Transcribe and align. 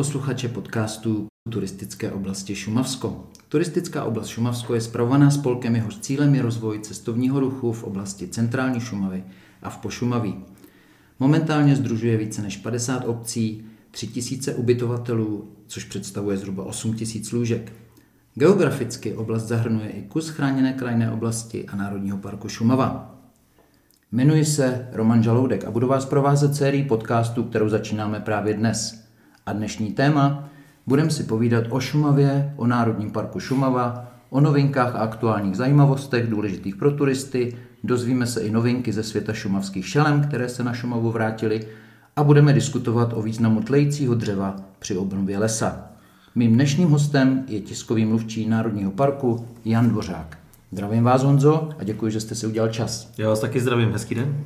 posluchače 0.00 0.48
podcastu 0.48 1.26
Turistické 1.50 2.12
oblasti 2.12 2.56
Šumavsko. 2.56 3.28
Turistická 3.48 4.04
oblast 4.04 4.28
Šumavsko 4.28 4.74
je 4.74 4.80
zpravovaná 4.80 5.30
spolkem, 5.30 5.76
jehož 5.76 5.98
cílem 5.98 6.34
je 6.34 6.42
rozvoj 6.42 6.78
cestovního 6.78 7.40
ruchu 7.40 7.72
v 7.72 7.84
oblasti 7.84 8.28
centrální 8.28 8.80
Šumavy 8.80 9.24
a 9.62 9.70
v 9.70 9.78
Pošumaví. 9.78 10.34
Momentálně 11.18 11.76
združuje 11.76 12.16
více 12.16 12.42
než 12.42 12.56
50 12.56 13.04
obcí, 13.04 13.64
3000 13.90 14.54
ubytovatelů, 14.54 15.48
což 15.66 15.84
představuje 15.84 16.36
zhruba 16.36 16.64
8000 16.64 17.32
lůžek. 17.32 17.72
Geograficky 18.34 19.14
oblast 19.14 19.42
zahrnuje 19.42 19.90
i 19.90 20.02
kus 20.02 20.28
chráněné 20.28 20.72
krajinné 20.72 21.12
oblasti 21.12 21.66
a 21.68 21.76
Národního 21.76 22.18
parku 22.18 22.48
Šumava. 22.48 23.18
Jmenuji 24.12 24.44
se 24.44 24.88
Roman 24.92 25.22
Žaloudek 25.22 25.64
a 25.64 25.70
budu 25.70 25.86
vás 25.88 26.04
provázet 26.04 26.54
sérií 26.54 26.84
podcastů, 26.84 27.44
kterou 27.44 27.68
začínáme 27.68 28.20
právě 28.20 28.54
dnes. 28.54 29.09
A 29.46 29.52
dnešní 29.52 29.92
téma 29.92 30.48
budeme 30.86 31.10
si 31.10 31.22
povídat 31.22 31.64
o 31.68 31.80
Šumavě, 31.80 32.54
o 32.56 32.66
Národním 32.66 33.10
parku 33.10 33.40
Šumava, 33.40 34.06
o 34.30 34.40
novinkách 34.40 34.94
a 34.94 34.98
aktuálních 34.98 35.56
zajímavostech 35.56 36.30
důležitých 36.30 36.76
pro 36.76 36.90
turisty, 36.90 37.56
dozvíme 37.84 38.26
se 38.26 38.40
i 38.40 38.50
novinky 38.50 38.92
ze 38.92 39.02
světa 39.02 39.32
šumavských 39.32 39.88
šelem, 39.88 40.22
které 40.22 40.48
se 40.48 40.64
na 40.64 40.72
Šumavu 40.72 41.10
vrátily 41.10 41.66
a 42.16 42.24
budeme 42.24 42.52
diskutovat 42.52 43.12
o 43.14 43.22
významu 43.22 43.62
tlejícího 43.62 44.14
dřeva 44.14 44.56
při 44.78 44.96
obnově 44.96 45.38
lesa. 45.38 45.86
Mým 46.34 46.54
dnešním 46.54 46.88
hostem 46.88 47.44
je 47.48 47.60
tiskový 47.60 48.04
mluvčí 48.04 48.48
Národního 48.48 48.90
parku 48.90 49.46
Jan 49.64 49.88
Dvořák. 49.88 50.38
Zdravím 50.72 51.04
vás, 51.04 51.22
Honzo, 51.22 51.68
a 51.78 51.84
děkuji, 51.84 52.12
že 52.12 52.20
jste 52.20 52.34
si 52.34 52.46
udělal 52.46 52.70
čas. 52.70 53.12
Já 53.18 53.28
vás 53.28 53.40
taky 53.40 53.60
zdravím, 53.60 53.92
hezký 53.92 54.14
den. 54.14 54.44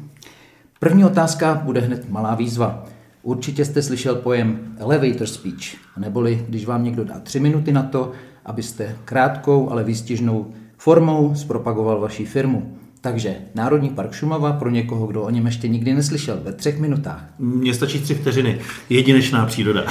První 0.81 1.05
otázka 1.05 1.55
bude 1.65 1.81
hned 1.81 2.11
malá 2.11 2.35
výzva. 2.35 2.85
Určitě 3.25 3.65
jste 3.65 3.83
slyšel 3.83 4.15
pojem 4.15 4.75
elevator 4.79 5.27
speech, 5.27 5.77
neboli 5.97 6.47
když 6.49 6.67
vám 6.67 6.85
někdo 6.85 7.05
dá 7.05 7.21
tři 7.21 7.41
minuty 7.41 7.73
na 7.73 7.83
to, 7.83 8.13
abyste 8.45 8.97
krátkou, 9.05 9.71
ale 9.71 9.85
výstižnou 9.85 10.53
formou 10.77 11.35
zpropagoval 11.35 12.01
vaši 12.01 12.25
firmu. 12.25 12.79
Takže 13.05 13.35
Národní 13.55 13.89
park 13.89 14.13
Šumava 14.13 14.53
pro 14.53 14.71
někoho, 14.71 15.07
kdo 15.07 15.23
o 15.23 15.31
něm 15.31 15.47
ještě 15.47 15.69
nikdy 15.69 15.95
neslyšel, 15.95 16.39
ve 16.45 16.53
třech 16.53 16.79
minutách. 16.79 17.25
Mně 17.39 17.75
stačí 17.75 18.01
tři 18.01 18.15
vteřiny. 18.15 18.59
Jedinečná 18.91 19.47
příroda. 19.47 19.85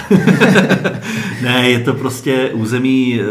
ne, 1.44 1.69
je 1.69 1.80
to 1.80 1.94
prostě 1.94 2.50
území 2.53 3.22
eh, 3.22 3.25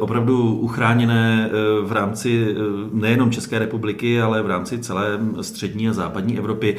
opravdu 0.00 0.54
uchráněné 0.54 1.50
eh, 1.50 1.86
v 1.86 1.92
rámci 1.92 2.46
eh, 2.50 2.54
nejenom 2.92 3.30
České 3.30 3.58
republiky, 3.58 4.20
ale 4.20 4.42
v 4.42 4.46
rámci 4.46 4.78
celé 4.78 5.18
střední 5.40 5.88
a 5.88 5.92
západní 5.92 6.38
Evropy. 6.38 6.76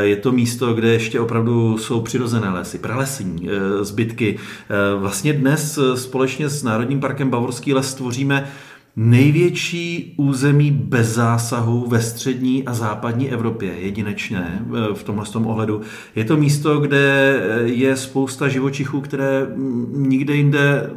Je 0.00 0.16
to 0.16 0.32
místo, 0.32 0.74
kde 0.74 0.88
ještě 0.88 1.20
opravdu 1.20 1.78
jsou 1.78 2.00
přirozené 2.00 2.48
lesy, 2.48 2.78
pralesní 2.78 3.48
zbytky. 3.80 4.38
Vlastně 4.98 5.32
dnes 5.32 5.78
společně 5.94 6.48
s 6.48 6.62
Národním 6.62 7.00
parkem 7.00 7.30
Bavorský 7.30 7.74
les 7.74 7.94
tvoříme 7.94 8.48
největší 8.96 10.14
území 10.16 10.70
bez 10.70 11.14
zásahu 11.14 11.86
ve 11.88 12.02
střední 12.02 12.64
a 12.64 12.74
západní 12.74 13.30
Evropě, 13.30 13.72
jedinečné 13.78 14.62
eh, 14.62 14.94
v 14.94 15.02
tomhle 15.02 15.26
tom 15.26 15.46
ohledu. 15.46 15.80
Je 16.16 16.24
to 16.24 16.36
místo, 16.36 16.80
kde 16.80 17.36
eh, 17.42 17.62
je 17.62 17.96
spousta 17.96 18.48
živočichů, 18.48 19.00
které 19.00 19.46
nikde 19.92 20.34
jinde 20.36 20.90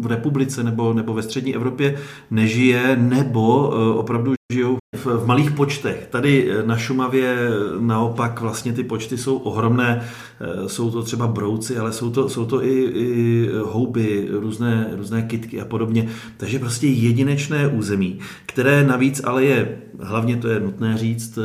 v 0.00 0.06
republice 0.06 0.64
nebo, 0.64 0.92
nebo 0.92 1.14
ve 1.14 1.22
střední 1.22 1.54
Evropě 1.54 1.98
nežije, 2.30 2.96
nebo 2.96 3.72
eh, 3.72 3.98
opravdu 3.98 4.32
žijou 4.52 4.78
v, 4.96 5.06
v 5.06 5.26
malých 5.26 5.50
počtech. 5.50 6.06
Tady 6.10 6.50
eh, 6.50 6.66
na 6.66 6.76
Šumavě 6.76 7.36
naopak 7.80 8.40
vlastně 8.40 8.72
ty 8.72 8.84
počty 8.84 9.18
jsou 9.18 9.36
ohromné. 9.36 10.08
Eh, 10.40 10.68
jsou 10.68 10.90
to 10.90 11.02
třeba 11.02 11.26
brouci, 11.26 11.78
ale 11.78 11.92
jsou 11.92 12.10
to, 12.10 12.28
jsou 12.28 12.46
to 12.46 12.64
i, 12.64 12.84
i 12.84 13.48
houby, 13.62 14.28
různé, 14.30 14.90
různé 14.96 15.22
kitky 15.22 15.60
a 15.60 15.64
podobně. 15.64 16.08
Takže 16.36 16.58
prostě 16.58 16.86
jedinečné 16.86 17.68
území, 17.68 18.18
které 18.46 18.86
navíc 18.86 19.20
ale 19.24 19.44
je, 19.44 19.78
hlavně 20.00 20.36
to 20.36 20.48
je 20.48 20.60
nutné 20.60 20.98
říct, 20.98 21.38
eh, 21.38 21.42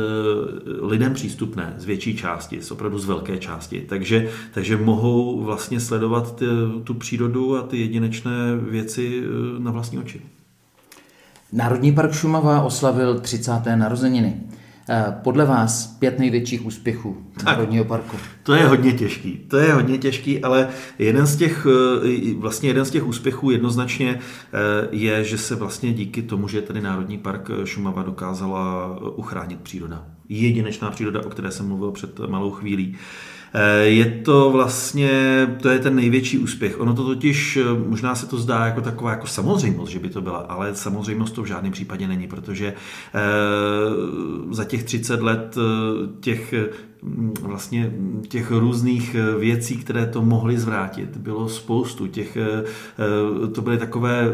lidem 0.86 1.14
přístupné 1.14 1.74
z 1.78 1.84
větší 1.84 2.16
části, 2.16 2.62
z 2.62 2.70
opravdu 2.70 2.98
z 2.98 3.04
velké 3.04 3.38
části. 3.38 3.84
Takže, 3.88 4.28
takže 4.54 4.76
mohou 4.76 5.42
vlastně 5.44 5.80
sledovat 5.80 6.36
ty, 6.36 6.44
tu 6.84 6.94
přírodu 6.94 7.56
a 7.56 7.62
ty 7.62 7.78
jedinečné 7.78 8.56
věci 8.56 9.22
na 9.58 9.70
vlastní 9.70 9.98
oči. 9.98 10.20
Národní 11.52 11.92
park 11.92 12.12
Šumava 12.12 12.62
oslavil 12.62 13.20
30. 13.20 13.76
narozeniny. 13.76 14.40
Eh, 14.88 15.04
podle 15.22 15.44
vás 15.44 15.86
pět 15.86 16.18
největších 16.18 16.66
úspěchů 16.66 17.16
tak, 17.34 17.44
Národního 17.44 17.84
parku? 17.84 18.16
To 18.42 18.54
je 18.54 18.66
hodně 18.66 18.92
těžký. 18.92 19.38
To 19.48 19.56
je 19.56 19.72
hodně 19.72 19.98
těžký, 19.98 20.42
ale 20.42 20.68
jeden 20.98 21.26
z 21.26 21.36
těch, 21.36 21.66
eh, 22.04 22.34
vlastně 22.34 22.68
jeden 22.68 22.84
z 22.84 22.90
těch 22.90 23.06
úspěchů 23.06 23.50
jednoznačně 23.50 24.18
eh, 24.18 24.88
je, 24.90 25.24
že 25.24 25.38
se 25.38 25.54
vlastně 25.54 25.92
díky 25.92 26.22
tomu, 26.22 26.48
že 26.48 26.62
tedy 26.62 26.80
Národní 26.80 27.18
park 27.18 27.50
Šumava 27.64 28.02
dokázala 28.02 28.96
uchránit 29.16 29.60
příroda. 29.60 30.04
Jedinečná 30.28 30.90
příroda, 30.90 31.26
o 31.26 31.28
které 31.28 31.50
jsem 31.50 31.68
mluvil 31.68 31.90
před 31.90 32.18
malou 32.18 32.50
chvílí. 32.50 32.96
Eh, 33.54 33.84
je 33.84 34.04
to 34.04 34.50
vlastně, 34.50 35.10
to 35.62 35.68
je 35.68 35.78
ten 35.78 35.96
největší 35.96 36.38
úspěch. 36.38 36.80
Ono 36.80 36.94
to 36.94 37.04
totiž, 37.04 37.56
eh, 37.56 37.88
možná 37.88 38.14
se 38.14 38.26
to 38.26 38.38
zdá 38.38 38.66
jako 38.66 38.80
taková 38.80 39.10
jako 39.10 39.26
samozřejmost, 39.26 39.92
že 39.92 39.98
by 39.98 40.08
to 40.08 40.20
byla, 40.20 40.38
ale 40.38 40.74
samozřejmost 40.74 41.34
to 41.34 41.42
v 41.42 41.46
žádném 41.46 41.72
případě 41.72 42.08
není, 42.08 42.28
protože 42.28 42.66
eh, 42.66 43.20
za 44.50 44.64
těch 44.64 44.84
30 44.84 45.22
let 45.22 45.56
těch 46.20 46.54
vlastně 47.42 47.92
těch 48.28 48.50
různých 48.50 49.14
eh, 49.14 49.38
věcí, 49.38 49.76
které 49.76 50.06
to 50.06 50.22
mohly 50.22 50.58
zvrátit. 50.58 51.16
Bylo 51.16 51.48
spoustu 51.48 52.06
těch, 52.06 52.36
eh, 52.36 52.64
eh, 52.64 53.48
to 53.48 53.62
byly 53.62 53.78
takové 53.78 54.24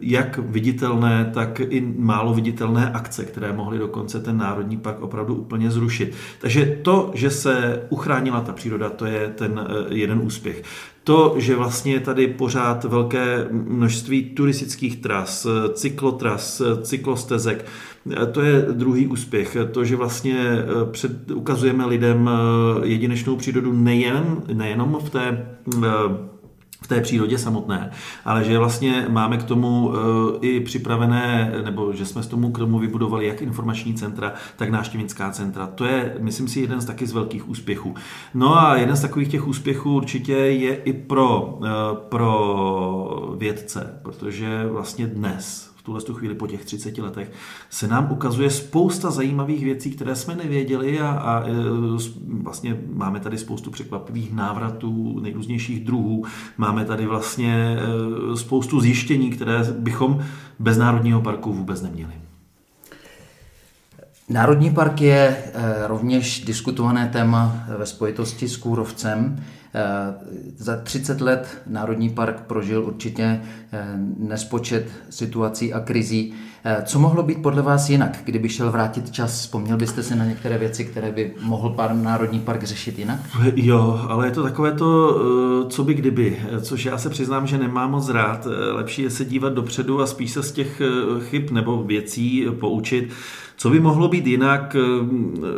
jak 0.00 0.38
viditelné, 0.38 1.30
tak 1.34 1.60
i 1.60 1.94
málo 1.96 2.34
viditelné 2.34 2.90
akce, 2.90 3.24
které 3.24 3.52
mohly 3.52 3.78
dokonce 3.78 4.20
ten 4.20 4.36
Národní 4.36 4.76
park 4.76 5.00
opravdu 5.00 5.34
úplně 5.34 5.70
zrušit. 5.70 6.12
Takže 6.40 6.78
to, 6.82 7.10
že 7.14 7.30
se 7.30 7.82
uchránila 7.88 8.40
ta 8.40 8.52
příroda, 8.52 8.90
to 8.90 9.06
je 9.06 9.28
ten 9.28 9.68
jeden 9.88 10.18
úspěch. 10.18 10.62
To, 11.04 11.34
že 11.38 11.56
vlastně 11.56 11.92
je 11.92 12.00
tady 12.00 12.26
pořád 12.26 12.84
velké 12.84 13.48
množství 13.50 14.22
turistických 14.22 14.96
tras, 14.96 15.46
cyklotras, 15.74 16.62
cyklostezek, 16.82 17.64
to 18.32 18.40
je 18.40 18.62
druhý 18.62 19.06
úspěch. 19.06 19.56
To, 19.72 19.84
že 19.84 19.96
vlastně 19.96 20.38
eh, 20.38 20.64
před, 20.90 21.30
ukazujeme 21.30 21.86
lidem 21.86 22.30
eh, 22.32 22.86
jedinečnou 22.86 23.36
přírodu 23.36 23.72
nejen, 23.72 24.42
nejenom 24.52 24.98
v 25.04 25.10
té 25.10 25.46
eh, 25.76 25.88
v 26.82 26.86
té 26.86 27.00
přírodě 27.00 27.38
samotné, 27.38 27.90
ale 28.24 28.44
že 28.44 28.58
vlastně 28.58 29.06
máme 29.08 29.38
k 29.38 29.42
tomu 29.42 29.92
i 30.40 30.60
připravené, 30.60 31.52
nebo 31.64 31.92
že 31.92 32.06
jsme 32.06 32.22
s 32.22 32.26
tomu 32.26 32.52
k 32.52 32.58
tomu 32.58 32.78
vybudovali 32.78 33.26
jak 33.26 33.42
informační 33.42 33.94
centra, 33.94 34.32
tak 34.56 34.70
návštěvnická 34.70 35.30
centra. 35.30 35.66
To 35.66 35.84
je, 35.84 36.16
myslím 36.20 36.48
si, 36.48 36.60
jeden 36.60 36.80
z 36.80 36.84
taky 36.84 37.06
z 37.06 37.12
velkých 37.12 37.48
úspěchů. 37.48 37.94
No 38.34 38.60
a 38.60 38.76
jeden 38.76 38.96
z 38.96 39.00
takových 39.00 39.28
těch 39.28 39.46
úspěchů 39.46 39.96
určitě 39.96 40.32
je 40.32 40.74
i 40.74 40.92
pro, 40.92 41.58
pro 42.08 43.34
vědce, 43.38 44.00
protože 44.02 44.66
vlastně 44.70 45.06
dnes 45.06 45.71
v 45.82 45.84
tuhle 45.84 46.02
tu 46.02 46.14
chvíli 46.14 46.34
po 46.34 46.46
těch 46.46 46.64
30 46.64 46.98
letech, 46.98 47.32
se 47.70 47.88
nám 47.88 48.12
ukazuje 48.12 48.50
spousta 48.50 49.10
zajímavých 49.10 49.64
věcí, 49.64 49.90
které 49.90 50.16
jsme 50.16 50.34
nevěděli 50.34 51.00
a, 51.00 51.08
a 51.08 51.44
e, 51.48 51.52
vlastně 52.42 52.80
máme 52.92 53.20
tady 53.20 53.38
spoustu 53.38 53.70
překvapivých 53.70 54.32
návratů 54.32 55.20
nejrůznějších 55.20 55.84
druhů. 55.84 56.24
Máme 56.58 56.84
tady 56.84 57.06
vlastně 57.06 57.76
e, 58.32 58.36
spoustu 58.36 58.80
zjištění, 58.80 59.30
které 59.30 59.64
bychom 59.78 60.24
bez 60.58 60.78
Národního 60.78 61.20
parku 61.20 61.52
vůbec 61.52 61.82
neměli. 61.82 62.12
Národní 64.28 64.70
park 64.70 65.00
je 65.00 65.36
e, 65.54 65.86
rovněž 65.86 66.44
diskutované 66.44 67.08
téma 67.08 67.64
ve 67.78 67.86
spojitosti 67.86 68.48
s 68.48 68.56
Kůrovcem. 68.56 69.44
Eh, 69.74 70.14
za 70.56 70.76
30 70.76 71.20
let 71.20 71.62
Národní 71.66 72.10
park 72.10 72.40
prožil 72.40 72.84
určitě 72.84 73.40
eh, 73.72 73.86
nespočet 74.18 74.88
situací 75.10 75.72
a 75.72 75.80
krizí. 75.80 76.34
Eh, 76.64 76.82
co 76.84 76.98
mohlo 76.98 77.22
být 77.22 77.42
podle 77.42 77.62
vás 77.62 77.90
jinak, 77.90 78.18
kdyby 78.24 78.48
šel 78.48 78.70
vrátit 78.70 79.10
čas? 79.10 79.40
Vzpomněl 79.40 79.76
byste 79.76 80.02
si 80.02 80.16
na 80.16 80.24
některé 80.24 80.58
věci, 80.58 80.84
které 80.84 81.12
by 81.12 81.34
mohl 81.42 81.70
pár 81.70 81.94
Národní 81.94 82.40
park 82.40 82.62
řešit 82.62 82.98
jinak? 82.98 83.20
Jo, 83.56 84.06
ale 84.08 84.26
je 84.26 84.30
to 84.30 84.42
takové 84.42 84.72
to, 84.72 85.20
co 85.68 85.84
by 85.84 85.94
kdyby, 85.94 86.38
což 86.60 86.84
já 86.84 86.98
se 86.98 87.10
přiznám, 87.10 87.46
že 87.46 87.58
nemám 87.58 87.90
moc 87.90 88.08
rád. 88.08 88.46
Lepší 88.72 89.02
je 89.02 89.10
se 89.10 89.24
dívat 89.24 89.52
dopředu 89.52 90.00
a 90.00 90.06
spíš 90.06 90.30
se 90.30 90.42
z 90.42 90.52
těch 90.52 90.82
chyb 91.20 91.50
nebo 91.50 91.82
věcí 91.82 92.46
poučit. 92.60 93.12
Co 93.62 93.70
by 93.70 93.80
mohlo 93.80 94.08
být 94.08 94.26
jinak? 94.26 94.76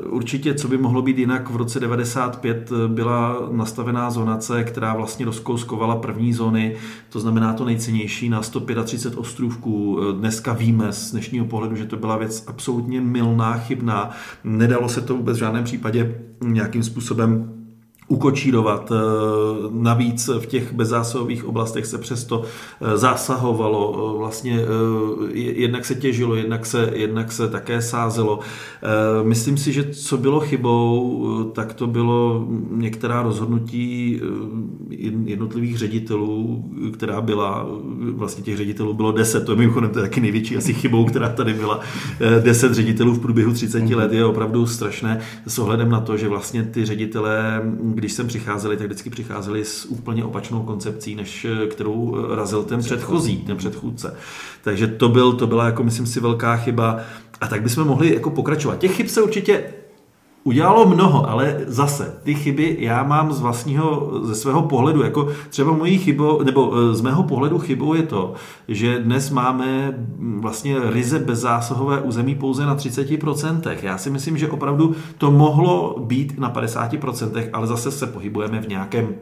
Určitě, 0.09 0.55
co 0.55 0.69
by 0.69 0.79
mohlo 0.79 1.03
být 1.03 1.19
jinak, 1.19 1.51
v 1.51 1.57
roce 1.57 1.81
95 1.81 2.73
byla 2.87 3.49
nastavená 3.53 4.11
zonace, 4.11 4.65
která 4.65 4.95
vlastně 4.95 5.27
rozkouskovala 5.27 5.97
první 5.97 6.33
zóny, 6.33 6.77
to 7.09 7.21
znamená 7.21 7.53
to 7.53 7.65
nejcennější 7.65 8.29
na 8.29 8.43
135 8.43 9.19
ostrůvků. 9.19 9.99
Dneska 10.19 10.53
víme 10.53 10.93
z 10.93 11.11
dnešního 11.13 11.47
pohledu, 11.47 11.77
že 11.77 11.87
to 11.87 11.97
byla 11.97 12.17
věc 12.17 12.45
absolutně 12.47 13.01
milná, 13.01 13.59
chybná. 13.59 14.11
Nedalo 14.45 14.89
se 14.89 15.01
to 15.01 15.17
vůbec 15.17 15.37
v 15.37 15.41
žádném 15.41 15.65
případě 15.65 16.21
nějakým 16.43 16.83
způsobem 16.83 17.54
ukočírovat. 18.09 18.93
Eh, 18.93 18.97
navíc 19.71 20.31
v 20.39 20.47
těch 20.47 20.73
bezzásahových 20.73 21.45
oblastech 21.45 21.87
se 21.87 21.99
přesto 21.99 22.43
eh, 22.43 22.99
zásahovalo, 22.99 24.15
eh, 24.15 24.19
vlastně 24.19 24.61
jednak 25.35 25.85
se 25.85 25.95
těžilo, 25.95 26.35
jednak 26.35 26.67
se, 26.67 26.91
jednak 26.95 27.33
se 27.33 27.49
také 27.49 27.83
sázelo. 27.83 28.41
Myslím 29.23 29.57
si, 29.57 29.73
že 29.73 29.85
co 29.85 30.17
bylo 30.17 30.41
chybou, 30.41 31.51
tak 31.53 31.75
to 31.75 31.87
bylo 31.87 32.49
některá 32.71 33.23
rozhodnutí 33.23 34.21
jednotlivých 35.25 35.79
ředitelů, 35.79 36.65
která 36.93 37.21
byla, 37.21 37.67
vlastně 38.15 38.45
těch 38.45 38.57
ředitelů 38.57 38.95
bylo 38.95 39.13
deset, 39.13 39.45
to 39.45 39.53
je 39.53 39.59
mimochodem 39.59 39.91
to 39.91 39.99
je 39.99 40.03
taky 40.03 40.21
největší 40.21 40.57
asi 40.57 40.75
chybou, 40.75 41.05
která 41.05 41.29
tady 41.29 41.55
byla. 41.55 41.81
Deset 42.41 42.75
ředitelů 42.75 43.13
v 43.13 43.21
průběhu 43.21 43.53
30 43.53 43.91
let 43.91 44.13
je 44.13 44.25
opravdu 44.25 44.67
strašné 44.67 45.21
s 45.47 45.59
ohledem 45.59 45.91
na 45.91 46.01
to, 46.01 46.17
že 46.17 46.29
vlastně 46.29 46.63
ty 46.63 46.85
ředitelé 46.85 47.63
když 47.95 48.13
sem 48.13 48.27
přicházeli, 48.27 48.77
tak 48.77 48.87
vždycky 48.87 49.11
přicházeli 49.11 49.65
s 49.65 49.85
úplně 49.85 50.25
opačnou 50.25 50.63
koncepcí, 50.63 51.15
než 51.15 51.45
eh, 51.45 51.67
kterou 51.67 52.17
eh, 52.17 52.37
razil 52.37 52.63
ten 52.63 52.81
předchozí, 52.81 53.37
ten 53.37 53.57
předchůdce. 53.57 54.17
Takže 54.63 54.87
to, 54.87 55.09
byl, 55.09 55.33
to 55.33 55.47
byla, 55.47 55.67
jako 55.67 55.85
myslím 55.85 56.07
si, 56.07 56.21
velká 56.21 56.57
chyba. 56.57 57.01
A 57.41 57.47
tak 57.47 57.63
bychom 57.63 57.87
mohli 57.87 58.15
jako 58.15 58.31
pokračovat. 58.31 58.79
Těch 58.79 58.97
chyb 58.97 59.07
se 59.07 59.23
určitě 59.23 59.65
udělalo 60.45 60.87
mnoho, 60.87 61.31
ale 61.31 61.61
zase 61.67 62.21
ty 62.23 62.35
chyby 62.35 62.77
já 62.81 63.03
mám 63.03 63.33
z 63.33 63.41
vlastního, 63.41 64.11
ze 64.23 64.35
svého 64.35 64.63
pohledu, 64.63 65.03
jako 65.03 65.29
třeba 65.51 65.73
mojí 65.73 65.99
chybou, 65.99 66.43
nebo 66.43 66.73
eh, 66.75 66.95
z 66.95 67.01
mého 67.01 67.23
pohledu 67.23 67.59
chybou 67.59 67.95
je 67.95 68.03
to, 68.03 68.35
že 68.69 68.99
dnes 68.99 69.31
máme 69.31 69.91
mm, 69.91 70.41
vlastně 70.41 70.77
ryze 70.91 71.19
bezzásahové 71.19 72.01
území 72.01 72.35
pouze 72.35 72.67
na 72.67 72.77
30%. 72.77 73.77
Já 73.83 73.99
si 73.99 74.11
myslím, 74.11 74.39
že 74.39 74.49
opravdu 74.49 74.95
to 75.19 75.31
mohlo 75.31 75.97
být 76.01 76.39
na 76.39 76.53
50%, 76.53 77.49
ale 77.53 77.67
zase 77.67 77.91
se 77.91 78.07
pohybujeme 78.07 78.61
v 78.61 78.69
nějakém 78.69 79.15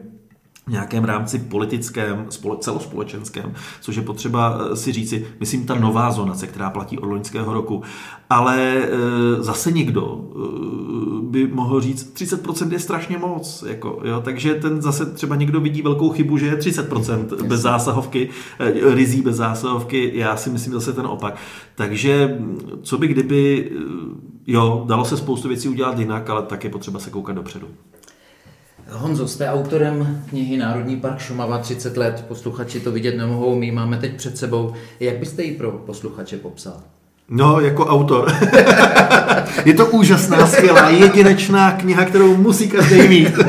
v 0.67 0.71
nějakém 0.71 1.03
rámci 1.03 1.39
politickém, 1.39 2.25
celospolečenském, 2.59 3.53
což 3.81 3.95
je 3.95 4.01
potřeba 4.01 4.59
eh, 4.71 4.75
si 4.75 4.91
říci, 4.91 5.27
myslím, 5.39 5.65
ta 5.65 5.75
nová 5.75 6.11
zonace, 6.11 6.47
která 6.47 6.69
platí 6.69 6.99
od 6.99 7.05
loňského 7.05 7.53
roku. 7.53 7.83
Ale 8.29 8.57
e, 8.57 8.89
zase 9.43 9.71
někdo 9.71 10.21
e, 10.31 11.31
by 11.31 11.47
mohl 11.47 11.81
říct, 11.81 12.13
30% 12.15 12.71
je 12.71 12.79
strašně 12.79 13.17
moc. 13.17 13.63
Jako, 13.67 14.01
jo? 14.03 14.21
Takže 14.21 14.53
ten 14.53 14.81
zase 14.81 15.05
třeba 15.05 15.35
někdo 15.35 15.61
vidí 15.61 15.81
velkou 15.81 16.09
chybu, 16.09 16.37
že 16.37 16.45
je 16.45 16.55
30% 16.55 17.43
bez 17.47 17.61
zásahovky, 17.61 18.29
e, 18.59 18.95
rizí 18.95 19.21
bez 19.21 19.35
zásahovky, 19.35 20.11
já 20.15 20.37
si 20.37 20.49
myslím 20.49 20.73
zase 20.73 20.93
ten 20.93 21.05
opak. 21.05 21.35
Takže 21.75 22.39
co 22.81 22.97
by 22.97 23.07
kdyby, 23.07 23.71
jo, 24.47 24.83
dalo 24.87 25.05
se 25.05 25.17
spoustu 25.17 25.47
věcí 25.47 25.69
udělat 25.69 25.99
jinak, 25.99 26.29
ale 26.29 26.41
tak 26.41 26.63
je 26.63 26.69
potřeba 26.69 26.99
se 26.99 27.09
koukat 27.09 27.35
dopředu. 27.35 27.67
Honzo, 28.89 29.27
jste 29.27 29.49
autorem 29.49 30.23
knihy 30.29 30.57
Národní 30.57 30.97
park 30.97 31.19
Šumava 31.19 31.57
30 31.57 31.97
let. 31.97 32.25
Posluchači 32.27 32.79
to 32.79 32.91
vidět 32.91 33.17
nemohou, 33.17 33.55
my 33.55 33.71
máme 33.71 33.97
teď 33.97 34.15
před 34.15 34.37
sebou. 34.37 34.73
Jak 34.99 35.17
byste 35.17 35.43
ji 35.43 35.51
pro 35.51 35.71
posluchače 35.71 36.37
popsal? 36.37 36.77
No, 37.29 37.59
jako 37.59 37.85
autor. 37.85 38.33
je 39.65 39.73
to 39.73 39.85
úžasná, 39.85 40.47
skvělá, 40.47 40.89
jedinečná 40.89 41.71
kniha, 41.71 42.05
kterou 42.05 42.37
musí 42.37 42.69
každý 42.69 43.07
mít. 43.07 43.33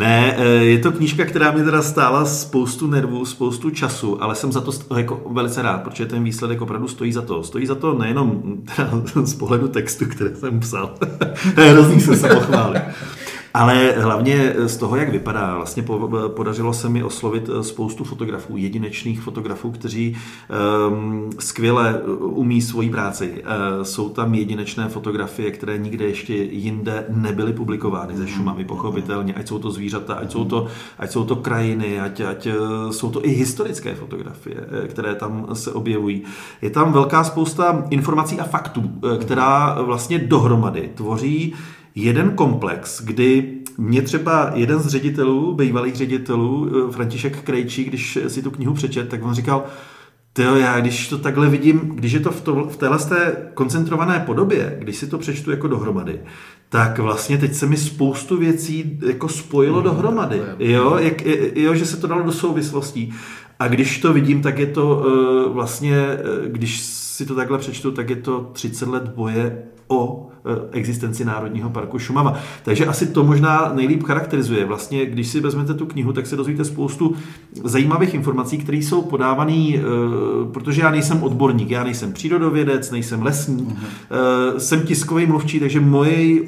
Ne, 0.00 0.34
eh, 0.38 0.44
je 0.44 0.78
to 0.78 0.92
knížka, 0.92 1.24
která 1.24 1.52
mi 1.52 1.64
teda 1.64 1.82
stála 1.82 2.24
spoustu 2.24 2.86
nervů, 2.86 3.24
spoustu 3.24 3.70
času, 3.70 4.22
ale 4.22 4.34
jsem 4.34 4.52
za 4.52 4.60
to 4.60 4.96
jako 4.96 5.22
velice 5.30 5.62
rád, 5.62 5.82
protože 5.82 6.06
ten 6.06 6.24
výsledek 6.24 6.60
opravdu 6.60 6.88
stojí 6.88 7.12
za 7.12 7.22
to. 7.22 7.42
Stojí 7.42 7.66
za 7.66 7.74
to 7.74 7.98
nejenom 7.98 8.42
teda 8.76 8.90
z 9.24 9.34
pohledu 9.34 9.68
textu, 9.68 10.04
který 10.04 10.30
jsem 10.34 10.60
psal. 10.60 10.94
Hrozný 11.56 12.00
se 12.00 12.16
se 12.16 12.28
pochválit. 12.28 12.82
Ale 13.54 13.92
hlavně 13.92 14.54
z 14.66 14.76
toho, 14.76 14.96
jak 14.96 15.08
vypadá. 15.08 15.56
Vlastně 15.56 15.84
podařilo 16.28 16.72
se 16.72 16.88
mi 16.88 17.02
oslovit 17.02 17.48
eh, 17.48 17.64
spoustu 17.64 18.04
fotografů, 18.04 18.56
jedinečných 18.56 19.20
fotografů, 19.20 19.70
kteří 19.70 20.16
um, 20.88 21.30
skvěle 21.38 22.00
eh, 22.04 22.10
umí 22.16 22.62
svoji 22.62 22.90
práci. 22.90 23.30
Uh, 23.30 23.84
jsou 23.84 24.08
tam 24.08 24.34
jedinečné 24.34 24.88
fotografie, 24.88 25.50
které 25.50 25.78
nikde 25.78 26.04
ještě 26.04 26.34
jinde 26.34 27.04
nebyly 27.08 27.52
publikovány 27.52 28.16
ze 28.16 28.28
Šumavy, 28.28 28.64
pochopitelně. 28.64 29.34
Ať 29.34 29.48
jsou 29.48 29.58
to 29.58 29.70
zvířata, 29.70 30.14
ať 30.14 30.32
jsou 30.32 30.44
to, 30.44 30.66
ať 30.98 31.10
jsou 31.10 31.24
to 31.24 31.36
krajiny, 31.36 32.00
ať, 32.00 32.20
ať 32.20 32.48
jsou 32.90 33.10
to 33.10 33.26
i 33.26 33.30
historické 33.30 33.94
fotografie, 33.94 34.56
které 34.88 35.14
tam 35.14 35.46
se 35.52 35.72
objevují. 35.72 36.22
Je 36.62 36.70
tam 36.70 36.92
velká 36.92 37.24
spousta 37.24 37.84
informací 37.90 38.40
a 38.40 38.44
faktů, 38.44 38.90
která 39.20 39.82
vlastně 39.82 40.18
dohromady 40.18 40.90
tvoří 40.94 41.54
jeden 41.94 42.30
komplex, 42.30 43.02
kdy 43.02 43.58
mě 43.78 44.02
třeba 44.02 44.50
jeden 44.54 44.78
z 44.78 44.86
ředitelů, 44.86 45.54
bývalých 45.54 45.96
ředitelů, 45.96 46.68
eh, 46.68 46.92
František 46.92 47.42
Krejčí, 47.42 47.84
když 47.84 48.18
si 48.28 48.42
tu 48.42 48.50
knihu 48.50 48.74
přečet, 48.74 49.08
tak 49.08 49.24
on 49.24 49.34
říkal, 49.34 49.64
Tyjo, 50.32 50.56
já 50.56 50.80
když 50.80 51.08
to 51.08 51.18
takhle 51.18 51.48
vidím, 51.48 51.78
když 51.78 52.12
je 52.12 52.20
to 52.20 52.30
v, 52.30 52.40
to, 52.40 52.54
v 52.54 52.76
téhle 52.76 52.98
té 52.98 53.50
koncentrované 53.54 54.22
podobě, 54.26 54.76
když 54.78 54.96
si 54.96 55.06
to 55.06 55.18
přečtu 55.18 55.50
jako 55.50 55.68
dohromady, 55.68 56.20
tak 56.68 56.98
vlastně 56.98 57.38
teď 57.38 57.54
se 57.54 57.66
mi 57.66 57.76
spoustu 57.76 58.36
věcí 58.36 58.98
jako 59.06 59.28
spojilo 59.28 59.78
mm, 59.78 59.84
dohromady. 59.84 60.42
Jo, 60.58 60.96
jak, 60.98 61.26
jo, 61.54 61.74
že 61.74 61.86
se 61.86 61.96
to 61.96 62.06
dalo 62.06 62.22
do 62.22 62.32
souvislostí. 62.32 63.14
A 63.58 63.68
když 63.68 63.98
to 63.98 64.12
vidím, 64.12 64.42
tak 64.42 64.58
je 64.58 64.66
to 64.66 64.96
uh, 64.96 65.54
vlastně, 65.54 66.06
uh, 66.06 66.46
když 66.46 66.80
si 66.80 67.26
to 67.26 67.34
takhle 67.34 67.58
přečtu, 67.58 67.90
tak 67.90 68.10
je 68.10 68.16
to 68.16 68.50
30 68.52 68.88
let 68.88 69.08
boje 69.08 69.62
o 69.88 70.28
existenci 70.72 71.24
Národního 71.24 71.70
parku 71.70 71.98
Šumava. 71.98 72.38
Takže 72.62 72.86
asi 72.86 73.06
to 73.06 73.24
možná 73.24 73.72
nejlíp 73.74 74.02
charakterizuje. 74.02 74.64
Vlastně, 74.66 75.06
když 75.06 75.28
si 75.28 75.40
vezmete 75.40 75.74
tu 75.74 75.86
knihu, 75.86 76.12
tak 76.12 76.26
se 76.26 76.36
dozvíte 76.36 76.64
spoustu 76.64 77.14
zajímavých 77.64 78.14
informací, 78.14 78.58
které 78.58 78.78
jsou 78.78 79.02
podávané, 79.02 79.52
e, 79.52 79.80
protože 80.52 80.82
já 80.82 80.90
nejsem 80.90 81.22
odborník, 81.22 81.70
já 81.70 81.84
nejsem 81.84 82.12
přírodovědec, 82.12 82.90
nejsem 82.90 83.22
lesník, 83.22 83.68
uh-huh. 83.68 84.56
jsem 84.58 84.80
tiskový 84.82 85.26
mluvčí, 85.26 85.60
takže 85.60 85.80
moje 85.80 86.40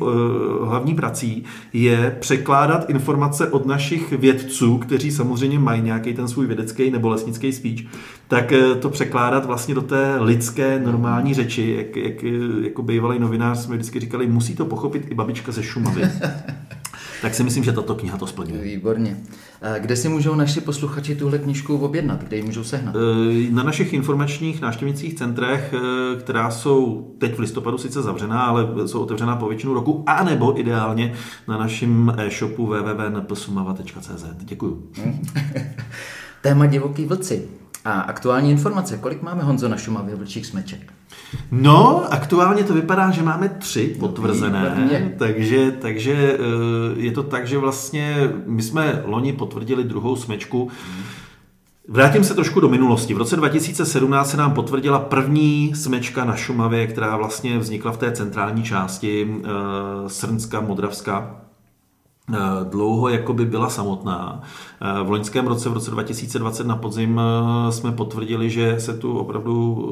hlavní 0.64 0.94
prací 0.94 1.44
je 1.72 2.16
překládat 2.20 2.90
informace 2.90 3.48
od 3.48 3.66
našich 3.66 4.12
vědců, 4.12 4.78
kteří 4.78 5.10
samozřejmě 5.10 5.58
mají 5.58 5.82
nějaký 5.82 6.14
ten 6.14 6.28
svůj 6.28 6.46
vědecký 6.46 6.90
nebo 6.90 7.08
lesnický 7.08 7.52
speech, 7.52 7.80
tak 8.28 8.52
to 8.80 8.90
překládat 8.90 9.46
vlastně 9.46 9.74
do 9.74 9.82
té 9.82 10.16
lidské 10.20 10.80
normální 10.84 11.34
řeči, 11.34 11.74
jak, 11.76 11.96
jak 11.96 12.22
jako 12.62 12.82
bývalý 12.82 13.18
novinář 13.18 13.58
jsme 13.58 13.78
vždycky 13.82 14.00
říkali, 14.00 14.26
musí 14.26 14.54
to 14.54 14.64
pochopit 14.64 15.06
i 15.10 15.14
babička 15.14 15.52
ze 15.52 15.62
Šumavy. 15.62 16.02
tak 17.22 17.34
si 17.34 17.44
myslím, 17.44 17.64
že 17.64 17.72
tato 17.72 17.94
kniha 17.94 18.18
to 18.18 18.26
splní. 18.26 18.52
Výborně. 18.52 19.16
Kde 19.78 19.96
si 19.96 20.08
můžou 20.08 20.34
naši 20.34 20.60
posluchači 20.60 21.14
tuhle 21.14 21.38
knižku 21.38 21.76
objednat? 21.76 22.24
Kde 22.24 22.36
ji 22.36 22.42
můžou 22.42 22.64
sehnat? 22.64 22.94
E, 22.94 23.50
na 23.50 23.62
našich 23.62 23.92
informačních 23.92 24.60
návštěvnicích 24.60 25.14
centrech, 25.14 25.74
e, 25.74 26.20
která 26.20 26.50
jsou 26.50 27.10
teď 27.18 27.34
v 27.34 27.38
listopadu 27.38 27.78
sice 27.78 28.02
zavřená, 28.02 28.42
ale 28.42 28.88
jsou 28.88 29.00
otevřená 29.00 29.36
po 29.36 29.48
většinu 29.48 29.74
roku, 29.74 30.04
anebo 30.06 30.60
ideálně 30.60 31.14
na 31.48 31.58
našem 31.58 32.14
e-shopu 32.18 32.66
www.npsumava.cz. 32.66 34.24
Děkuju. 34.38 34.90
Téma 36.42 36.66
divoký 36.66 37.04
vlci. 37.04 37.48
A 37.84 38.00
aktuální 38.00 38.50
informace, 38.50 38.98
kolik 38.98 39.22
máme 39.22 39.42
Honzo 39.42 39.68
na 39.68 39.76
Šumavě 39.76 40.14
vlčích 40.14 40.46
smeček? 40.46 40.92
No, 41.50 42.12
aktuálně 42.12 42.64
to 42.64 42.74
vypadá, 42.74 43.10
že 43.10 43.22
máme 43.22 43.48
tři 43.48 43.96
potvrzené, 44.00 44.90
no, 44.92 45.10
takže, 45.18 45.70
takže 45.70 46.38
eh, 46.38 47.00
je 47.00 47.12
to 47.12 47.22
tak, 47.22 47.46
že 47.46 47.58
vlastně 47.58 48.30
my 48.46 48.62
jsme 48.62 49.02
loni 49.04 49.32
potvrdili 49.32 49.84
druhou 49.84 50.16
smečku. 50.16 50.70
Vrátím 51.88 52.24
se 52.24 52.34
trošku 52.34 52.60
do 52.60 52.68
minulosti. 52.68 53.14
V 53.14 53.18
roce 53.18 53.36
2017 53.36 54.30
se 54.30 54.36
nám 54.36 54.52
potvrdila 54.54 54.98
první 54.98 55.74
smečka 55.74 56.24
na 56.24 56.36
Šumavě, 56.36 56.86
která 56.86 57.16
vlastně 57.16 57.58
vznikla 57.58 57.92
v 57.92 57.96
té 57.96 58.12
centrální 58.12 58.62
části 58.62 59.22
e, 59.44 59.48
Srnska, 60.08 60.60
Modravska. 60.60 61.41
E, 62.30 62.64
dlouho 62.70 63.08
jakoby 63.08 63.46
byla 63.46 63.70
samotná. 63.70 64.42
V 65.04 65.10
loňském 65.10 65.46
roce, 65.46 65.68
v 65.68 65.72
roce 65.72 65.90
2020 65.90 66.66
na 66.66 66.76
podzim 66.76 67.20
jsme 67.70 67.92
potvrdili, 67.92 68.50
že 68.50 68.80
se 68.80 68.96
tu 68.96 69.18
opravdu 69.18 69.88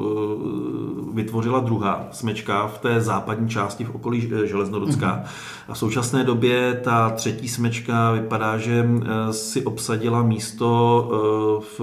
vytvořila 1.12 1.60
druhá 1.60 2.08
smečka 2.10 2.66
v 2.66 2.78
té 2.78 3.00
západní 3.00 3.48
části 3.48 3.84
v 3.84 3.94
okolí 3.94 4.30
Železnorudská. 4.44 5.12
Mhm. 5.12 5.24
A 5.68 5.74
v 5.74 5.78
současné 5.78 6.24
době 6.24 6.80
ta 6.84 7.10
třetí 7.10 7.48
smečka 7.48 8.12
vypadá, 8.12 8.58
že 8.58 8.84
eh, 8.84 9.32
si 9.32 9.64
obsadila 9.64 10.22
místo 10.22 11.10
eh, 11.12 11.64
v, 11.76 11.80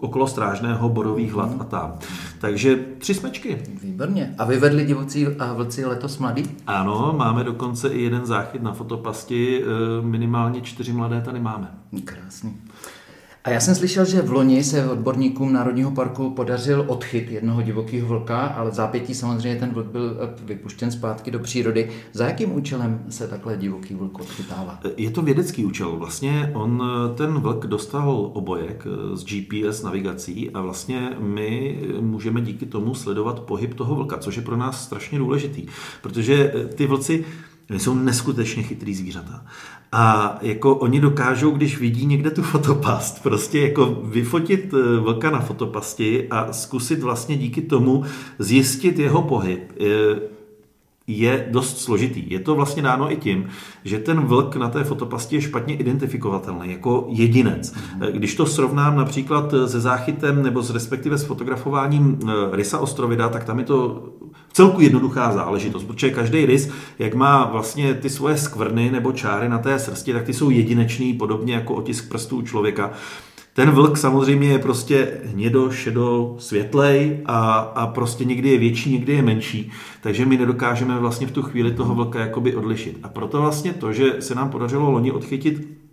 okolo 0.00 0.26
strážného 0.26 0.88
borových 0.88 1.32
hlad 1.32 1.50
a 1.58 1.64
tam. 1.64 1.98
Takže 2.40 2.76
tři 2.98 3.14
smečky. 3.14 3.62
Výborně. 3.82 4.34
A 4.38 4.44
vyvedli 4.44 4.84
divocí 4.84 5.26
a 5.26 5.52
vlci 5.52 5.84
letos 5.84 6.18
mladý? 6.18 6.44
Ano, 6.66 7.14
máme 7.16 7.44
dokonce 7.44 7.88
i 7.88 8.02
jeden 8.02 8.26
záchyt 8.26 8.62
na 8.62 8.72
fotopasti. 8.72 9.62
Eh, 9.62 10.02
minimálně 10.06 10.60
čtyři 10.60 10.92
mladé 10.92 11.20
tady 11.20 11.40
máme. 11.40 11.74
Krásný. 12.04 12.56
A 13.44 13.50
já 13.50 13.60
jsem 13.60 13.74
slyšel, 13.74 14.04
že 14.04 14.22
v 14.22 14.32
loni 14.32 14.64
se 14.64 14.90
odborníkům 14.90 15.52
Národního 15.52 15.90
parku 15.90 16.30
podařil 16.30 16.84
odchyt 16.88 17.30
jednoho 17.30 17.62
divokého 17.62 18.08
vlka, 18.08 18.40
ale 18.40 18.70
v 18.70 18.74
zápětí 18.74 19.14
samozřejmě 19.14 19.60
ten 19.60 19.70
vlk 19.70 19.86
byl 19.86 20.16
eh, 20.20 20.44
vypuštěn 20.44 20.90
zpátky 20.90 21.30
do 21.30 21.38
přírody. 21.38 21.90
Za 22.12 22.26
jakým 22.26 22.52
účelem 22.52 23.04
se 23.08 23.28
takhle 23.28 23.56
divoký 23.56 23.94
vlk 23.94 24.20
odchytává? 24.20 24.80
Je 24.96 25.10
to 25.10 25.22
vědecký 25.22 25.64
účel. 25.64 25.96
Vlastně 25.96 26.50
on, 26.54 26.82
ten 27.16 27.34
vlk 27.34 27.66
dostal 27.66 28.30
obojek 28.32 28.86
z 29.14 29.24
GPS 29.24 29.82
navigací 29.82 30.50
a 30.50 30.60
vlastně 30.60 31.10
my 31.18 31.78
můžeme 32.00 32.40
díky 32.40 32.66
tomu 32.66 32.94
sledovat 32.94 33.40
pohyb 33.40 33.74
toho 33.74 33.94
vlka, 33.94 34.18
což 34.18 34.36
je 34.36 34.42
pro 34.42 34.56
nás 34.56 34.84
strašně 34.84 35.18
důležitý, 35.18 35.66
protože 36.02 36.52
ty 36.74 36.86
vlci 36.86 37.24
jsou 37.70 37.94
neskutečně 37.94 38.62
chytrý 38.62 38.94
zvířata. 38.94 39.44
A 39.92 40.38
jako 40.42 40.76
oni 40.76 41.00
dokážou, 41.00 41.50
když 41.50 41.78
vidí 41.78 42.06
někde 42.06 42.30
tu 42.30 42.42
fotopast, 42.42 43.22
prostě 43.22 43.60
jako 43.60 43.86
vyfotit 44.04 44.74
eh, 44.74 45.00
vlka 45.00 45.30
na 45.30 45.40
fotopasti 45.40 46.28
a 46.28 46.52
zkusit 46.52 47.02
vlastně 47.02 47.36
díky 47.36 47.62
tomu 47.62 48.04
zjistit 48.38 48.98
jeho 48.98 49.22
pohyb 49.22 49.72
je 51.06 51.46
dost 51.50 51.80
složitý. 51.80 52.30
Je 52.30 52.40
to 52.40 52.54
vlastně 52.54 52.82
dáno 52.82 53.12
i 53.12 53.16
tím, 53.16 53.48
že 53.84 53.98
ten 53.98 54.20
vlk 54.20 54.56
na 54.56 54.68
té 54.68 54.84
fotopasti 54.84 55.36
je 55.36 55.42
špatně 55.42 55.76
identifikovatelný 55.76 56.70
jako 56.70 57.06
jedinec. 57.08 57.72
Mhm. 57.72 58.06
Když 58.12 58.34
to 58.34 58.46
srovnám 58.46 58.96
například 58.96 59.54
se 59.66 59.80
záchytem 59.80 60.42
nebo 60.42 60.62
s 60.62 60.70
respektive 60.70 61.18
s 61.18 61.24
fotografováním 61.24 62.18
eh, 62.22 62.32
rysa 62.56 62.78
ostrovida, 62.78 63.28
tak 63.28 63.44
tam 63.44 63.58
je 63.58 63.64
to 63.64 64.08
celku 64.52 64.80
jednoduchá 64.80 65.32
záležitost, 65.32 65.84
protože 65.84 66.10
každý 66.10 66.46
rys, 66.46 66.70
jak 66.98 67.14
má 67.14 67.44
vlastně 67.44 67.94
ty 67.94 68.10
svoje 68.10 68.36
skvrny 68.36 68.90
nebo 68.90 69.12
čáry 69.12 69.48
na 69.48 69.58
té 69.58 69.78
srsti, 69.78 70.12
tak 70.12 70.24
ty 70.24 70.32
jsou 70.32 70.50
jedinečný, 70.50 71.14
podobně 71.14 71.54
jako 71.54 71.74
otisk 71.74 72.08
prstů 72.08 72.42
člověka. 72.42 72.90
Ten 73.54 73.70
vlk 73.70 73.96
samozřejmě 73.96 74.48
je 74.48 74.58
prostě 74.58 75.20
hnědo, 75.24 75.70
šedo, 75.70 76.36
světlej 76.38 77.20
a, 77.26 77.58
a 77.58 77.86
prostě 77.86 78.24
někdy 78.24 78.48
je 78.48 78.58
větší, 78.58 78.92
někdy 78.92 79.12
je 79.12 79.22
menší, 79.22 79.70
takže 80.00 80.26
my 80.26 80.36
nedokážeme 80.36 80.98
vlastně 80.98 81.26
v 81.26 81.30
tu 81.30 81.42
chvíli 81.42 81.72
toho 81.72 81.94
vlka 81.94 82.20
jakoby 82.20 82.56
odlišit. 82.56 82.98
A 83.02 83.08
proto 83.08 83.40
vlastně 83.40 83.72
to, 83.72 83.92
že 83.92 84.12
se 84.20 84.34
nám 84.34 84.50
podařilo 84.50 84.90
loni 84.90 85.12
odchytit 85.12 85.83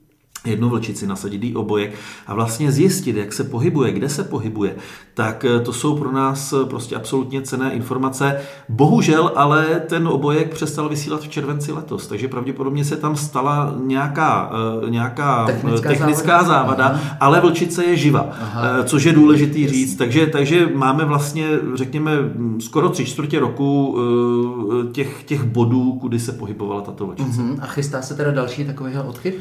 jednu 0.45 0.69
vlčici, 0.69 1.07
nasadit 1.07 1.43
jí 1.43 1.55
obojek 1.55 1.93
a 2.27 2.33
vlastně 2.33 2.71
zjistit, 2.71 3.15
jak 3.15 3.33
se 3.33 3.43
pohybuje, 3.43 3.91
kde 3.91 4.10
se 4.10 4.24
pohybuje, 4.24 4.75
tak 5.13 5.45
eh, 5.45 5.60
to 5.60 5.74
jsou 5.74 5.98
pro 5.98 6.12
nás 6.12 6.53
eh, 6.53 6.65
prostě 6.65 6.95
absolutně 6.95 7.41
cené 7.41 7.74
informace. 7.74 8.41
Bohužel 8.69 9.31
ale 9.36 9.65
ten 9.65 10.07
obojek 10.07 10.53
přestal 10.53 10.89
vysílat 10.89 11.21
v 11.21 11.27
červenci 11.27 11.71
letos, 11.71 12.07
takže 12.07 12.27
pravděpodobně 12.27 12.86
se 12.86 12.98
tam 12.98 13.15
stala 13.15 13.75
nějaká, 13.83 14.51
eh, 14.86 14.89
nějaká 14.89 15.45
technická, 15.45 15.89
technická 15.89 16.43
závada, 16.43 16.83
závada 16.83 17.17
ale 17.19 17.41
vlčice 17.41 17.86
je 17.86 17.95
živa, 17.95 18.29
Aha. 18.41 18.83
což 18.83 19.03
je 19.03 19.13
důležitý 19.13 19.67
říct. 19.67 19.95
Takže, 19.95 20.27
takže 20.27 20.69
máme 20.74 21.05
vlastně, 21.05 21.48
řekněme, 21.75 22.12
skoro 22.60 22.89
tři 22.89 23.05
čtvrtě 23.05 23.39
roku 23.39 23.98
těch, 24.91 25.24
těch 25.24 25.43
bodů, 25.43 25.93
kudy 25.93 26.19
se 26.19 26.31
pohybovala 26.31 26.81
tato 26.81 27.05
vlčice. 27.05 27.41
Uh-huh. 27.41 27.57
A 27.62 27.65
chystá 27.65 28.01
se 28.01 28.15
teda 28.15 28.31
další 28.31 28.65
takovýhle 28.65 29.03
odchyt? 29.03 29.39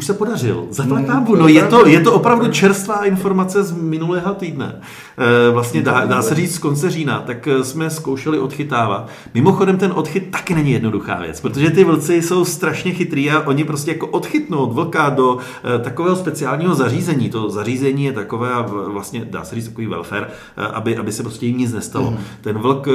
Už 0.00 0.06
se 0.06 0.14
podařil. 0.14 0.66
Zaplať 0.70 1.06
mm, 1.06 1.38
No 1.38 1.48
je 1.48 1.62
to, 1.62 1.86
je 1.86 2.00
to 2.00 2.12
opravdu 2.12 2.48
čerstvá 2.48 3.04
informace 3.04 3.62
z 3.62 3.72
minulého 3.72 4.34
týdne. 4.34 4.80
Eh, 5.18 5.50
vlastně 5.50 5.82
dá, 5.82 6.04
dá 6.06 6.22
se 6.22 6.34
říct 6.34 6.54
z 6.54 6.58
konce 6.58 6.90
října, 6.90 7.22
tak 7.26 7.48
eh, 7.48 7.64
jsme 7.64 7.90
zkoušeli 7.90 8.38
odchytávat. 8.38 9.08
Mimochodem 9.34 9.76
ten 9.76 9.92
odchyt 9.94 10.30
taky 10.30 10.54
není 10.54 10.72
jednoduchá 10.72 11.20
věc, 11.20 11.40
protože 11.40 11.70
ty 11.70 11.84
vlci 11.84 12.22
jsou 12.22 12.44
strašně 12.44 12.92
chytrý 12.92 13.30
a 13.30 13.46
oni 13.46 13.64
prostě 13.64 13.90
jako 13.90 14.06
odchytnout 14.06 14.72
vlka 14.72 15.08
do 15.08 15.38
eh, 15.38 15.78
takového 15.78 16.16
speciálního 16.16 16.74
zařízení. 16.74 17.30
To 17.30 17.50
zařízení 17.50 18.04
je 18.04 18.12
takové, 18.12 18.50
vlastně 18.86 19.24
dá 19.30 19.44
se 19.44 19.54
říct 19.54 19.68
takový 19.68 19.86
welfare, 19.86 20.26
aby, 20.56 20.96
aby 20.96 21.12
se 21.12 21.22
prostě 21.22 21.46
jim 21.46 21.58
nic 21.58 21.72
nestalo. 21.72 22.10
Mm. 22.10 22.16
Ten 22.40 22.58
vlk 22.58 22.88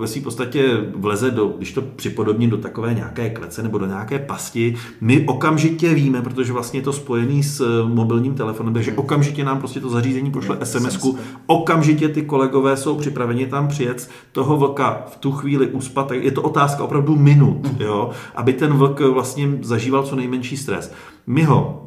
ve 0.00 0.06
své 0.06 0.22
podstatě 0.22 0.68
vleze 0.96 1.30
do, 1.30 1.46
když 1.46 1.72
to 1.72 1.82
připodobním 1.82 2.50
do 2.50 2.56
takové 2.56 2.94
nějaké 2.94 3.30
klece 3.30 3.62
nebo 3.62 3.78
do 3.78 3.86
nějaké 3.86 4.18
pasti, 4.18 4.74
my 5.00 5.24
okamžitě 5.26 5.94
víme, 5.94 6.22
protože 6.22 6.39
vlastně 6.48 6.80
je 6.80 6.84
to 6.84 6.92
spojený 6.92 7.42
s 7.42 7.84
mobilním 7.86 8.34
telefonem, 8.34 8.74
takže 8.74 8.92
okamžitě 8.92 9.44
nám 9.44 9.58
prostě 9.58 9.80
to 9.80 9.88
zařízení 9.88 10.30
pošle 10.30 10.56
SMS-ku, 10.56 11.18
okamžitě 11.46 12.08
ty 12.08 12.22
kolegové 12.22 12.76
jsou 12.76 12.96
připraveni 12.96 13.46
tam 13.46 13.68
přijet, 13.68 14.10
toho 14.32 14.56
vlka 14.56 15.04
v 15.12 15.16
tu 15.16 15.32
chvíli 15.32 15.66
uspat, 15.66 16.10
je 16.12 16.30
to 16.30 16.42
otázka 16.42 16.84
opravdu 16.84 17.16
minut, 17.16 17.62
mhm. 17.62 17.76
jo, 17.80 18.10
aby 18.34 18.52
ten 18.52 18.72
vlk 18.72 19.00
vlastně 19.00 19.48
zažíval 19.62 20.02
co 20.02 20.16
nejmenší 20.16 20.56
stres. 20.56 20.92
My 21.26 21.42
ho 21.42 21.79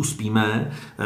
uspíme, 0.00 0.70
eh, 0.70 1.04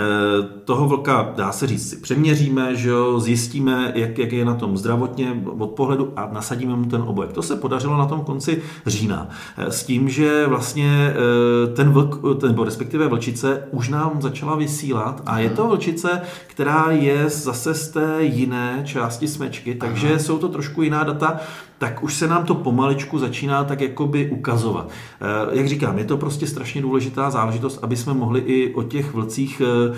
toho 0.64 0.88
vlka, 0.88 1.32
dá 1.36 1.52
se 1.52 1.66
říct, 1.66 1.90
si 1.90 1.96
přeměříme, 1.96 2.76
že 2.76 2.88
jo, 2.88 3.20
zjistíme, 3.20 3.92
jak, 3.94 4.18
jak 4.18 4.32
je 4.32 4.44
na 4.44 4.54
tom 4.54 4.76
zdravotně 4.76 5.42
od 5.58 5.70
pohledu 5.70 6.12
a 6.16 6.30
nasadíme 6.32 6.76
mu 6.76 6.84
ten 6.84 7.02
obojek. 7.06 7.32
To 7.32 7.42
se 7.42 7.56
podařilo 7.56 7.98
na 7.98 8.06
tom 8.06 8.20
konci 8.20 8.62
října. 8.86 9.28
Eh, 9.56 9.70
s 9.70 9.84
tím, 9.84 10.08
že 10.08 10.46
vlastně 10.46 11.14
eh, 11.14 11.74
ten 11.74 11.90
vlk, 11.90 12.42
nebo 12.42 12.64
respektive 12.64 13.08
vlčice 13.08 13.68
už 13.70 13.88
nám 13.88 14.22
začala 14.22 14.56
vysílat 14.56 15.22
a 15.26 15.38
je 15.38 15.50
to 15.50 15.68
vlčice, 15.68 16.20
která 16.46 16.90
je 16.90 17.28
zase 17.28 17.74
z 17.74 17.88
té 17.88 18.16
jiné 18.20 18.82
části 18.84 19.28
smečky, 19.28 19.74
takže 19.74 20.08
Aha. 20.08 20.18
jsou 20.18 20.38
to 20.38 20.48
trošku 20.48 20.82
jiná 20.82 21.04
data, 21.04 21.40
tak 21.84 22.02
už 22.02 22.14
se 22.14 22.28
nám 22.28 22.44
to 22.44 22.54
pomaličku 22.54 23.18
začíná 23.18 23.64
tak 23.64 23.80
jakoby 23.80 24.30
ukazovat. 24.30 24.88
Eh, 24.88 25.58
jak 25.58 25.68
říkám, 25.68 25.98
je 25.98 26.04
to 26.04 26.16
prostě 26.16 26.46
strašně 26.46 26.82
důležitá 26.82 27.30
záležitost, 27.30 27.78
aby 27.82 27.96
jsme 27.96 28.14
mohli 28.14 28.40
i 28.40 28.74
o 28.74 28.82
těch 28.82 29.14
vlcích 29.14 29.62
eh, 29.64 29.96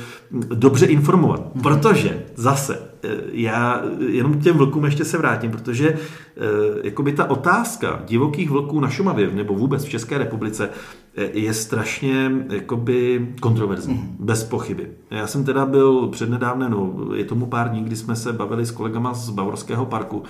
dobře 0.55 0.87
informovat. 0.87 1.43
Protože 1.63 2.23
zase, 2.35 2.79
eh, 3.05 3.09
já 3.33 3.83
jenom 4.09 4.35
k 4.35 4.43
těm 4.43 4.57
vlkům 4.57 4.85
ještě 4.85 5.05
se 5.05 5.19
vrátím, 5.19 5.51
protože 5.51 5.99
jakoby 6.83 7.13
ta 7.13 7.31
otázka 7.31 8.03
divokých 8.07 8.51
vlků 8.51 8.81
na 8.81 8.89
Šumavě 8.89 9.31
nebo 9.31 9.55
vůbec 9.55 9.85
v 9.85 9.89
České 9.89 10.19
republice 10.19 10.71
je 11.33 11.55
strašně 11.55 12.33
jakoby 12.51 13.29
kontroverzní, 13.41 13.95
mm. 13.95 14.17
bez 14.21 14.45
pochyby. 14.45 14.87
Já 15.11 15.27
jsem 15.27 15.45
teda 15.45 15.67
byl 15.67 16.09
přednedávne, 16.09 16.69
no, 16.69 16.95
je 17.15 17.25
tomu 17.25 17.47
pár 17.47 17.71
dní, 17.71 17.85
kdy 17.85 17.97
jsme 17.97 18.17
se 18.17 18.33
bavili 18.33 18.67
s 18.67 18.71
kolegama 18.71 19.15
z 19.15 19.31
Bavorského 19.31 19.87
parku. 19.87 20.23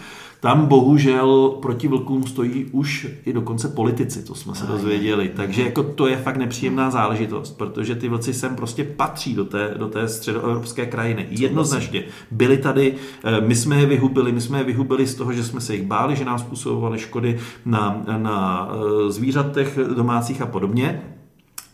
Tam 0.46 0.66
bohužel 0.66 1.58
proti 1.62 1.88
vlkům 1.88 2.26
stojí 2.26 2.64
už 2.72 3.06
i 3.24 3.32
dokonce 3.32 3.68
politici, 3.68 4.22
to 4.22 4.34
jsme 4.34 4.54
se 4.54 4.66
dozvěděli. 4.66 5.32
Takže 5.36 5.62
jako 5.62 5.82
to 5.82 6.06
je 6.06 6.16
fakt 6.16 6.36
nepříjemná 6.36 6.90
záležitost, 6.90 7.58
protože 7.58 7.94
ty 7.94 8.08
vlci 8.08 8.34
sem 8.34 8.56
prostě 8.56 8.84
patří 8.84 9.34
do 9.34 9.44
té, 9.44 9.74
do 9.76 9.88
té 9.88 10.08
středoevropské 10.08 10.86
krajiny. 10.86 11.26
Jednoznačně. 11.30 12.04
Byli 12.30 12.58
tady, 12.58 12.94
eh, 13.24 13.40
my 13.40 13.54
jsme 13.54 13.80
je 13.80 13.86
vyhubili, 13.86 14.32
my 14.32 14.40
jsme 14.40 14.58
je 14.58 14.64
vyhubili 14.64 15.06
z 15.06 15.14
toho, 15.14 15.32
že 15.32 15.44
jsme 15.44 15.60
se 15.60 15.74
jich 15.74 15.86
báli, 15.86 16.16
že 16.16 16.24
nám 16.24 16.38
způsobovali 16.38 16.98
škody 16.98 17.38
na, 17.64 18.02
na 18.16 18.68
eh, 18.70 19.10
zvířatech 19.12 19.78
domácích 19.94 20.42
a 20.42 20.46
podobně, 20.46 21.15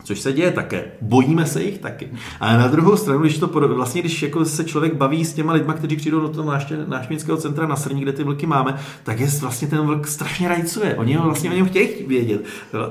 Což 0.04 0.20
se 0.20 0.32
děje 0.32 0.50
také. 0.50 0.84
Bojíme 1.00 1.46
se 1.46 1.62
jich 1.62 1.78
taky. 1.78 2.08
A 2.40 2.56
na 2.56 2.66
druhou 2.66 2.96
stranu, 2.96 3.20
když 3.20 3.38
to 3.38 3.46
vlastně, 3.46 4.00
když 4.00 4.22
jako 4.22 4.44
se 4.44 4.64
člověk 4.64 4.94
baví 4.94 5.24
s 5.24 5.32
těma 5.32 5.52
lidma, 5.52 5.72
kteří 5.72 5.96
přijdou 5.96 6.20
do 6.20 6.28
toho 6.28 6.52
návštěvnického 6.86 7.38
centra 7.38 7.66
na 7.66 7.76
Srní, 7.76 8.00
kde 8.00 8.12
ty 8.12 8.24
vlky 8.24 8.46
máme, 8.46 8.76
tak 9.02 9.20
je 9.20 9.28
vlastně 9.40 9.68
ten 9.68 9.80
vlk 9.80 10.06
strašně 10.06 10.48
rajcuje. 10.48 10.94
Oni 10.94 11.14
ho 11.14 11.24
vlastně 11.24 11.50
o 11.50 11.54
něm 11.54 11.66
chtějí 11.66 11.88
vědět. 12.06 12.44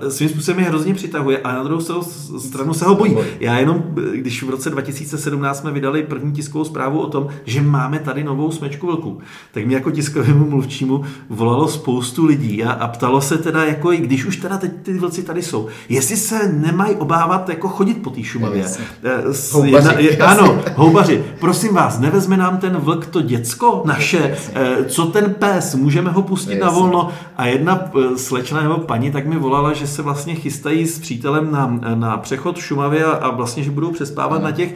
Svým 0.09 0.29
způsobem 0.29 0.59
je 0.59 0.65
hrozně 0.65 0.93
přitahuje 0.93 1.37
a 1.37 1.51
na 1.51 1.63
druhou 1.63 2.03
stranu 2.39 2.73
se 2.73 2.85
ho 2.85 2.95
bojí. 2.95 3.17
Já 3.39 3.59
jenom, 3.59 3.83
když 4.13 4.43
v 4.43 4.49
roce 4.49 4.69
2017 4.69 5.59
jsme 5.59 5.71
vydali 5.71 6.03
první 6.03 6.31
tiskovou 6.31 6.65
zprávu 6.65 6.99
o 6.99 7.09
tom, 7.09 7.27
že 7.45 7.61
máme 7.61 7.99
tady 7.99 8.23
novou 8.23 8.51
smečku 8.51 8.87
vlků, 8.87 9.19
tak 9.51 9.65
mě 9.65 9.75
jako 9.75 9.91
tiskovému 9.91 10.49
mluvčímu 10.49 11.03
volalo 11.29 11.67
spoustu 11.67 12.25
lidí 12.25 12.63
a, 12.63 12.71
a 12.71 12.87
ptalo 12.87 13.21
se 13.21 13.37
teda, 13.37 13.65
jako, 13.65 13.91
když 13.91 14.25
už 14.25 14.37
teda 14.37 14.57
teď 14.57 14.71
ty 14.81 14.93
vlci 14.93 15.23
tady 15.23 15.41
jsou, 15.41 15.67
jestli 15.89 16.17
se 16.17 16.53
nemají 16.53 16.95
obávat 17.01 17.49
jako 17.49 17.67
chodit 17.67 17.93
po 17.93 18.09
té 18.09 18.23
Šumavě. 18.23 18.65
Eh, 19.03 19.23
houbaři, 19.51 19.73
jedna, 19.73 19.99
je, 19.99 20.17
ano, 20.17 20.61
houbaři. 20.75 21.23
Prosím 21.39 21.73
vás, 21.73 21.99
nevezme 21.99 22.37
nám 22.37 22.57
ten 22.57 22.77
vlk 22.77 23.05
to 23.05 23.21
děcko 23.21 23.81
naše, 23.85 24.37
eh, 24.53 24.85
co 24.85 25.05
ten 25.05 25.33
pes, 25.33 25.75
můžeme 25.75 26.11
ho 26.11 26.21
pustit 26.21 26.59
na 26.59 26.69
volno. 26.69 27.09
A 27.37 27.45
jedna 27.45 27.79
eh, 27.85 28.17
slečna 28.17 28.61
nebo 28.61 28.77
paní 28.77 29.11
tak 29.11 29.25
mi 29.25 29.37
volala, 29.37 29.73
že 29.73 29.87
se 29.87 30.01
vlastně 30.01 30.35
chystají 30.35 30.87
s 30.87 30.99
přítelem 30.99 31.51
na, 31.51 31.79
na 31.95 32.17
přechod 32.17 32.57
Šumavě 32.57 33.05
a, 33.05 33.11
a 33.11 33.31
vlastně, 33.31 33.63
že 33.63 33.71
budou 33.71 33.91
přespávat 33.91 34.37
ano. 34.37 34.45
na 34.45 34.51
těch 34.51 34.75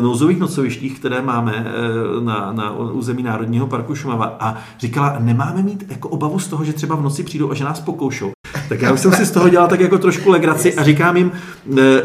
nouzových 0.00 0.38
nocovištích, 0.38 0.98
které 0.98 1.22
máme 1.22 1.66
na, 2.20 2.52
na 2.52 2.70
území 2.72 3.22
Národního 3.22 3.66
parku 3.66 3.94
Šumava. 3.94 4.36
A 4.40 4.56
říkala, 4.78 5.16
nemáme 5.18 5.62
mít 5.62 5.84
jako 5.88 6.08
obavu 6.08 6.38
z 6.38 6.48
toho, 6.48 6.64
že 6.64 6.72
třeba 6.72 6.96
v 6.96 7.02
noci 7.02 7.22
přijdou 7.22 7.50
a 7.50 7.54
že 7.54 7.64
nás 7.64 7.80
pokoušou. 7.80 8.32
Tak 8.72 8.82
já 8.82 8.92
už 8.92 9.00
jsem 9.00 9.12
si 9.12 9.26
z 9.26 9.30
toho 9.30 9.48
dělal 9.48 9.68
tak 9.68 9.80
jako 9.80 9.98
trošku 9.98 10.30
legraci 10.30 10.74
a 10.74 10.84
říkám 10.84 11.16
jim, 11.16 11.32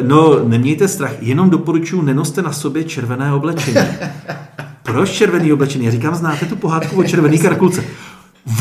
no 0.02 0.48
nemějte 0.48 0.88
strach, 0.88 1.12
jenom 1.22 1.50
doporučuji, 1.50 2.02
nenoste 2.02 2.42
na 2.42 2.52
sobě 2.52 2.84
červené 2.84 3.34
oblečení. 3.34 3.78
Proč 4.84 5.10
červený 5.10 5.54
oblečení? 5.54 5.86
Já 5.86 5.92
říkám, 5.92 6.16
znáte 6.16 6.46
tu 6.46 6.56
pohádku 6.56 7.00
o 7.00 7.04
červený 7.04 7.40
karkulce? 7.40 7.84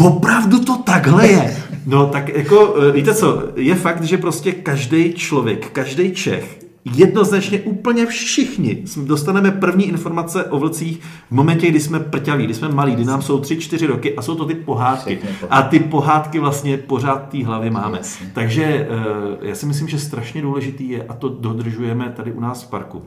Opravdu 0.00 0.58
to 0.58 0.76
takhle 0.76 1.26
je. 1.26 1.56
No 1.86 2.06
tak 2.06 2.28
jako, 2.28 2.74
víte 2.92 3.14
co, 3.14 3.42
je 3.56 3.74
fakt, 3.74 4.02
že 4.02 4.18
prostě 4.18 4.52
každý 4.52 5.12
člověk, 5.12 5.70
každý 5.70 6.12
Čech 6.12 6.58
jednoznačně 6.94 7.60
úplně 7.60 8.06
všichni 8.06 8.84
dostaneme 8.96 9.50
první 9.50 9.88
informace 9.88 10.44
o 10.44 10.58
vlcích 10.58 11.00
v 11.28 11.30
momentě, 11.30 11.68
kdy 11.68 11.80
jsme 11.80 12.00
prťaví, 12.00 12.44
kdy 12.44 12.54
jsme 12.54 12.68
malí, 12.68 12.94
kdy 12.94 13.04
nám 13.04 13.22
jsou 13.22 13.40
3-4 13.40 13.86
roky 13.86 14.16
a 14.16 14.22
jsou 14.22 14.34
to 14.34 14.44
ty 14.44 14.54
pohádky. 14.54 15.18
A 15.50 15.62
ty 15.62 15.78
pohádky 15.78 16.38
vlastně 16.38 16.76
pořád 16.76 17.28
té 17.28 17.44
hlavě 17.44 17.70
máme. 17.70 18.00
Takže 18.32 18.64
eh, 18.64 18.88
já 19.40 19.54
si 19.54 19.66
myslím, 19.66 19.88
že 19.88 19.98
strašně 19.98 20.42
důležitý 20.42 20.90
je, 20.90 21.02
a 21.02 21.14
to 21.14 21.28
dodržujeme 21.28 22.12
tady 22.16 22.32
u 22.32 22.40
nás 22.40 22.62
v 22.62 22.70
parku, 22.70 23.02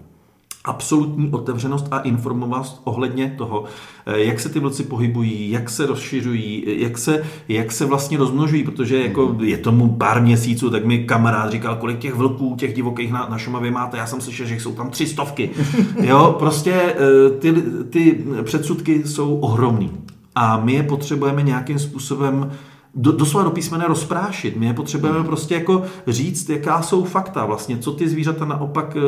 absolutní 0.66 1.30
otevřenost 1.32 1.88
a 1.92 2.00
informovanost 2.00 2.82
ohledně 2.84 3.36
toho, 3.38 3.63
eh, 4.06 4.20
jak 4.20 4.39
se 4.39 4.50
ty 4.50 4.60
vlci 4.60 4.84
pohybují, 4.84 5.51
jak 5.51 5.70
se 5.70 5.86
rozšiřují, 5.86 6.63
jak 6.68 6.98
se, 6.98 7.24
jak 7.48 7.72
se 7.72 7.86
vlastně 7.86 8.18
rozmnožují, 8.18 8.63
protože 8.63 9.04
jako 9.04 9.25
mhm. 9.28 9.44
je 9.44 9.58
tomu 9.58 9.89
pár 9.89 10.22
měsíců, 10.22 10.70
tak 10.70 10.86
mi 10.86 11.04
kamarád 11.04 11.51
říkal, 11.51 11.75
kolik 11.75 12.00
těch 12.00 12.13
vlků, 12.13 12.56
těch 12.56 12.74
divokých 12.74 13.12
na, 13.12 13.28
na 13.30 13.38
Šumavě 13.38 13.72
máte, 13.72 13.98
já 13.98 14.06
jsem 14.06 14.22
slyšel, 14.22 14.46
že 14.46 14.56
jsou 14.56 14.72
tam 14.72 14.89
tři 14.89 15.08
stovky. 15.08 15.50
Jo, 16.01 16.36
prostě 16.39 16.74
eh, 16.74 17.30
ty, 17.30 17.54
ty 17.89 18.25
předsudky 18.44 19.08
jsou 19.08 19.39
ohromný. 19.39 19.92
A 20.36 20.60
my 20.60 20.74
je 20.74 20.84
potřebujeme 20.84 21.44
nějakým 21.44 21.80
způsobem 21.80 22.51
do, 22.96 23.12
doslova 23.12 23.43
do 23.43 23.51
písmene 23.51 23.88
rozprášit. 23.88 24.58
My 24.58 24.65
je 24.65 24.74
potřebujeme 24.74 25.17
hmm. 25.17 25.27
prostě 25.27 25.55
jako 25.55 25.84
říct, 26.08 26.50
jaká 26.50 26.81
jsou 26.81 27.03
fakta 27.03 27.46
vlastně, 27.46 27.77
co 27.77 27.91
ty 27.91 28.10
zvířata 28.10 28.46
naopak, 28.46 28.98
eh, 28.98 29.01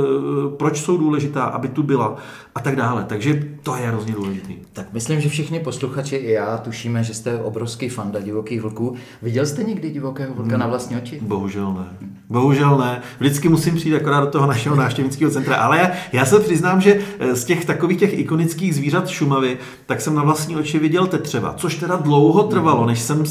proč 0.58 0.82
jsou 0.82 0.98
důležitá, 0.98 1.44
aby 1.44 1.68
tu 1.68 1.84
byla 1.84 2.16
a 2.56 2.60
tak 2.60 2.76
dále. 2.76 3.06
Takže 3.10 3.48
to 3.64 3.76
je 3.76 3.88
hrozně 3.88 4.14
důležité. 4.14 4.54
Tak 4.74 4.94
myslím, 4.94 5.22
že 5.22 5.30
všichni 5.30 5.60
posluchači 5.60 6.16
i 6.16 6.32
já 6.32 6.58
tušíme, 6.58 7.04
že 7.04 7.14
jste 7.14 7.38
obrovský 7.38 7.90
fanda 7.90 8.20
divokých 8.20 8.62
vlků. 8.62 8.96
Viděl 9.22 9.46
jste 9.46 9.64
někdy 9.64 9.90
divokého 9.90 10.34
vlka 10.34 10.52
hmm. 10.52 10.60
na 10.60 10.68
vlastní 10.68 10.98
oči? 10.98 11.20
Bohužel 11.22 11.74
ne. 11.74 12.08
Bohužel 12.30 12.78
ne. 12.78 13.02
Vždycky 13.20 13.50
musím 13.50 13.76
přijít 13.76 13.96
akorát 13.96 14.20
do 14.20 14.28
toho 14.28 14.48
našeho 14.48 14.76
návštěvnického 14.76 15.32
centra. 15.32 15.56
Ale 15.56 15.78
já, 15.78 15.92
já 16.14 16.26
se 16.26 16.40
přiznám, 16.40 16.82
že 16.82 17.00
eh, 17.20 17.36
z 17.36 17.46
těch 17.46 17.66
takových 17.66 18.00
těch 18.00 18.20
ikonických 18.20 18.76
zvířat 18.76 19.10
Šumavy, 19.10 19.58
tak 19.86 20.02
jsem 20.02 20.16
na 20.16 20.24
vlastní 20.24 20.56
oči 20.56 20.80
viděl 20.80 21.08
tetřeva, 21.08 21.54
což 21.54 21.76
teda 21.76 21.96
dlouho 21.96 22.44
trvalo, 22.44 22.86
než 22.86 23.00
jsem 23.00 23.24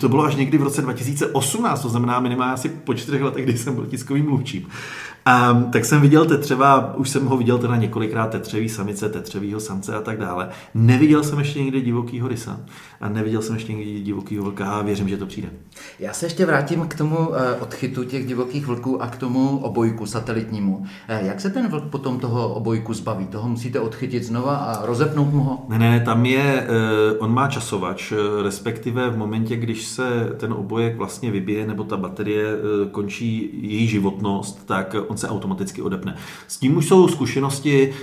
to 0.00 0.08
bylo 0.08 0.24
až 0.24 0.36
někdy 0.36 0.58
v 0.58 0.62
roce 0.62 0.82
2018, 0.82 1.82
to 1.82 1.88
znamená 1.88 2.20
minimálně 2.20 2.54
asi 2.54 2.68
po 2.68 2.94
čtyřech 2.94 3.22
letech, 3.22 3.44
kdy 3.44 3.58
jsem 3.58 3.74
byl 3.74 3.86
tiskovým 3.86 4.24
mluvčím. 4.24 4.66
A, 5.26 5.62
tak 5.72 5.84
jsem 5.84 6.00
viděl 6.00 6.24
tetřeva, 6.24 6.94
už 6.94 7.10
jsem 7.10 7.26
ho 7.26 7.36
viděl 7.36 7.58
teda 7.58 7.76
několikrát, 7.76 8.30
tetřevý 8.30 8.68
samice, 8.68 9.08
tetřevýho 9.08 9.60
samce 9.60 9.94
a 9.94 10.00
tak 10.00 10.18
dále. 10.18 10.48
Neviděl 10.74 11.24
jsem 11.24 11.38
ještě 11.38 11.62
někdy 11.62 11.80
divokýho 11.80 12.28
rysa 12.28 12.60
a 13.00 13.08
neviděl 13.08 13.42
jsem 13.42 13.54
ještě 13.54 13.72
někdy 13.72 14.00
divokýho 14.00 14.44
vlka 14.44 14.70
a 14.70 14.82
věřím, 14.82 15.08
že 15.08 15.16
to 15.16 15.26
přijde. 15.26 15.48
Já 15.98 16.12
se 16.12 16.26
ještě 16.26 16.46
vrátím 16.46 16.88
k 16.88 16.94
tomu 16.94 17.34
eh, 17.34 17.54
odchytu 17.60 18.04
těch 18.04 18.26
divokých 18.26 18.66
vlků 18.66 19.02
a 19.02 19.06
k 19.06 19.16
tomu 19.16 19.58
obojku 19.58 20.06
satelitnímu. 20.06 20.84
Eh, 21.08 21.26
jak 21.26 21.40
se 21.40 21.50
ten 21.50 21.68
vlk 21.68 21.84
potom 21.84 22.20
toho 22.20 22.54
obojku 22.54 22.94
zbaví? 22.94 23.26
Toho 23.26 23.48
musíte 23.48 23.80
odchytit 23.80 24.24
znova 24.24 24.56
a 24.56 24.86
rozepnout 24.86 25.32
mu 25.32 25.42
ho? 25.42 25.66
Ne, 25.68 25.78
ne, 25.78 26.00
tam 26.00 26.26
je, 26.26 26.66
eh, 26.68 27.18
on 27.18 27.34
má 27.34 27.48
časovač, 27.48 28.12
respektive 28.42 29.10
v 29.10 29.16
momentě, 29.16 29.56
když 29.56 29.86
se 29.86 30.36
ten 30.36 30.52
obojek 30.52 30.96
vlastně 30.96 31.30
vybije 31.30 31.66
nebo 31.66 31.84
ta 31.84 31.96
baterie 31.96 32.44
končí 32.90 33.50
její 33.52 33.86
životnost, 33.86 34.66
tak 34.66 34.96
on 35.08 35.16
se 35.16 35.28
automaticky 35.28 35.82
odepne. 35.82 36.16
S 36.48 36.56
tím 36.56 36.76
už 36.76 36.88
jsou 36.88 37.08
zkušenosti, 37.08 37.94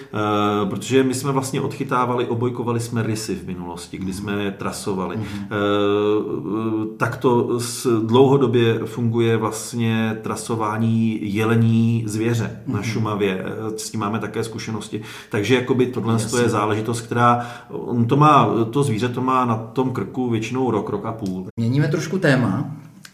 protože 0.69 1.03
my 1.03 1.13
jsme 1.13 1.31
vlastně 1.31 1.61
odchytávali, 1.61 2.25
obojkovali 2.25 2.79
jsme 2.79 3.03
rysy 3.03 3.35
v 3.35 3.47
minulosti, 3.47 3.97
kdy 3.97 4.13
jsme 4.13 4.43
je 4.43 4.51
trasovali. 4.87 5.17
Mm-hmm. 5.17 6.87
Tak 6.97 7.17
to 7.17 7.59
dlouhodobě 8.03 8.79
funguje 8.85 9.37
vlastně 9.37 10.17
trasování 10.21 11.19
jelení 11.33 12.03
zvěře 12.07 12.43
mm-hmm. 12.43 12.73
na 12.73 12.79
mhm. 12.79 12.83
Šumavě. 12.83 13.45
Eh, 13.45 13.79
s 13.79 13.89
tím 13.89 13.99
máme 13.99 14.19
také 14.19 14.43
zkušenosti. 14.43 15.01
Takže 15.31 15.55
jakoby 15.55 15.85
tohle 15.85 16.13
Jasně. 16.13 16.41
je 16.41 16.49
záležitost, 16.49 17.01
která 17.01 17.47
on 17.69 18.05
to 18.05 18.17
má, 18.17 18.49
to 18.71 18.83
zvíře 18.83 19.09
to 19.09 19.21
má 19.21 19.45
na 19.45 19.55
tom 19.55 19.91
krku 19.91 20.29
většinou 20.29 20.71
rok, 20.71 20.89
rok 20.89 21.05
a 21.05 21.11
půl. 21.11 21.47
Měníme 21.57 21.87
trošku 21.87 22.17
téma. 22.17 22.71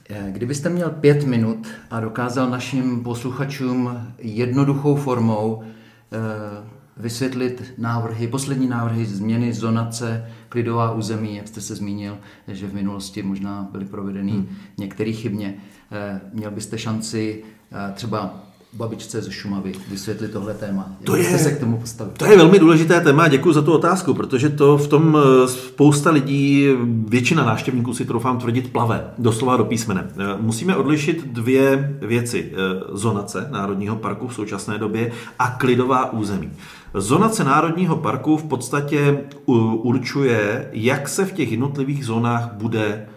Eh, 0.09 0.31
kdybyste 0.31 0.69
měl 0.69 0.89
pět 0.89 1.25
minut 1.25 1.67
a 1.91 1.99
dokázal 1.99 2.49
našim 2.49 3.03
posluchačům 3.03 3.97
jednoduchou 4.19 4.95
formou 4.95 5.63
eh, 6.11 6.72
vysvětlit 6.97 7.73
návrhy, 7.77 8.27
poslední 8.27 8.67
návrhy 8.67 9.05
změny 9.05 9.53
zonace, 9.53 10.29
klidová 10.49 10.91
území, 10.91 11.35
jak 11.35 11.47
jste 11.47 11.61
se 11.61 11.75
zmínil, 11.75 12.17
že 12.47 12.67
v 12.67 12.73
minulosti 12.73 13.23
možná 13.23 13.67
byly 13.71 13.85
provedeny 13.85 14.31
hmm. 14.31 14.47
některé 14.77 15.11
chybně. 15.11 15.55
Eh, 15.91 16.21
měl 16.33 16.51
byste 16.51 16.77
šanci 16.77 17.43
třeba 17.93 18.43
babičce 18.73 19.21
ze 19.21 19.31
Šumavy 19.31 19.73
vysvětlit 19.89 20.31
tohle 20.31 20.53
téma. 20.53 20.87
Jak 20.99 21.05
to 21.05 21.15
je, 21.15 21.39
se 21.39 21.51
k 21.51 21.59
tomu 21.59 21.77
postavit? 21.77 22.17
To 22.17 22.25
je 22.25 22.37
velmi 22.37 22.59
důležité 22.59 23.01
téma, 23.01 23.27
děkuji 23.27 23.53
za 23.53 23.61
tu 23.61 23.73
otázku, 23.73 24.13
protože 24.13 24.49
to 24.49 24.77
v 24.77 24.87
tom 24.87 25.17
eh, 25.17 25.47
spousta 25.47 26.11
lidí, 26.11 26.67
většina 27.07 27.45
návštěvníků 27.45 27.93
si 27.93 28.05
troufám 28.05 28.37
tvrdit 28.37 28.71
plave, 28.71 29.13
doslova 29.17 29.57
do 29.57 29.65
písmene. 29.65 30.07
Eh, 30.17 30.23
musíme 30.41 30.75
odlišit 30.75 31.27
dvě 31.27 31.97
věci. 32.01 32.51
Eh, 32.53 32.57
zonace 32.91 33.47
Národního 33.51 33.95
parku 33.95 34.27
v 34.27 34.33
současné 34.33 34.77
době 34.77 35.11
a 35.39 35.47
klidová 35.47 36.13
území. 36.13 36.51
Zonace 36.93 37.43
Národního 37.43 37.95
parku 37.95 38.37
v 38.37 38.43
podstatě 38.43 39.23
určuje, 39.45 40.69
jak 40.73 41.09
se 41.09 41.25
v 41.25 41.33
těch 41.33 41.51
jednotlivých 41.51 42.05
zónách 42.05 42.53
bude 42.53 43.07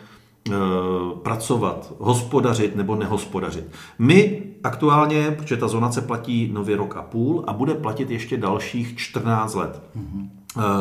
pracovat, 1.22 1.92
hospodařit 1.98 2.76
nebo 2.76 2.94
nehospodařit. 2.94 3.64
My 3.98 4.42
aktuálně, 4.64 5.30
protože 5.30 5.56
ta 5.56 5.68
zonace 5.68 6.00
platí 6.00 6.50
nově 6.52 6.76
rok 6.76 6.96
a 6.96 7.02
půl 7.02 7.44
a 7.46 7.52
bude 7.52 7.74
platit 7.74 8.10
ještě 8.10 8.36
dalších 8.36 8.96
14 8.96 9.54
let, 9.54 9.82
mm-hmm. 9.96 10.28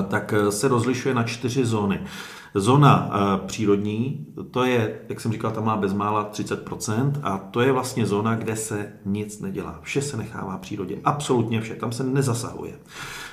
tak 0.08 0.34
se 0.50 0.68
rozlišuje 0.68 1.16
na 1.16 1.24
čtyři 1.24 1.66
zóny. 1.66 2.00
Zóna 2.58 3.12
eh, 3.14 3.48
přírodní, 3.48 4.28
to 4.52 4.64
je, 4.64 5.00
jak 5.10 5.22
jsem 5.22 5.32
říkal, 5.32 5.52
tam 5.52 5.66
má 5.66 5.78
bezmála 5.78 6.32
30% 6.32 7.12
a 7.24 7.38
to 7.38 7.62
je 7.62 7.72
vlastně 7.72 8.06
zóna, 8.06 8.36
kde 8.36 8.56
se 8.56 8.94
nic 9.06 9.40
nedělá. 9.40 9.80
Vše 9.82 10.02
se 10.02 10.18
nechává 10.18 10.58
přírodě, 10.58 10.98
absolutně 11.04 11.62
vše, 11.62 11.76
tam 11.76 11.92
se 11.92 12.04
nezasahuje. 12.04 12.74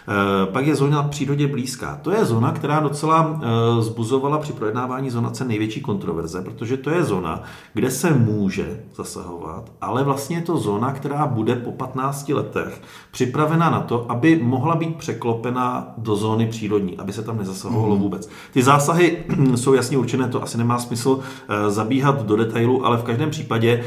Eh, 0.09 0.47
pak 0.47 0.67
je 0.67 0.77
zóna 0.77 1.03
přírodě 1.03 1.47
blízká. 1.47 1.99
To 2.03 2.11
je 2.11 2.25
zóna, 2.25 2.53
která 2.53 2.81
docela 2.81 3.41
eh, 3.43 3.83
zbuzovala 3.83 4.39
při 4.39 4.53
projednávání 4.53 5.11
zonace 5.11 5.45
největší 5.45 5.81
kontroverze, 5.81 6.43
protože 6.43 6.77
to 6.77 6.91
je 6.91 7.05
zóna, 7.05 7.43
kde 7.75 7.91
se 7.91 8.11
může 8.11 8.81
zasahovat, 8.95 9.73
ale 9.81 10.05
vlastně 10.05 10.37
je 10.37 10.43
to 10.43 10.59
zóna, 10.59 10.93
která 10.93 11.27
bude 11.27 11.57
po 11.57 11.73
15 11.73 12.29
letech 12.29 12.83
připravena 13.11 13.71
na 13.71 13.81
to, 13.81 14.07
aby 14.09 14.41
mohla 14.43 14.75
být 14.75 14.97
překlopena 14.97 15.95
do 15.99 16.17
zóny 16.17 16.47
přírodní, 16.47 16.99
aby 16.99 17.13
se 17.13 17.23
tam 17.23 17.39
nezasahovalo 17.39 17.95
mm. 17.95 18.03
vůbec. 18.03 18.29
Ty 18.53 18.63
zásahy 18.63 19.25
jsou 19.55 19.75
jasně 19.75 19.99
určené, 19.99 20.29
to 20.29 20.43
asi 20.43 20.59
nemá 20.59 20.79
smysl 20.79 21.19
eh, 21.49 21.71
zabíhat 21.71 22.27
do 22.27 22.37
detailu, 22.37 22.87
ale 22.87 22.97
v 22.97 23.03
každém 23.03 23.31
případě 23.31 23.85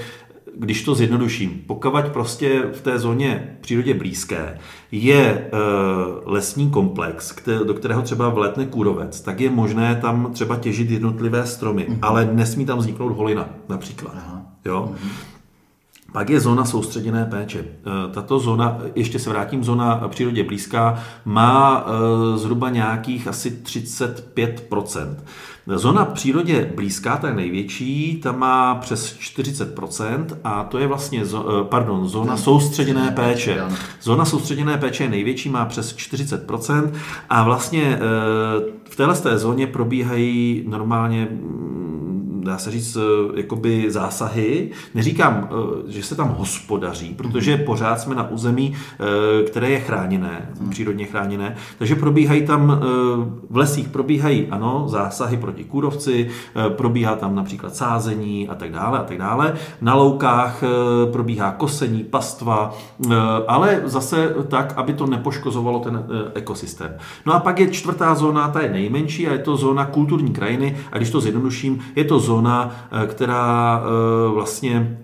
když 0.57 0.83
to 0.83 0.95
zjednoduším, 0.95 1.61
pokud 1.67 2.05
prostě 2.13 2.63
v 2.73 2.81
té 2.81 2.99
zóně 2.99 3.57
přírodě 3.61 3.93
blízké 3.93 4.57
je 4.91 5.23
e, 5.25 5.49
lesní 6.25 6.69
komplex, 6.69 7.35
do 7.63 7.73
kterého 7.73 8.01
třeba 8.01 8.29
vletne 8.29 8.65
kůrovec, 8.65 9.21
tak 9.21 9.39
je 9.39 9.49
možné 9.49 9.95
tam 9.95 10.29
třeba 10.33 10.55
těžit 10.55 10.89
jednotlivé 10.89 11.45
stromy, 11.45 11.87
mm-hmm. 11.89 11.99
ale 12.01 12.29
nesmí 12.33 12.65
tam 12.65 12.79
vzniknout 12.79 13.13
holina 13.13 13.49
například. 13.69 14.13
Aha. 14.15 14.41
Jo? 14.65 14.91
Mm-hmm. 14.93 15.09
Pak 16.11 16.29
je 16.29 16.39
zóna 16.39 16.65
soustředěné 16.65 17.25
péče. 17.25 17.59
E, 17.59 18.13
tato 18.13 18.39
zóna, 18.39 18.77
ještě 18.95 19.19
se 19.19 19.29
vrátím, 19.29 19.63
zóna 19.63 20.07
přírodě 20.07 20.43
blízká, 20.43 21.03
má 21.25 21.85
e, 21.85 22.37
zhruba 22.37 22.69
nějakých 22.69 23.27
asi 23.27 23.51
35 23.51 24.67
Zóna 25.67 26.05
přírodě 26.05 26.71
blízká, 26.75 27.17
ta 27.17 27.27
je 27.27 27.33
největší, 27.33 28.19
ta 28.23 28.31
má 28.31 28.75
přes 28.75 29.17
40% 29.19 30.25
a 30.43 30.63
to 30.63 30.77
je 30.77 30.87
vlastně, 30.87 31.23
eh, 31.23 31.63
pardon, 31.63 32.07
zóna 32.07 32.37
soustředěné 32.37 33.11
péče. 33.11 33.61
Zóna 34.01 34.25
soustředěné 34.25 34.77
péče 34.77 35.03
je 35.03 35.09
největší, 35.09 35.49
má 35.49 35.65
přes 35.65 35.95
40% 35.95 36.91
a 37.29 37.43
vlastně 37.43 37.83
eh, 37.83 37.99
v 38.89 38.95
téhle 38.95 39.37
zóně 39.37 39.67
probíhají 39.67 40.63
normálně 40.67 41.27
dá 42.45 42.57
se 42.57 42.71
říct, 42.71 42.97
eh, 42.97 43.01
jakoby 43.37 43.91
zásahy. 43.91 44.69
Neříkám, 44.93 45.49
eh, 45.51 45.91
že 45.91 46.03
se 46.03 46.15
tam 46.15 46.35
hospodaří, 46.37 47.13
protože 47.13 47.55
mhm. 47.55 47.65
pořád 47.65 47.99
jsme 47.99 48.15
na 48.15 48.29
území, 48.29 48.73
eh, 48.73 49.43
které 49.43 49.69
je 49.69 49.79
chráněné, 49.79 50.49
mhm. 50.61 50.69
přírodně 50.69 51.05
chráněné, 51.05 51.55
takže 51.77 51.95
probíhají 51.95 52.45
tam, 52.45 52.79
v 53.49 53.57
lesích 53.57 53.87
probíhají, 53.87 54.47
ano, 54.51 54.83
zásahy 54.87 55.37
proti 55.37 55.63
kůrovci, 55.63 56.29
probíhá 56.69 57.15
tam 57.15 57.35
například 57.35 57.75
sázení 57.75 58.49
a 58.49 58.55
tak 58.55 58.71
dále 58.71 58.99
a 58.99 59.03
tak 59.03 59.17
dále. 59.17 59.53
Na 59.81 59.95
loukách 59.95 60.63
probíhá 61.11 61.51
kosení, 61.51 62.03
pastva, 62.03 62.73
ale 63.47 63.81
zase 63.85 64.35
tak, 64.47 64.73
aby 64.77 64.93
to 64.93 65.07
nepoškozovalo 65.07 65.79
ten 65.79 66.05
ekosystém. 66.33 66.91
No 67.25 67.33
a 67.33 67.39
pak 67.39 67.59
je 67.59 67.67
čtvrtá 67.71 68.15
zóna, 68.15 68.47
ta 68.47 68.61
je 68.61 68.69
nejmenší 68.69 69.27
a 69.27 69.31
je 69.31 69.39
to 69.39 69.57
zóna 69.57 69.85
kulturní 69.85 70.33
krajiny 70.33 70.77
a 70.91 70.97
když 70.97 71.09
to 71.09 71.21
zjednoduším, 71.21 71.79
je 71.95 72.03
to 72.03 72.19
zóna 72.19 72.34
zóna, 72.35 72.75
eh, 72.91 73.07
která 73.07 73.83
eh, 73.83 74.31
vlastně 74.33 75.01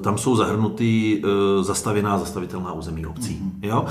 tam 0.00 0.18
jsou 0.18 0.36
zahrnuty 0.36 1.22
zastavěná 1.60 2.18
zastavitelná 2.18 2.72
území 2.72 3.06
obcí. 3.06 3.40
Mm-hmm. 3.42 3.68
Jo? 3.68 3.86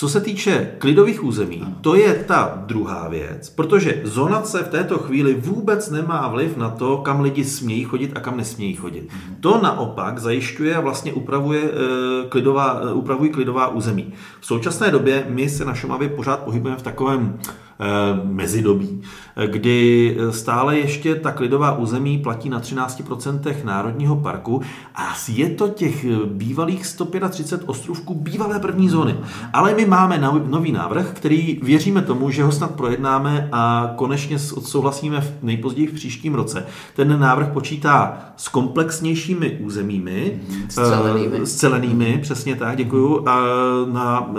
Co 0.00 0.08
se 0.08 0.20
týče 0.20 0.74
klidových 0.78 1.24
území, 1.24 1.76
to 1.80 1.94
je 1.94 2.14
ta 2.14 2.62
druhá 2.66 3.08
věc, 3.08 3.50
protože 3.50 4.00
zonace 4.04 4.62
v 4.62 4.68
této 4.68 4.98
chvíli 4.98 5.34
vůbec 5.34 5.90
nemá 5.90 6.28
vliv 6.28 6.56
na 6.56 6.70
to, 6.70 6.98
kam 6.98 7.20
lidi 7.20 7.44
smějí 7.44 7.84
chodit 7.84 8.12
a 8.14 8.20
kam 8.20 8.36
nesmějí 8.36 8.74
chodit. 8.74 9.08
To 9.40 9.60
naopak 9.62 10.18
zajišťuje 10.18 10.76
a 10.76 10.80
vlastně 10.80 11.12
upravuje, 11.12 11.62
eh, 11.62 12.28
klidová, 12.28 12.80
eh, 12.82 12.92
upravují 12.92 13.30
klidová 13.30 13.68
území. 13.68 14.12
V 14.40 14.46
současné 14.46 14.90
době 14.90 15.26
my 15.28 15.48
se 15.48 15.64
na 15.64 15.74
Šumavě 15.74 16.08
pořád 16.08 16.40
pohybujeme 16.40 16.78
v 16.78 16.82
takovém 16.82 17.38
Eh, 17.38 17.69
mezidobí, 18.24 19.02
eh, 19.36 19.46
kdy 19.46 20.16
stále 20.30 20.78
ještě 20.78 21.14
ta 21.14 21.32
klidová 21.32 21.78
území 21.78 22.18
platí 22.18 22.48
na 22.48 22.60
13% 22.60 23.64
národního 23.64 24.16
parku 24.16 24.62
a 24.94 25.14
je 25.28 25.48
to 25.50 25.68
těch 25.68 26.06
bývalých 26.26 26.86
135 26.86 27.68
ostrovků 27.68 28.14
bývalé 28.14 28.58
první 28.58 28.88
zóny. 28.88 29.16
Ale 29.52 29.74
my 29.74 29.86
máme 29.86 30.20
nový 30.46 30.72
návrh, 30.72 31.10
který 31.12 31.60
věříme 31.62 32.02
tomu, 32.02 32.30
že 32.30 32.44
ho 32.44 32.52
snad 32.52 32.70
projednáme 32.70 33.48
a 33.52 33.92
konečně 33.96 34.36
odsouhlasíme 34.54 35.20
v 35.20 35.32
nejpozději 35.42 35.86
v 35.86 35.94
příštím 35.94 36.34
roce. 36.34 36.66
Ten 36.96 37.20
návrh 37.20 37.48
počítá 37.48 38.18
s 38.36 38.48
komplexnějšími 38.48 39.58
územími, 39.60 40.40
scelenými, 40.68 41.46
scelenými 41.46 42.18
přesně 42.22 42.56
tak, 42.56 42.76
děkuju, 42.76 43.28
a 43.28 43.40
na 43.92 44.30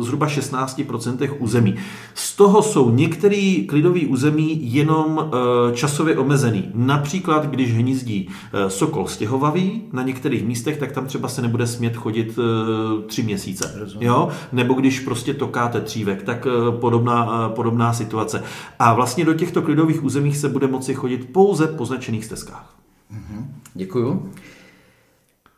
zhruba 0.00 0.26
16% 0.26 1.34
území. 1.38 1.74
Z 2.14 2.36
toho 2.36 2.59
jsou 2.62 2.90
některé 2.90 3.56
klidové 3.68 4.00
území 4.00 4.74
jenom 4.74 5.20
eh, 5.20 5.76
časově 5.76 6.18
omezený. 6.18 6.70
Například, 6.74 7.46
když 7.46 7.74
hnízdí 7.74 8.28
eh, 8.52 8.70
sokol 8.70 9.06
stěhovavý 9.06 9.82
na 9.92 10.02
některých 10.02 10.44
místech, 10.44 10.76
tak 10.76 10.92
tam 10.92 11.06
třeba 11.06 11.28
se 11.28 11.42
nebude 11.42 11.66
smět 11.66 11.96
chodit 11.96 12.38
eh, 12.38 13.02
tři 13.06 13.22
měsíce. 13.22 13.88
Jo? 14.00 14.28
Nebo 14.52 14.74
když 14.74 15.00
prostě 15.00 15.34
tokáte 15.34 15.80
třívek, 15.80 16.22
tak 16.22 16.46
podobná, 16.80 17.48
podobná 17.48 17.92
situace. 17.92 18.42
A 18.78 18.94
vlastně 18.94 19.24
do 19.24 19.34
těchto 19.34 19.62
klidových 19.62 20.04
územích 20.04 20.36
se 20.36 20.48
bude 20.48 20.66
moci 20.66 20.94
chodit 20.94 21.28
pouze 21.32 21.66
po 21.66 21.84
značených 21.84 22.24
stezkách. 22.24 22.74
Mhm. 23.10 23.54
Děkuju. 23.74 24.32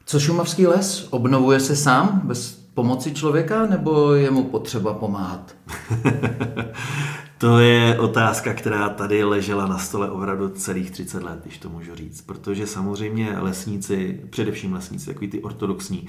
Co 0.07 0.21
šumavský 0.21 0.67
les? 0.67 1.09
Obnovuje 1.11 1.61
se 1.61 1.77
sám 1.77 2.21
bez 2.25 2.62
pomoci 2.75 3.15
člověka, 3.15 3.67
nebo 3.67 4.13
je 4.13 4.31
mu 4.31 4.45
potřeba 4.45 4.95
pomáhat? 4.95 5.57
to 7.39 7.59
je 7.59 7.99
otázka, 7.99 8.55
která 8.55 8.89
tady 8.89 9.25
ležela 9.25 9.67
na 9.67 9.79
stole 9.79 10.11
opravdu 10.11 10.49
celých 10.49 10.91
30 10.91 11.23
let, 11.23 11.39
když 11.43 11.59
to 11.59 11.69
můžu 11.69 11.95
říct. 11.95 12.23
Protože 12.23 12.67
samozřejmě 12.67 13.39
lesníci, 13.39 14.21
především 14.31 14.73
lesníci, 14.73 15.07
takový 15.07 15.29
ty 15.29 15.43
ortodoxní, 15.43 16.07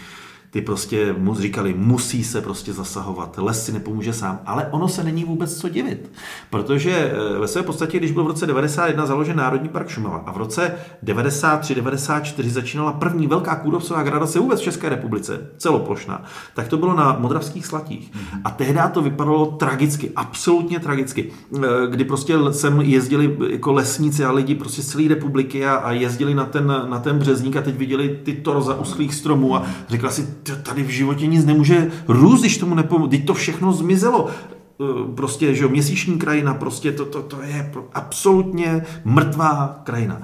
ty 0.53 0.61
prostě 0.61 1.15
mu 1.17 1.35
říkali, 1.35 1.73
musí 1.77 2.23
se 2.23 2.41
prostě 2.41 2.73
zasahovat, 2.73 3.37
les 3.37 3.65
si 3.65 3.71
nepomůže 3.71 4.13
sám, 4.13 4.39
ale 4.45 4.67
ono 4.71 4.87
se 4.87 5.03
není 5.03 5.23
vůbec 5.23 5.57
co 5.57 5.69
divit, 5.69 6.11
protože 6.49 6.91
eh, 6.91 7.39
ve 7.39 7.47
své 7.47 7.63
podstatě, 7.63 7.97
když 7.97 8.11
byl 8.11 8.23
v 8.23 8.27
roce 8.27 8.45
91 8.45 9.05
založen 9.05 9.37
Národní 9.37 9.69
park 9.69 9.89
Šumava 9.89 10.23
a 10.25 10.31
v 10.31 10.37
roce 10.37 10.75
93-94 11.05 12.49
začínala 12.49 12.93
první 12.93 13.27
velká 13.27 13.55
kůrovcová 13.55 14.03
gradace 14.03 14.39
vůbec 14.39 14.59
v 14.59 14.63
České 14.63 14.89
republice, 14.89 15.49
celoplošná, 15.57 16.23
tak 16.53 16.67
to 16.67 16.77
bylo 16.77 16.95
na 16.95 17.17
Modravských 17.19 17.65
slatích. 17.65 18.11
A 18.43 18.49
tehdy 18.49 18.79
to 18.91 19.01
vypadalo 19.01 19.45
tragicky, 19.45 20.11
absolutně 20.15 20.79
tragicky, 20.79 21.31
eh, 21.55 21.59
kdy 21.89 22.05
prostě 22.05 22.35
sem 22.51 22.81
jezdili 22.81 23.37
jako 23.49 23.73
lesníci 23.73 24.25
a 24.25 24.31
lidi 24.31 24.55
prostě 24.55 24.81
z 24.81 24.87
celé 24.87 25.07
republiky 25.07 25.65
a, 25.65 25.75
a 25.75 25.91
jezdili 25.91 26.35
na 26.35 26.45
ten, 26.45 26.67
na 26.67 26.99
ten 26.99 27.19
březník 27.19 27.55
a 27.55 27.61
teď 27.61 27.75
viděli 27.75 28.19
ty 28.23 28.33
torza 28.33 28.79
uschlých 28.79 29.15
stromů 29.15 29.55
a 29.55 29.65
řekla 29.89 30.09
si, 30.09 30.42
tady 30.63 30.83
v 30.83 30.89
životě 30.89 31.27
nic 31.27 31.45
nemůže 31.45 31.91
růst, 32.07 32.39
když 32.39 32.57
tomu 32.57 32.75
nepomůže. 32.75 33.09
Teď 33.09 33.25
to 33.25 33.33
všechno 33.33 33.73
zmizelo 33.73 34.27
e, 34.27 35.15
prostě, 35.15 35.55
že 35.55 35.63
jo, 35.63 35.69
měsíční 35.69 36.17
krajina, 36.17 36.53
prostě 36.53 36.91
to, 36.91 37.05
to, 37.05 37.21
to 37.21 37.41
je 37.41 37.71
absolutně 37.93 38.85
mrtvá 39.05 39.81
krajina. 39.83 40.21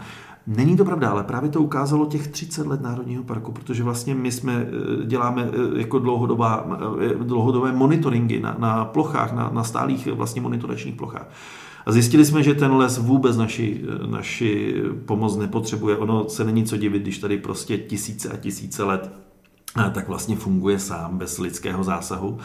Není 0.47 0.77
to 0.77 0.85
pravda, 0.85 1.09
ale 1.09 1.23
právě 1.23 1.49
to 1.49 1.61
ukázalo 1.61 2.05
těch 2.05 2.27
30 2.27 2.67
let 2.67 2.81
Národního 2.81 3.23
parku, 3.23 3.51
protože 3.51 3.83
vlastně 3.83 4.15
my 4.15 4.31
jsme 4.31 4.53
e, 4.53 5.05
děláme 5.05 5.43
e, 5.43 5.79
jako 5.79 5.99
dlouhodobá, 5.99 6.65
dlouhodobé 7.23 7.71
monitoringy 7.71 8.39
na, 8.39 8.55
na 8.59 8.85
plochách, 8.85 9.33
na, 9.33 9.49
na 9.53 9.63
stálých 9.63 10.07
vlastně 10.07 10.41
monitoračních 10.41 10.95
plochách. 10.95 11.29
A 11.85 11.91
zjistili 11.91 12.25
jsme, 12.25 12.43
že 12.43 12.53
ten 12.53 12.71
les 12.71 12.97
vůbec 12.97 13.37
naši, 13.37 13.81
naši 14.09 14.83
pomoc 15.05 15.37
nepotřebuje. 15.37 15.97
Ono 15.97 16.29
se 16.29 16.43
není 16.43 16.63
co 16.63 16.77
divit, 16.77 17.01
když 17.01 17.17
tady 17.17 17.37
prostě 17.37 17.77
tisíce 17.77 18.29
a 18.29 18.37
tisíce 18.37 18.83
let 18.83 19.11
tak 19.73 20.07
vlastně 20.07 20.35
funguje 20.35 20.79
sám 20.79 21.17
bez 21.17 21.37
lidského 21.37 21.83
zásahu. 21.83 22.37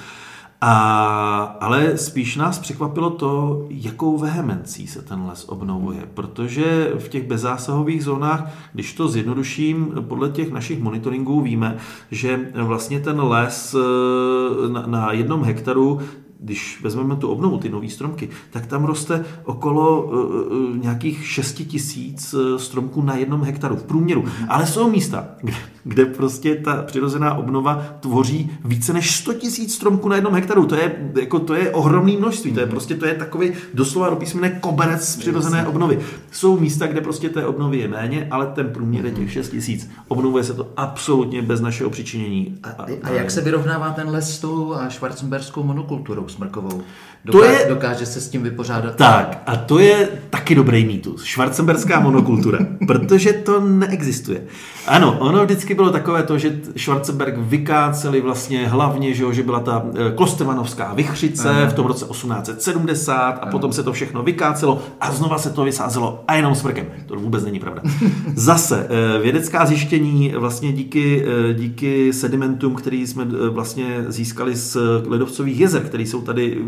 A, 0.61 1.57
ale 1.61 1.99
spíš 1.99 2.37
nás 2.37 2.59
překvapilo 2.59 3.11
to, 3.11 3.65
jakou 3.71 4.19
vehemencí 4.19 4.87
se 4.87 5.03
ten 5.03 5.23
les 5.23 5.45
obnovuje, 5.49 6.09
protože 6.15 6.93
v 6.99 7.09
těch 7.09 7.27
bezzásahových 7.27 8.05
zónách, 8.05 8.53
když 8.73 8.93
to 8.93 9.09
zjednoduším, 9.09 9.93
podle 10.09 10.31
těch 10.31 10.53
našich 10.53 10.83
monitoringů 10.83 11.41
víme, 11.41 11.77
že 12.11 12.51
vlastně 12.55 13.01
ten 13.01 13.21
les 13.21 13.75
eh, 13.75 14.73
na, 14.73 14.87
na 14.87 15.13
jednom 15.13 15.45
hektaru 15.45 16.01
když 16.41 16.81
vezmeme 16.83 17.17
tu 17.17 17.29
obnovu, 17.29 17.59
ty 17.59 17.69
nové 17.69 17.89
stromky, 17.89 18.29
tak 18.51 18.67
tam 18.67 18.85
roste 18.85 19.25
okolo 19.45 20.03
uh, 20.03 20.77
nějakých 20.77 21.27
6 21.27 21.53
tisíc 21.53 22.35
stromků 22.57 23.03
na 23.03 23.17
jednom 23.17 23.43
hektaru 23.43 23.77
v 23.77 23.83
průměru. 23.83 24.25
Ale 24.49 24.67
jsou 24.67 24.91
místa, 24.91 25.29
kde, 25.41 25.55
kde 25.85 26.07
prostě 26.07 26.55
ta 26.55 26.83
přirozená 26.83 27.35
obnova 27.35 27.87
tvoří 28.01 28.51
více 28.65 28.93
než 28.93 29.17
100 29.17 29.35
tisíc 29.35 29.75
stromků 29.75 30.09
na 30.09 30.17
jednom 30.17 30.35
hektaru. 30.35 30.67
To 30.67 30.75
je, 30.75 31.13
jako, 31.21 31.39
to 31.39 31.55
je 31.55 31.71
ohromné 31.71 32.13
množství. 32.13 32.53
To 32.53 32.61
je 32.61 32.67
prostě 32.67 32.95
to 32.95 33.07
je 33.07 33.15
takový 33.15 33.53
doslova 33.75 34.11
do 34.11 34.17
písmene 34.17 34.51
koberec 34.51 35.17
přirozené 35.17 35.67
obnovy. 35.67 35.99
Jsou 36.31 36.61
místa, 36.61 36.87
kde 36.87 37.01
prostě 37.01 37.29
té 37.29 37.47
obnovy 37.47 37.79
je 37.79 37.89
méně, 37.89 38.29
ale 38.31 38.47
ten 38.47 38.69
průměr 38.69 39.05
je 39.05 39.11
těch 39.11 39.33
6 39.33 39.51
tisíc. 39.51 39.91
Obnovuje 40.09 40.45
se 40.45 40.55
to 40.55 40.69
absolutně 40.77 41.43
bez 41.43 41.61
našeho 41.61 41.91
přičinění. 41.91 42.59
A, 42.63 42.69
a, 42.69 42.87
a 43.03 43.11
jak 43.11 43.31
se 43.31 43.41
vyrovnává 43.41 43.91
ten 43.91 44.09
les 44.09 44.37
s 44.37 44.39
tou 44.39 44.75
švarcemberskou 44.89 45.63
monokulturou? 45.63 46.29
Smrkovou. 46.29 46.83
Doká, 47.25 47.39
to 47.39 47.45
je, 47.45 47.67
dokáže 47.69 48.07
se 48.07 48.21
s 48.21 48.29
tím 48.29 48.43
vypořádat. 48.43 48.97
Tak, 48.97 49.43
a 49.47 49.57
to 49.57 49.79
je 49.79 50.09
taky 50.31 50.55
dobrý 50.55 50.85
mýtus. 50.85 51.25
Švarcemberská 51.25 52.01
monokultura. 52.01 52.59
protože 52.87 53.33
to 53.33 53.61
neexistuje. 53.61 54.43
Ano, 54.87 55.19
ono 55.19 55.45
vždycky 55.45 55.74
bylo 55.75 55.91
takové 55.91 56.23
to, 56.23 56.39
že 56.39 56.61
Schwarzenberg 56.77 57.35
vykáceli 57.39 58.21
vlastně 58.21 58.69
hlavně, 58.69 59.15
že, 59.15 59.35
že 59.35 59.43
byla 59.43 59.61
ta 59.61 59.87
eh, 59.95 60.13
klostevanovská 60.15 60.95
vychřice 60.95 61.67
v 61.71 61.73
tom 61.73 61.87
roce 61.87 62.07
1870 62.07 63.31
a 63.31 63.47
potom 63.47 63.73
se 63.73 63.83
to 63.83 63.93
všechno 63.93 64.23
vykácelo 64.23 64.83
a 65.01 65.13
znova 65.13 65.39
se 65.39 65.51
to 65.51 65.65
vysázelo 65.65 66.25
a 66.29 66.35
jenom 66.35 66.55
smrkem. 66.55 66.87
To 67.07 67.15
vůbec 67.15 67.45
není 67.45 67.61
pravda. 67.61 67.83
Zase 68.35 68.89
eh, 68.91 69.19
vědecká 69.23 69.67
zjištění 69.67 70.35
vlastně 70.37 70.73
díky, 70.73 71.27
eh, 71.27 71.55
díky 71.55 72.13
sedimentům, 72.13 72.75
který 72.75 73.07
jsme 73.07 73.25
vlastně 73.51 74.05
získali 74.09 74.57
z 74.57 74.77
ledovcových 75.07 75.61
jezer, 75.61 75.83
které 75.83 76.03
jsou 76.03 76.21
tady 76.23 76.59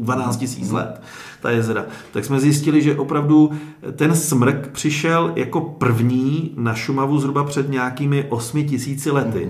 12 0.00 0.44
000 0.60 0.74
let, 0.74 1.00
ta 1.46 1.52
jezera, 1.52 1.84
tak 2.12 2.24
jsme 2.24 2.40
zjistili, 2.40 2.82
že 2.82 2.96
opravdu 2.96 3.50
ten 3.96 4.14
smrk 4.14 4.68
přišel 4.72 5.32
jako 5.36 5.60
první 5.60 6.54
na 6.56 6.74
Šumavu 6.74 7.18
zhruba 7.18 7.44
před 7.44 7.70
nějakými 7.70 8.26
8 8.28 8.64
tisíci 8.64 9.10
lety. 9.10 9.48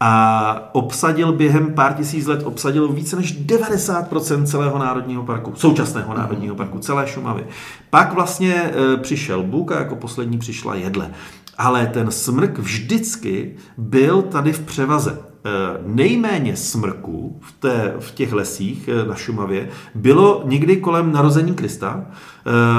A 0.00 0.70
obsadil 0.72 1.32
během 1.32 1.74
pár 1.74 1.94
tisíc 1.94 2.26
let, 2.26 2.42
obsadil 2.44 2.88
více 2.88 3.16
než 3.16 3.40
90% 3.46 4.44
celého 4.44 4.78
národního 4.78 5.22
parku, 5.22 5.52
současného 5.54 6.14
národního 6.14 6.54
parku, 6.54 6.78
celé 6.78 7.06
Šumavy. 7.06 7.46
Pak 7.90 8.12
vlastně 8.12 8.54
e, 8.54 8.96
přišel 8.96 9.42
Bůh 9.42 9.72
a 9.72 9.78
jako 9.78 9.96
poslední 9.96 10.38
přišla 10.38 10.74
jedle. 10.74 11.10
Ale 11.58 11.86
ten 11.86 12.10
smrk 12.10 12.58
vždycky 12.58 13.54
byl 13.76 14.22
tady 14.22 14.52
v 14.52 14.60
převaze. 14.60 15.18
Eh, 15.48 15.78
nejméně 15.86 16.56
smrků 16.56 17.40
v, 17.40 17.52
té, 17.52 17.94
v 17.98 18.10
těch 18.10 18.32
lesích 18.32 18.88
eh, 18.88 19.04
na 19.08 19.14
Šumavě 19.14 19.68
bylo 19.94 20.42
někdy 20.44 20.76
kolem 20.76 21.12
narození 21.12 21.54
Krista 21.54 22.06
eh, 22.06 22.10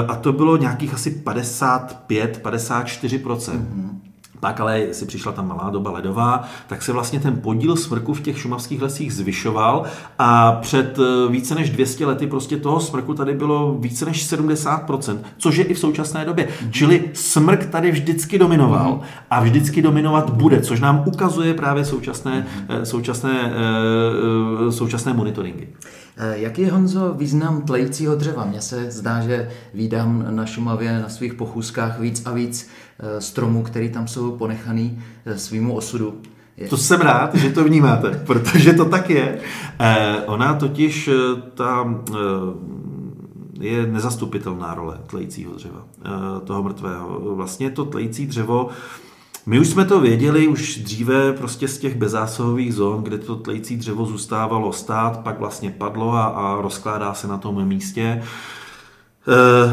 a 0.06 0.16
to 0.16 0.32
bylo 0.32 0.56
nějakých 0.56 0.94
asi 0.94 1.22
55-54%. 1.24 3.36
Mm-hmm. 3.36 3.99
Pak 4.40 4.60
ale, 4.60 4.78
jestli 4.78 5.06
přišla 5.06 5.32
ta 5.32 5.42
malá 5.42 5.70
doba 5.70 5.90
ledová, 5.90 6.44
tak 6.66 6.82
se 6.82 6.92
vlastně 6.92 7.20
ten 7.20 7.36
podíl 7.36 7.76
smrku 7.76 8.14
v 8.14 8.20
těch 8.20 8.38
šumavských 8.38 8.82
lesích 8.82 9.14
zvyšoval 9.14 9.84
a 10.18 10.52
před 10.52 10.98
eh, 10.98 11.32
více 11.32 11.54
než 11.54 11.70
200 11.70 12.06
lety 12.06 12.26
prostě 12.26 12.56
toho 12.56 12.80
smrku 12.80 13.14
tady 13.14 13.34
bylo 13.34 13.74
více 13.80 14.04
než 14.04 14.32
70%, 14.32 15.18
což 15.38 15.56
je 15.56 15.64
i 15.64 15.74
v 15.74 15.78
současné 15.78 16.24
době. 16.24 16.46
Mm-hmm. 16.46 16.70
Čili 16.70 17.10
smrk 17.12 17.66
tady 17.66 17.90
vždycky 17.90 18.38
dominoval 18.38 18.92
mm-hmm. 18.92 19.24
a 19.30 19.40
vždycky 19.40 19.82
dominovat 19.82 20.30
bude, 20.30 20.60
což 20.60 20.80
nám 20.80 21.02
ukazuje 21.06 21.54
právě 21.54 21.84
současné, 21.84 22.46
mm-hmm. 22.68 22.82
současné, 22.82 23.52
současné 24.70 25.12
monitoringy. 25.12 25.68
Eh, 26.22 26.38
jaký 26.38 26.62
je, 26.62 26.72
Honzo, 26.72 27.14
význam 27.14 27.62
tlejícího 27.62 28.16
dřeva? 28.16 28.44
Mně 28.44 28.60
se 28.60 28.90
zdá, 28.90 29.20
že 29.20 29.48
výdám 29.74 30.26
na 30.30 30.46
Šumavě 30.46 31.00
na 31.00 31.08
svých 31.08 31.34
pochůzkách 31.34 32.00
víc 32.00 32.22
a 32.26 32.32
víc 32.32 32.68
eh, 32.68 32.89
stromů, 33.18 33.62
který 33.62 33.88
tam 33.88 34.08
jsou 34.08 34.36
ponechaný 34.36 34.98
eh, 35.24 35.38
svýmu 35.38 35.74
osudu. 35.74 36.20
To 36.70 36.76
jsem 36.76 37.00
rád, 37.00 37.34
že 37.34 37.50
to 37.50 37.64
vnímáte, 37.64 38.10
protože 38.26 38.72
to 38.72 38.84
tak 38.84 39.10
je. 39.10 39.38
ona 40.26 40.54
totiž 40.54 41.10
ta 41.54 41.94
je 43.60 43.86
nezastupitelná 43.86 44.74
role 44.74 44.98
tlejícího 45.06 45.54
dřeva, 45.54 45.84
toho 46.44 46.62
mrtvého. 46.62 47.34
Vlastně 47.34 47.70
to 47.70 47.84
tlející 47.84 48.26
dřevo 48.26 48.70
my 49.46 49.60
už 49.60 49.68
jsme 49.68 49.84
to 49.84 50.00
věděli 50.00 50.48
už 50.48 50.78
dříve 50.78 51.32
prostě 51.32 51.68
z 51.68 51.78
těch 51.78 51.96
bezásahových 51.96 52.74
zón, 52.74 53.02
kde 53.02 53.18
to 53.18 53.36
tlející 53.36 53.76
dřevo 53.76 54.06
zůstávalo 54.06 54.72
stát, 54.72 55.20
pak 55.20 55.38
vlastně 55.38 55.70
padlo 55.70 56.12
a, 56.12 56.24
a 56.24 56.60
rozkládá 56.62 57.14
se 57.14 57.28
na 57.28 57.38
tom 57.38 57.64
místě. 57.64 58.22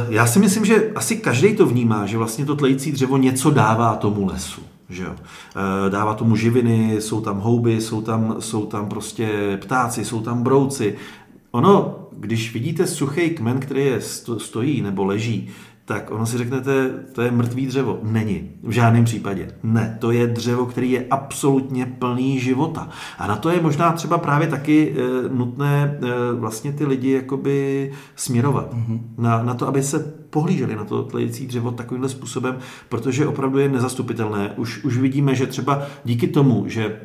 Já 0.10 0.27
si 0.27 0.39
myslím, 0.39 0.65
že 0.65 0.91
asi 0.95 1.17
každý 1.17 1.55
to 1.55 1.65
vnímá, 1.65 2.05
že 2.05 2.17
vlastně 2.17 2.45
to 2.45 2.55
tlející 2.55 2.91
dřevo 2.91 3.17
něco 3.17 3.51
dává 3.51 3.95
tomu 3.95 4.25
lesu. 4.25 4.62
Že 4.89 5.03
jo? 5.03 5.15
E, 5.15 5.89
dává 5.89 6.13
tomu 6.13 6.36
živiny, 6.36 7.01
jsou 7.01 7.21
tam 7.21 7.39
houby, 7.39 7.81
jsou 7.81 8.01
tam, 8.01 8.36
jsou 8.39 8.65
tam 8.65 8.89
prostě 8.89 9.57
ptáci, 9.62 10.05
jsou 10.05 10.21
tam 10.21 10.43
brouci. 10.43 10.95
Ono, 11.51 11.95
když 12.12 12.53
vidíte 12.53 12.88
suchý 12.88 13.29
kmen, 13.29 13.60
který 13.60 13.86
je 13.86 14.01
stojí 14.38 14.81
nebo 14.81 15.05
leží, 15.05 15.49
tak 15.88 16.12
ono 16.12 16.26
si 16.26 16.38
řeknete, 16.38 16.89
to 17.12 17.21
je 17.21 17.32
mrtvý 17.32 17.65
dřevo. 17.65 18.00
Není. 18.04 18.50
V 18.63 18.71
žádném 18.71 19.06
případě. 19.06 19.47
Ne. 19.63 19.97
To 20.00 20.12
je 20.12 20.28
dřevo, 20.28 20.65
který 20.65 20.91
je 20.91 21.06
absolutně 21.10 21.86
plný 21.86 22.39
života. 22.39 22.89
A 23.17 23.28
na 23.28 23.36
to 23.36 23.50
je 23.50 23.62
možná 23.62 23.91
třeba 23.91 24.17
právě 24.17 24.47
taky 24.47 24.95
e, 24.97 25.30
nutné 25.30 26.00
e, 26.02 26.36
vlastně 26.36 26.71
ty 26.71 26.86
lidi 26.86 27.12
jakoby 27.12 27.91
směrovat. 28.15 28.73
Mm-hmm. 28.73 29.00
Na, 29.17 29.43
na 29.43 29.54
to, 29.54 29.67
aby 29.67 29.84
se 29.84 30.00
pohlíželi 30.30 30.76
na 30.76 30.84
to 30.84 31.04
tlející 31.04 31.47
dřevo 31.47 31.71
takovýmhle 31.71 32.10
způsobem, 32.10 32.58
protože 32.89 33.28
opravdu 33.28 33.60
je 33.60 33.69
nezastupitelné. 33.69 34.54
Už, 34.58 34.84
už 34.84 34.97
vidíme, 34.97 35.36
že 35.36 35.47
třeba 35.47 35.82
díky 36.06 36.28
tomu, 36.28 36.63
že 36.67 37.00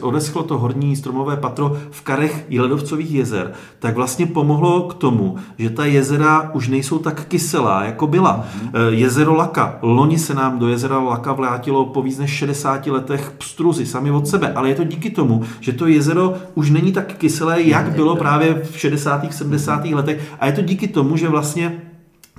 odeschlo 0.00 0.42
to 0.42 0.58
horní 0.58 0.96
stromové 0.96 1.36
patro 1.36 1.76
v 1.90 2.02
karech 2.02 2.46
ledovcových 2.58 3.10
jezer, 3.10 3.52
tak 3.78 3.94
vlastně 3.94 4.26
pomohlo 4.26 4.82
k 4.82 4.94
tomu, 4.94 5.36
že 5.58 5.70
ta 5.70 5.84
jezera 5.84 6.50
už 6.54 6.68
nejsou 6.68 6.98
tak 6.98 7.24
kyselá, 7.24 7.84
jako 7.84 8.06
byla. 8.06 8.44
Mm-hmm. 8.44 8.88
Jezero 8.88 9.34
Laka. 9.34 9.78
Loni 9.82 10.18
se 10.18 10.34
nám 10.34 10.58
do 10.58 10.68
jezera 10.68 10.98
Laka 10.98 11.32
vlátilo 11.32 11.84
po 11.84 12.02
víc 12.02 12.18
než 12.18 12.30
60 12.30 12.86
letech 12.86 13.32
pstruzy 13.38 13.86
sami 13.86 14.10
od 14.10 14.28
sebe, 14.28 14.52
ale 14.52 14.68
je 14.68 14.74
to 14.74 14.84
díky 14.84 15.10
tomu, 15.10 15.42
že 15.60 15.72
to 15.72 15.86
jezero 15.86 16.34
už 16.54 16.70
není 16.70 16.92
tak 16.92 17.14
kyselé, 17.14 17.62
jak 17.62 17.90
bylo 17.92 18.16
právě 18.16 18.54
v 18.72 18.78
60. 18.78 19.32
70. 19.32 19.84
letech 19.84 20.32
a 20.40 20.46
je 20.46 20.52
to 20.52 20.62
díky 20.62 20.88
tomu, 20.88 21.16
že 21.16 21.28
vlastně 21.28 21.82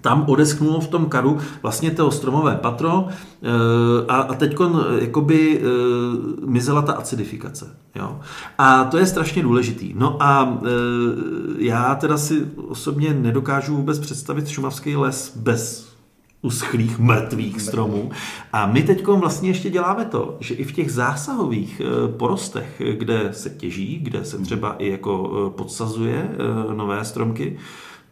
tam 0.08 0.24
odeschnulo 0.28 0.80
v 0.80 0.88
tom 0.88 1.06
karu 1.06 1.38
vlastně 1.62 1.91
to 1.91 2.12
stromové 2.12 2.56
patro 2.56 3.08
eh, 3.08 3.48
a, 4.08 4.15
a 4.15 4.34
teď 4.34 4.56
jakoby 5.00 5.60
eh, 5.60 5.65
mizela 6.46 6.82
ta 6.82 6.93
acidifikace. 6.93 7.76
Jo? 7.96 8.20
A 8.58 8.84
to 8.84 8.98
je 8.98 9.06
strašně 9.06 9.43
důležitý. 9.43 9.93
No 9.98 10.17
a 10.24 10.60
eh, 10.63 10.67
já 11.58 11.96
teda 11.96 12.17
si 12.17 12.46
osobně 12.67 13.13
nedokážu 13.13 13.76
vůbec 13.76 14.00
představit 14.00 14.48
šumavský 14.48 14.96
les 14.96 15.38
bez 15.38 15.88
uschlých 16.41 17.00
mrtvých 17.00 17.62
stromů. 17.62 18.12
A 18.54 18.65
my 18.65 18.84
teď 18.84 19.08
vlastně 19.08 19.50
ještě 19.50 19.70
děláme 19.70 20.06
to, 20.06 20.38
že 20.39 20.54
i 20.54 20.63
v 20.63 20.72
těch 20.72 20.91
zásahových 20.91 21.82
porostech, 22.17 22.82
kde 22.91 23.30
se 23.32 23.50
těží, 23.50 24.00
kde 24.04 24.26
se 24.26 24.38
třeba 24.38 24.76
i 24.76 24.89
jako 24.89 25.54
podsazuje 25.58 26.30
nové 26.76 27.06
stromky, 27.06 27.58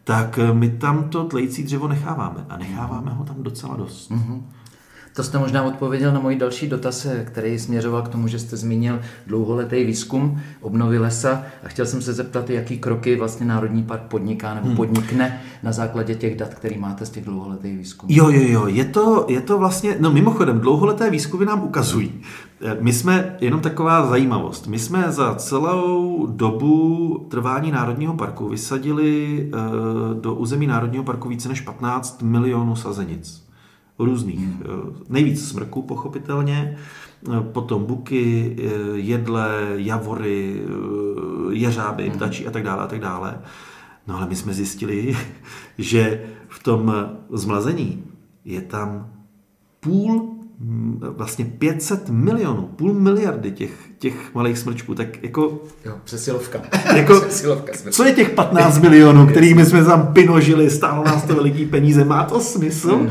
tak 0.06 0.40
eh, 0.40 0.54
my 0.54 0.70
tam 0.70 1.10
to 1.10 1.24
tlející 1.24 1.64
dřevo 1.64 1.88
necháváme 1.88 2.46
a 2.50 2.58
necháváme 2.58 3.12
ho 3.12 3.24
tam 3.24 3.44
docela 3.44 3.76
dost. 3.76 4.12
Mm-hmm. 4.12 4.42
To 5.16 5.24
jste 5.24 5.40
možná 5.40 5.64
odpověděl 5.64 6.12
na 6.12 6.20
můj 6.20 6.36
další 6.36 6.68
dotaz, 6.68 7.06
eh, 7.06 7.24
který 7.28 7.60
směřoval 7.60 8.02
k 8.02 8.08
tomu, 8.08 8.28
že 8.28 8.40
jste 8.40 8.58
zmínil 8.58 9.00
dlouholetý 9.28 9.84
výzkum 9.84 10.42
obnovy 10.62 11.00
lesa 11.00 11.44
a 11.64 11.68
chtěl 11.68 11.86
jsem 11.86 12.02
se 12.02 12.14
zeptat, 12.14 12.50
jaký 12.50 12.78
kroky 12.78 13.16
vlastně 13.16 13.46
Národní 13.46 13.84
park 13.84 14.02
podniká 14.02 14.54
nebo 14.54 14.68
hmm. 14.68 14.76
podnikne 14.76 15.42
na 15.64 15.72
základě 15.72 16.16
těch 16.16 16.38
dat, 16.38 16.54
který 16.54 16.78
máte 16.78 17.06
z 17.06 17.10
těch 17.10 17.26
dlouholetých 17.26 17.78
výzkumů. 17.78 18.14
Jo, 18.16 18.30
jo, 18.30 18.44
jo, 18.48 18.68
je 18.68 18.86
to, 18.86 19.26
je 19.30 19.42
to 19.42 19.58
vlastně, 19.58 19.96
no 20.00 20.12
mimochodem, 20.12 20.60
dlouholeté 20.60 21.10
výzkumy 21.10 21.46
nám 21.46 21.64
ukazují. 21.64 22.22
Eh, 22.62 22.78
my 22.82 22.94
jsme, 22.94 23.36
jenom 23.42 23.60
taková 23.60 24.06
zajímavost, 24.06 24.68
my 24.68 24.80
jsme 24.80 25.06
za 25.12 25.36
celou 25.36 26.26
dobu 26.28 27.28
trvání 27.30 27.72
Národního 27.72 28.14
parku 28.14 28.50
vysadili 28.50 29.50
do 30.22 30.36
území 30.36 30.68
Národního 30.68 31.04
parku 31.04 31.30
více 31.30 31.50
než 31.50 31.62
15 31.62 32.22
milionů 32.22 32.76
sazenic 32.76 33.45
různých. 34.00 34.40
Eh, 34.40 34.66
nejvíc 35.10 35.50
smrků, 35.50 35.82
pochopitelně, 35.82 36.78
eh, 37.28 37.42
potom 37.42 37.86
buky, 37.86 38.56
eh, 38.60 38.70
jedle, 38.94 39.74
javory, 39.76 40.62
jeřáby, 41.52 42.04
hmm. 42.04 42.18
ptačí 42.18 42.48
a 42.48 42.52
tak 42.52 42.64
dále 42.64 42.84
a 42.84 42.88
tak 42.88 43.00
dále. 43.00 43.42
No 44.08 44.18
ale 44.18 44.28
my 44.28 44.36
jsme 44.36 44.54
zjistili, 44.54 45.18
že 45.78 46.24
v 46.48 46.64
tom 46.64 46.94
zmlazení 47.34 48.04
je 48.46 48.62
tam 48.62 49.10
půl 49.80 50.35
vlastně 51.18 51.46
500 51.46 52.10
milionů, 52.10 52.62
půl 52.62 52.94
miliardy 52.94 53.52
těch, 53.52 53.72
těch 54.00 54.36
malých 54.36 54.58
smrčků, 54.58 54.96
tak 54.96 55.24
jako... 55.24 55.62
Jo, 55.86 55.94
přesilovka. 56.04 56.62
Jako, 56.96 57.22
přesilovka 57.22 57.74
co 57.92 58.04
je 58.04 58.14
těch 58.14 58.30
15 58.30 58.80
milionů, 58.80 59.28
kterými 59.28 59.66
jsme 59.66 59.84
tam 59.84 60.14
pinožili, 60.14 60.70
stálo 60.70 61.04
nás 61.04 61.24
to 61.24 61.36
veliký 61.36 61.66
peníze, 61.66 62.06
má 62.06 62.24
to 62.24 62.40
smysl? 62.40 62.90
Mm-hmm. 62.90 63.10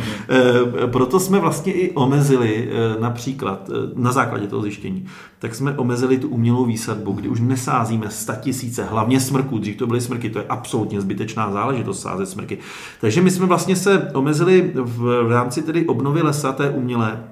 E, 0.85 0.87
proto 0.87 1.21
jsme 1.21 1.39
vlastně 1.39 1.73
i 1.73 1.91
omezili 1.91 2.69
e, 2.71 3.01
například, 3.01 3.71
e, 3.71 3.73
na 3.95 4.13
základě 4.13 4.47
toho 4.47 4.63
zjištění, 4.63 5.07
tak 5.39 5.55
jsme 5.55 5.77
omezili 5.77 6.19
tu 6.19 6.29
umělou 6.29 6.65
výsadbu, 6.65 7.13
kdy 7.13 7.29
už 7.29 7.41
nesázíme 7.41 8.07
tisíce, 8.41 8.85
hlavně 8.85 9.21
smrků, 9.21 9.59
dřív 9.59 9.77
to 9.77 9.87
byly 9.87 10.01
smrky, 10.01 10.31
to 10.31 10.39
je 10.39 10.45
absolutně 10.49 11.01
zbytečná 11.01 11.53
záležitost 11.53 12.01
sázet 12.01 12.27
smrky. 12.27 12.59
Takže 13.01 13.23
my 13.23 13.31
jsme 13.31 13.47
vlastně 13.47 13.77
se 13.77 14.11
omezili 14.15 14.73
v 14.75 15.31
rámci 15.31 15.63
tedy 15.63 15.87
obnovy 15.87 16.23
lesa 16.23 16.53
té 16.53 16.71
umělé 16.71 17.25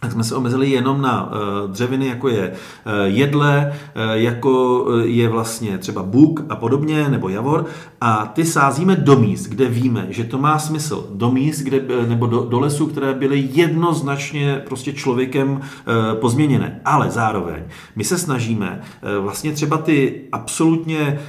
tak 0.00 0.12
jsme 0.12 0.24
se 0.24 0.34
omezili 0.34 0.70
jenom 0.70 1.02
na 1.02 1.26
uh, 1.26 1.70
dřeviny, 1.70 2.06
jako 2.06 2.28
je 2.28 2.50
uh, 2.50 2.92
jedle, 3.04 3.72
uh, 3.96 4.12
jako 4.12 4.84
je 5.02 5.28
vlastně 5.28 5.78
třeba 5.78 6.02
buk 6.02 6.44
a 6.48 6.56
podobně, 6.56 7.08
nebo 7.08 7.28
javor, 7.28 7.66
a 8.00 8.26
ty 8.26 8.44
sázíme 8.44 8.96
do 8.96 9.16
míst, 9.16 9.46
kde 9.46 9.68
víme, 9.68 10.06
že 10.08 10.24
to 10.24 10.38
má 10.38 10.58
smysl. 10.58 11.08
Do 11.14 11.30
míst, 11.30 11.60
kde, 11.60 11.82
nebo 12.08 12.26
do, 12.26 12.44
do 12.44 12.60
lesů, 12.60 12.86
které 12.86 13.14
byly 13.14 13.48
jednoznačně 13.52 14.62
prostě 14.68 14.92
člověkem 14.92 15.60
pozměněné. 16.20 16.80
Ale 16.84 17.10
zároveň 17.10 17.62
my 17.96 18.04
se 18.04 18.18
snažíme 18.18 18.80
vlastně 19.20 19.52
třeba 19.52 19.78
ty 19.78 20.20
absolutně 20.32 21.20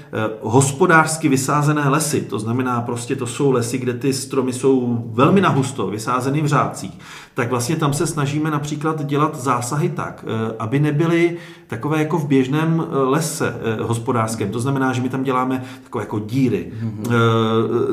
hospodářsky 0.41 1.29
vysázené 1.29 1.89
lesy, 1.89 2.21
to 2.21 2.39
znamená 2.39 2.81
prostě 2.81 3.15
to 3.15 3.27
jsou 3.27 3.51
lesy, 3.51 3.77
kde 3.77 3.93
ty 3.93 4.13
stromy 4.13 4.53
jsou 4.53 5.03
velmi 5.11 5.41
nahusto, 5.41 5.87
vysázeny 5.87 6.41
v 6.41 6.47
řádcích, 6.47 6.99
tak 7.33 7.49
vlastně 7.49 7.75
tam 7.75 7.93
se 7.93 8.07
snažíme 8.07 8.51
například 8.59 9.05
dělat 9.05 9.35
zásahy 9.35 9.89
tak, 9.89 10.25
eh, 10.27 10.55
aby 10.59 10.79
nebyly 10.79 11.37
takové 11.67 11.99
jako 11.99 12.17
v 12.17 12.27
běžném 12.27 12.83
eh, 12.83 12.97
lese 12.97 13.55
eh, 13.55 13.83
hospodářském. 13.83 14.51
To 14.51 14.59
znamená, 14.59 14.93
že 14.93 15.01
my 15.01 15.09
tam 15.09 15.23
děláme 15.23 15.63
takové 15.83 16.03
jako 16.03 16.19
díry. 16.19 16.71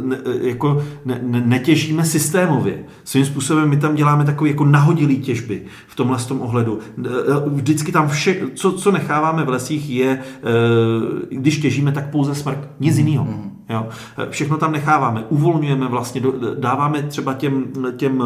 Ne, 0.00 0.16
jako 0.40 0.83
ne, 1.05 1.20
ne, 1.22 1.42
netěžíme 1.46 2.05
systémově. 2.05 2.85
Svým 3.05 3.24
způsobem 3.24 3.68
my 3.68 3.76
tam 3.76 3.94
děláme 3.94 4.24
takové 4.24 4.50
jako 4.50 4.64
nahodilý 4.64 5.16
těžby 5.20 5.62
v 5.87 5.94
tomhle 5.96 6.18
tom 6.18 6.42
ohledu. 6.42 6.79
Vždycky 7.46 7.92
tam 7.92 8.09
vše, 8.09 8.37
co, 8.55 8.72
co 8.72 8.92
necháváme 8.92 9.44
v 9.44 9.48
lesích 9.48 9.90
je, 9.90 10.22
když 11.31 11.59
těžíme, 11.59 11.92
tak 11.92 12.11
pouze 12.11 12.35
smrk. 12.35 12.59
Nic 12.81 12.98
jiného. 12.98 13.24
Mhm. 13.24 13.50
Jo? 13.68 13.87
Všechno 14.31 14.57
tam 14.57 14.72
necháváme, 14.72 15.24
uvolňujeme 15.29 15.88
vlastně, 15.88 16.22
dáváme 16.59 17.02
třeba 17.02 17.35
těm, 17.35 17.64
těm 17.96 18.22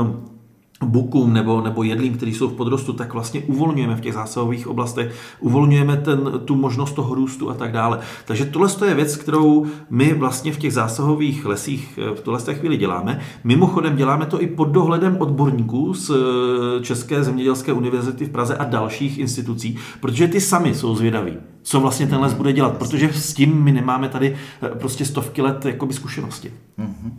bukům 0.84 1.32
nebo, 1.32 1.60
nebo 1.60 1.82
jedlím, 1.82 2.14
který 2.14 2.34
jsou 2.34 2.48
v 2.48 2.54
podrostu, 2.54 2.92
tak 2.92 3.12
vlastně 3.14 3.40
uvolňujeme 3.40 3.96
v 3.96 4.00
těch 4.00 4.14
zásahových 4.14 4.66
oblastech, 4.66 5.14
uvolňujeme 5.40 5.96
ten, 5.96 6.32
tu 6.44 6.56
možnost 6.56 6.92
toho 6.92 7.14
růstu 7.14 7.50
a 7.50 7.54
tak 7.54 7.72
dále. 7.72 8.00
Takže 8.24 8.44
tohle 8.44 8.68
je 8.88 8.94
věc, 8.94 9.16
kterou 9.16 9.66
my 9.90 10.14
vlastně 10.14 10.52
v 10.52 10.58
těch 10.58 10.72
zásahových 10.72 11.46
lesích 11.46 11.98
eh, 12.02 12.14
v 12.14 12.20
tohle 12.20 12.54
chvíli 12.54 12.76
děláme. 12.76 13.20
Mimochodem 13.44 13.96
děláme 13.96 14.26
to 14.26 14.42
i 14.42 14.46
pod 14.46 14.68
dohledem 14.68 15.16
odborníků 15.20 15.94
z 15.94 16.10
eh, 16.10 16.84
České 16.84 17.24
zemědělské 17.24 17.72
univerzity 17.72 18.24
v 18.24 18.30
Praze 18.30 18.56
a 18.56 18.64
dalších 18.64 19.18
institucí, 19.18 19.76
protože 20.00 20.28
ty 20.28 20.40
sami 20.40 20.74
jsou 20.74 20.96
zvědaví, 20.96 21.36
co 21.62 21.80
vlastně 21.80 22.06
ten 22.06 22.20
les 22.20 22.34
bude 22.34 22.52
dělat, 22.52 22.76
protože 22.76 23.12
s 23.12 23.34
tím 23.34 23.62
my 23.62 23.72
nemáme 23.72 24.08
tady 24.08 24.36
eh, 24.62 24.68
prostě 24.68 25.04
stovky 25.04 25.42
let 25.42 25.64
jakoby 25.64 25.94
zkušenosti. 25.94 26.52
Mm-hmm. 26.78 27.10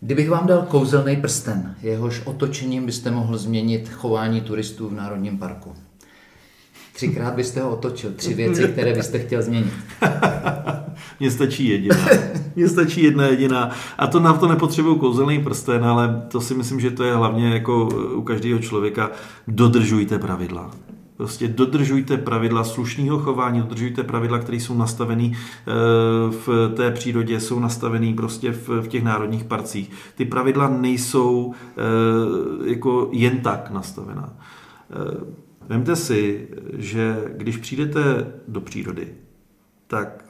Kdybych 0.00 0.30
vám 0.30 0.46
dal 0.46 0.62
kouzelný 0.62 1.16
prsten, 1.16 1.74
jehož 1.82 2.22
otočením 2.24 2.86
byste 2.86 3.10
mohl 3.10 3.38
změnit 3.38 3.88
chování 3.88 4.40
turistů 4.40 4.88
v 4.88 4.92
Národním 4.92 5.38
parku. 5.38 5.72
Třikrát 6.92 7.34
byste 7.34 7.62
ho 7.62 7.70
otočil, 7.70 8.12
tři 8.16 8.34
věci, 8.34 8.68
které 8.68 8.94
byste 8.94 9.18
chtěl 9.18 9.42
změnit. 9.42 9.72
Mně 11.20 11.30
stačí 11.30 11.68
jediná. 11.68 11.96
Mně 12.56 12.68
stačí 12.68 13.02
jedna 13.02 13.26
jediná. 13.26 13.70
A 13.98 14.06
to 14.06 14.20
na 14.20 14.32
to 14.32 14.48
nepotřebuju 14.48 14.96
kouzelný 14.96 15.42
prsten, 15.42 15.84
ale 15.84 16.22
to 16.28 16.40
si 16.40 16.54
myslím, 16.54 16.80
že 16.80 16.90
to 16.90 17.04
je 17.04 17.14
hlavně 17.14 17.48
jako 17.48 17.88
u 18.14 18.22
každého 18.22 18.58
člověka. 18.58 19.10
Dodržujte 19.48 20.18
pravidla. 20.18 20.70
Prostě 21.20 21.48
dodržujte 21.48 22.16
pravidla 22.16 22.64
slušného 22.64 23.18
chování, 23.18 23.60
dodržujte 23.60 24.02
pravidla, 24.02 24.38
které 24.38 24.56
jsou 24.56 24.74
nastavené 24.78 25.30
eh, 25.32 25.36
v 26.30 26.72
té 26.76 26.90
přírodě, 26.90 27.40
jsou 27.40 27.60
nastavené 27.60 28.14
prostě 28.14 28.52
v, 28.52 28.88
těch 28.88 29.02
národních 29.02 29.44
parcích. 29.44 29.90
Ty 30.14 30.24
pravidla 30.24 30.68
nejsou 30.68 31.54
eh, 31.54 32.70
jako 32.70 33.08
jen 33.12 33.40
tak 33.40 33.70
nastavená. 33.70 34.32
Eh, 34.32 35.24
vemte 35.68 35.96
si, 35.96 36.48
že 36.72 37.24
když 37.36 37.56
přijdete 37.56 38.32
do 38.48 38.60
přírody, 38.60 39.08
tak 39.86 40.24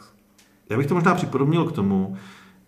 já 0.71 0.77
bych 0.77 0.87
to 0.87 0.95
možná 0.95 1.15
připodobnil 1.15 1.65
k 1.65 1.73
tomu, 1.73 2.17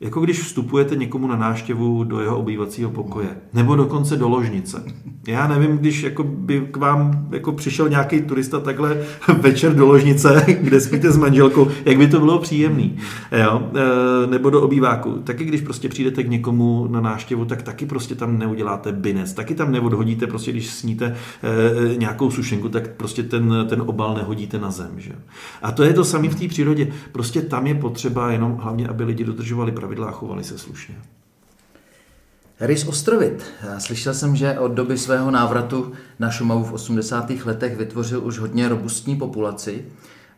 jako 0.03 0.21
když 0.21 0.41
vstupujete 0.41 0.97
někomu 0.97 1.27
na 1.27 1.37
návštěvu 1.37 2.05
do 2.05 2.21
jeho 2.21 2.39
obývacího 2.39 2.91
pokoje, 2.91 3.29
nebo 3.53 3.77
dokonce 3.77 4.17
do 4.17 4.29
ložnice. 4.29 4.85
Já 5.27 5.49
nevím, 5.49 5.79
když 5.79 6.03
jako 6.03 6.25
by 6.25 6.61
k 6.71 6.77
vám 6.77 7.29
jako 7.31 7.53
přišel 7.53 7.89
nějaký 7.89 8.23
turista 8.23 8.61
takhle 8.61 8.97
večer 9.41 9.75
do 9.75 9.87
ložnice, 9.87 10.45
kde 10.61 10.81
spíte 10.81 11.11
s 11.11 11.17
manželkou, 11.17 11.69
jak 11.85 11.97
by 11.97 12.09
to 12.09 12.19
bylo 12.19 12.39
příjemný. 12.39 12.97
Jo? 13.43 13.63
E, 13.75 14.27
nebo 14.27 14.51
do 14.51 14.63
obýváku. 14.63 15.13
Taky 15.25 15.45
když 15.45 15.61
prostě 15.61 15.89
přijdete 15.89 16.23
k 16.23 16.31
někomu 16.31 16.89
na 16.91 17.01
návštěvu, 17.01 17.45
tak 17.45 17.63
taky 17.63 17.87
prostě 17.87 18.15
tam 18.15 18.39
neuděláte 18.39 18.93
binec, 18.93 19.33
taky 19.33 19.55
tam 19.55 19.73
neodhodíte, 19.73 20.27
prostě 20.27 20.51
když 20.53 20.71
sníte 20.71 21.07
e, 21.07 21.97
nějakou 21.97 22.31
sušenku, 22.31 22.69
tak 22.69 22.89
prostě 22.89 23.23
ten, 23.23 23.67
ten 23.69 23.83
obal 23.87 24.15
nehodíte 24.15 24.59
na 24.59 24.71
zem. 24.71 24.91
Že? 24.97 25.13
A 25.63 25.73
to 25.73 25.83
je 25.83 25.93
to 25.93 26.05
samé 26.05 26.29
v 26.29 26.41
té 26.41 26.49
přírodě. 26.49 26.89
Prostě 27.13 27.43
tam 27.43 27.67
je 27.67 27.75
potřeba 27.75 28.33
jenom 28.33 28.57
hlavně, 28.63 28.89
aby 28.89 29.05
lidi 29.05 29.25
dodržovali 29.25 29.73
pravidla 29.73 29.92
pravidla 29.93 30.09
a 30.09 30.13
chovali 30.13 30.45
se 30.45 30.59
slušně. 30.59 30.95
Rys 32.61 32.85
Ostrovit. 32.85 33.45
Slyšel 33.79 34.15
jsem, 34.15 34.37
že 34.37 34.59
od 34.59 34.73
doby 34.73 34.99
svého 34.99 35.31
návratu 35.31 35.93
na 36.19 36.31
Šumavu 36.31 36.65
v 36.65 36.73
80. 36.73 37.31
letech 37.45 37.77
vytvořil 37.77 38.25
už 38.25 38.39
hodně 38.39 38.69
robustní 38.69 39.17
populaci 39.17 39.85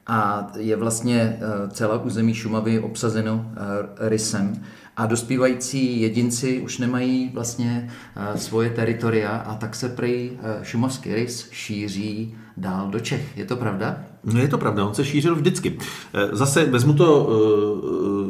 a 0.07 0.51
je 0.57 0.77
vlastně 0.77 1.21
eh, 1.21 1.71
celé 1.71 1.99
území 1.99 2.35
Šumavy 2.35 2.81
obsazeno 2.81 3.53
eh, 3.53 4.09
rysem 4.09 4.63
a 4.97 5.07
dospívající 5.07 6.01
jedinci 6.01 6.61
už 6.61 6.79
nemají 6.79 7.31
vlastně 7.35 7.91
eh, 8.17 8.39
svoje 8.39 8.71
teritoria 8.71 9.31
a 9.31 9.55
tak 9.55 9.75
se 9.75 9.89
prej 9.89 10.39
šumavský 10.63 11.15
rys 11.15 11.49
šíří 11.51 12.35
dál 12.57 12.91
do 12.91 13.01
Čech. 13.01 13.37
Je 13.37 13.45
to 13.45 13.57
pravda? 13.57 14.14
No 14.33 14.41
je 14.41 14.49
to 14.49 14.59
pravda, 14.59 14.85
on 14.85 14.95
se 14.95 15.05
šířil 15.05 15.35
vždycky. 15.35 15.79
Eh, 16.15 16.29
zase 16.33 16.65
vezmu 16.65 16.93
to 16.93 17.29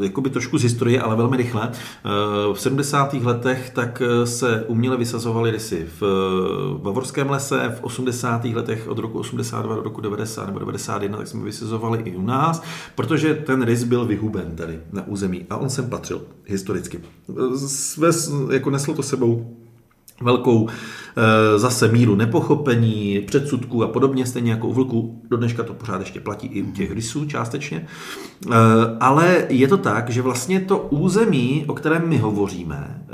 eh, 0.01 0.05
jakoby 0.05 0.31
trošku 0.31 0.59
z 0.59 0.63
historie, 0.63 1.01
ale 1.01 1.17
velmi 1.17 1.37
rychle. 1.37 1.71
Eh, 1.73 2.09
v 2.55 2.61
70. 2.61 3.15
letech 3.15 3.71
tak 3.71 4.03
se 4.25 4.65
uměle 4.69 4.97
vysazovaly 4.97 5.51
rysy 5.51 5.87
v 6.01 6.03
Bavorském 6.83 7.31
lese, 7.31 7.77
v 7.79 7.85
80. 7.85 8.45
letech 8.45 8.89
od 8.89 8.99
roku 8.99 9.19
82 9.19 9.75
do 9.75 9.83
roku 9.83 10.01
90 10.01 10.47
nebo 10.47 10.59
91, 10.59 11.19
tak 11.19 11.29
jsme 11.29 11.45
vysazovali 11.45 12.03
i 12.05 12.17
u 12.17 12.23
nás, 12.23 12.63
protože 12.95 13.35
ten 13.35 13.63
rys 13.63 13.85
byl 13.85 14.05
vyhuben 14.05 14.57
tady 14.57 14.81
na 14.93 15.07
území 15.07 15.47
a 15.51 15.57
on 15.57 15.71
sem 15.71 15.91
patřil 15.91 16.23
historicky. 16.45 17.01
Sve, 17.67 18.11
jako 18.53 18.71
neslo 18.71 18.95
to 18.95 19.03
sebou 19.03 19.57
velkou 20.23 20.69
zase 21.57 21.89
míru 21.89 22.15
nepochopení, 22.17 23.21
předsudků 23.27 23.85
a 23.85 23.89
podobně, 23.89 24.27
stejně 24.27 24.51
jako 24.51 24.69
u 24.69 24.73
vlků. 24.73 25.23
Do 25.31 25.37
dneška 25.37 25.63
to 25.63 25.75
pořád 25.75 26.01
ještě 26.01 26.21
platí 26.21 26.47
i 26.47 26.63
u 26.63 26.73
těch 26.73 26.93
rysů 26.93 27.25
částečně. 27.25 27.79
E, 27.79 27.87
ale 29.01 29.47
je 29.49 29.69
to 29.69 29.77
tak, 29.77 30.11
že 30.11 30.23
vlastně 30.23 30.61
to 30.61 30.79
území, 30.79 31.65
o 31.67 31.75
kterém 31.75 32.09
my 32.09 32.19
hovoříme, 32.19 33.01
e, 33.01 33.07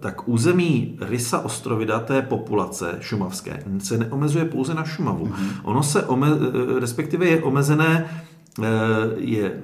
tak 0.00 0.28
území 0.28 0.98
rysa 1.00 1.40
ostrovida 1.40 2.00
té 2.00 2.22
populace 2.22 2.96
šumavské 3.00 3.64
se 3.78 3.98
neomezuje 3.98 4.44
pouze 4.44 4.74
na 4.74 4.84
Šumavu. 4.84 5.26
Mm-hmm. 5.26 5.60
Ono 5.62 5.82
se, 5.82 6.02
ome, 6.02 6.28
respektive 6.80 7.26
je 7.26 7.42
omezené, 7.42 8.06
je 9.16 9.62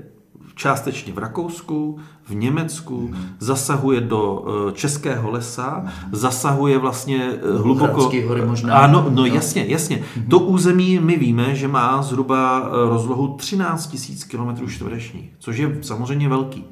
částečně 0.61 1.13
v 1.13 1.19
Rakousku, 1.19 1.99
v 2.25 2.35
Německu, 2.35 3.09
mm. 3.09 3.17
zasahuje 3.39 4.01
do 4.01 4.45
eh, 4.69 4.73
Českého 4.73 5.31
lesa, 5.31 5.81
mm. 5.83 5.91
zasahuje 6.13 6.79
vlastně 6.79 7.33
eh, 7.33 7.59
hluboko... 7.59 8.11
hory 8.29 8.45
možná. 8.45 8.79
Ano, 8.79 9.03
no, 9.03 9.11
no 9.11 9.27
jasně, 9.27 9.65
jasně. 9.69 10.03
Mm. 10.17 10.23
To 10.23 10.39
území 10.39 10.99
my 10.99 11.17
víme, 11.17 11.55
že 11.55 11.69
má 11.69 12.03
zhruba 12.03 12.63
eh, 12.67 12.89
rozlohu 12.89 13.37
13 13.37 13.97
000 14.35 14.55
km 14.55 14.69
čtverečních, 14.69 15.31
což 15.39 15.57
je 15.57 15.79
samozřejmě 15.81 16.29
velký. 16.29 16.65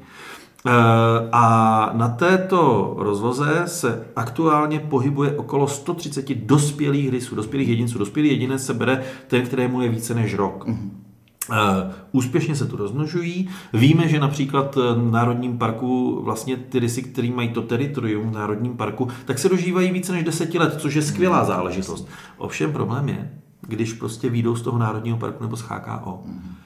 A 1.31 1.89
na 1.93 2.07
této 2.07 2.93
rozloze 2.97 3.63
se 3.65 4.07
aktuálně 4.15 4.79
pohybuje 4.79 5.37
okolo 5.37 5.67
130 5.67 6.35
dospělých 6.35 7.09
rysů, 7.09 7.35
dospělých 7.35 7.69
jedinců. 7.69 7.97
Dospělý 7.97 8.29
jedinec 8.29 8.65
se 8.65 8.73
bere 8.73 9.03
ten, 9.27 9.45
kterému 9.45 9.81
je 9.81 9.89
více 9.89 10.15
než 10.15 10.33
rok. 10.33 10.67
Mm. 10.67 11.08
Eh, 11.51 11.91
úspěšně 12.11 12.55
se 12.55 12.65
tu 12.65 12.77
rozmnožují. 12.77 13.49
Víme, 13.73 14.07
že 14.07 14.19
například 14.19 14.77
eh, 14.77 14.93
v 14.93 15.11
Národním 15.11 15.57
parku 15.57 16.21
vlastně 16.23 16.57
ty 16.57 16.79
rysy, 16.79 17.03
které 17.03 17.29
mají 17.29 17.49
to 17.49 17.61
teritorium 17.61 18.29
v 18.29 18.33
Národním 18.33 18.77
parku, 18.77 19.07
tak 19.25 19.39
se 19.39 19.49
dožívají 19.49 19.91
více 19.91 20.11
než 20.11 20.23
deseti 20.23 20.59
let, 20.59 20.75
což 20.77 20.93
je 20.93 21.01
skvělá 21.01 21.43
záležitost. 21.43 22.07
Ovšem 22.37 22.73
problém 22.73 23.09
je, 23.09 23.31
když 23.67 23.93
prostě 23.93 24.29
výjdou 24.29 24.55
z 24.55 24.61
toho 24.61 24.77
Národního 24.77 25.17
parku 25.17 25.43
nebo 25.43 25.55
z 25.55 25.61
HKO, 25.61 26.23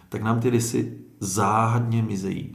tak 0.09 0.21
nám 0.21 0.39
ty 0.39 0.49
rysy 0.49 0.97
záhadně 1.23 2.03
mizejí. 2.03 2.53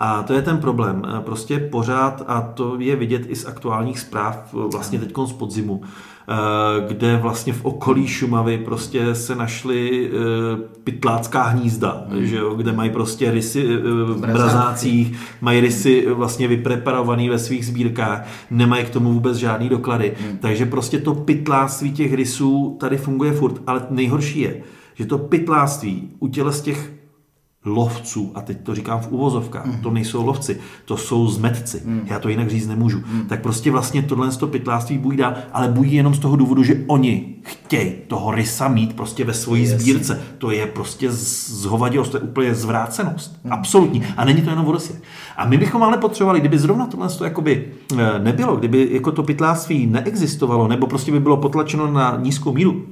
A 0.00 0.22
to 0.22 0.32
je 0.32 0.42
ten 0.42 0.58
problém. 0.58 1.02
Eh, 1.04 1.20
prostě 1.20 1.58
pořád, 1.58 2.24
a 2.26 2.40
to 2.40 2.80
je 2.80 2.96
vidět 2.96 3.22
i 3.28 3.36
z 3.36 3.46
aktuálních 3.46 3.98
zpráv, 3.98 4.54
vlastně 4.54 4.98
teď 4.98 5.12
z 5.26 5.32
podzimu, 5.32 5.82
Eh, 6.28 6.84
kde 6.88 7.16
vlastně 7.16 7.52
v 7.52 7.64
okolí 7.64 8.06
Šumavy 8.06 8.58
prostě 8.58 9.14
se 9.14 9.34
našly 9.34 10.10
eh, 10.10 10.56
pytlácká 10.84 11.42
hnízda, 11.42 12.04
hmm. 12.08 12.26
že 12.26 12.36
jo, 12.36 12.54
kde 12.54 12.72
mají 12.72 12.90
prostě 12.90 13.30
rysy 13.30 13.66
eh, 13.74 13.78
v 14.04 14.20
brazácích, 14.20 15.18
mají 15.40 15.60
rysy 15.60 16.06
vlastně 16.08 16.48
vypreparovaný 16.48 17.28
ve 17.28 17.38
svých 17.38 17.66
sbírkách, 17.66 18.26
nemají 18.50 18.84
k 18.84 18.90
tomu 18.90 19.12
vůbec 19.12 19.36
žádný 19.36 19.68
doklady. 19.68 20.12
Hmm. 20.20 20.38
Takže 20.38 20.66
prostě 20.66 20.98
to 20.98 21.14
pytláctví 21.14 21.92
těch 21.92 22.14
rysů 22.14 22.76
tady 22.80 22.96
funguje 22.96 23.32
furt, 23.32 23.62
ale 23.66 23.86
nejhorší 23.90 24.40
je, 24.40 24.62
že 24.94 25.06
to 25.06 25.18
pytláctví 25.18 26.10
u 26.18 26.28
těle 26.28 26.52
z 26.52 26.60
těch 26.60 26.92
lovců, 27.64 28.32
a 28.34 28.40
teď 28.40 28.58
to 28.62 28.74
říkám 28.74 29.00
v 29.00 29.12
uvozovkách, 29.12 29.66
mm. 29.66 29.82
to 29.82 29.90
nejsou 29.90 30.26
lovci, 30.26 30.60
to 30.84 30.96
jsou 30.96 31.28
zmetci, 31.28 31.82
mm. 31.84 32.00
já 32.06 32.18
to 32.18 32.28
jinak 32.28 32.50
říct 32.50 32.66
nemůžu, 32.66 32.98
mm. 32.98 33.22
tak 33.28 33.42
prostě 33.42 33.70
vlastně 33.70 34.02
tohle 34.02 34.30
to 34.30 34.46
pytláctví 34.46 34.98
bují 34.98 35.18
dál, 35.18 35.34
ale 35.52 35.68
bují 35.68 35.94
jenom 35.94 36.14
z 36.14 36.18
toho 36.18 36.36
důvodu, 36.36 36.62
že 36.62 36.84
oni 36.86 37.34
chtějí 37.42 37.92
toho 38.08 38.30
rysa 38.30 38.68
mít 38.68 38.96
prostě 38.96 39.24
ve 39.24 39.34
svojí 39.34 39.62
yes. 39.62 39.70
sbírce. 39.70 40.20
To 40.38 40.50
je 40.50 40.66
prostě 40.66 41.12
zhovadilost, 41.12 42.10
to 42.10 42.16
je 42.16 42.22
úplně 42.22 42.54
zvrácenost. 42.54 43.40
Mm. 43.44 43.52
Absolutní. 43.52 44.02
A 44.16 44.24
není 44.24 44.42
to 44.42 44.50
jenom 44.50 44.66
o 44.66 44.78
A 45.36 45.46
my 45.46 45.58
bychom 45.58 45.82
ale 45.82 45.96
potřebovali, 45.96 46.40
kdyby 46.40 46.58
zrovna 46.58 46.86
tohle 46.86 47.08
to 47.08 47.24
jakoby 47.24 47.66
eh, 47.98 48.18
nebylo, 48.18 48.56
kdyby 48.56 48.88
jako 48.92 49.12
to 49.12 49.22
pytláctví 49.22 49.86
neexistovalo, 49.86 50.68
nebo 50.68 50.86
prostě 50.86 51.12
by 51.12 51.20
bylo 51.20 51.36
potlačeno 51.36 51.92
na 51.92 52.18
nízkou 52.22 52.52
míru, 52.52 52.86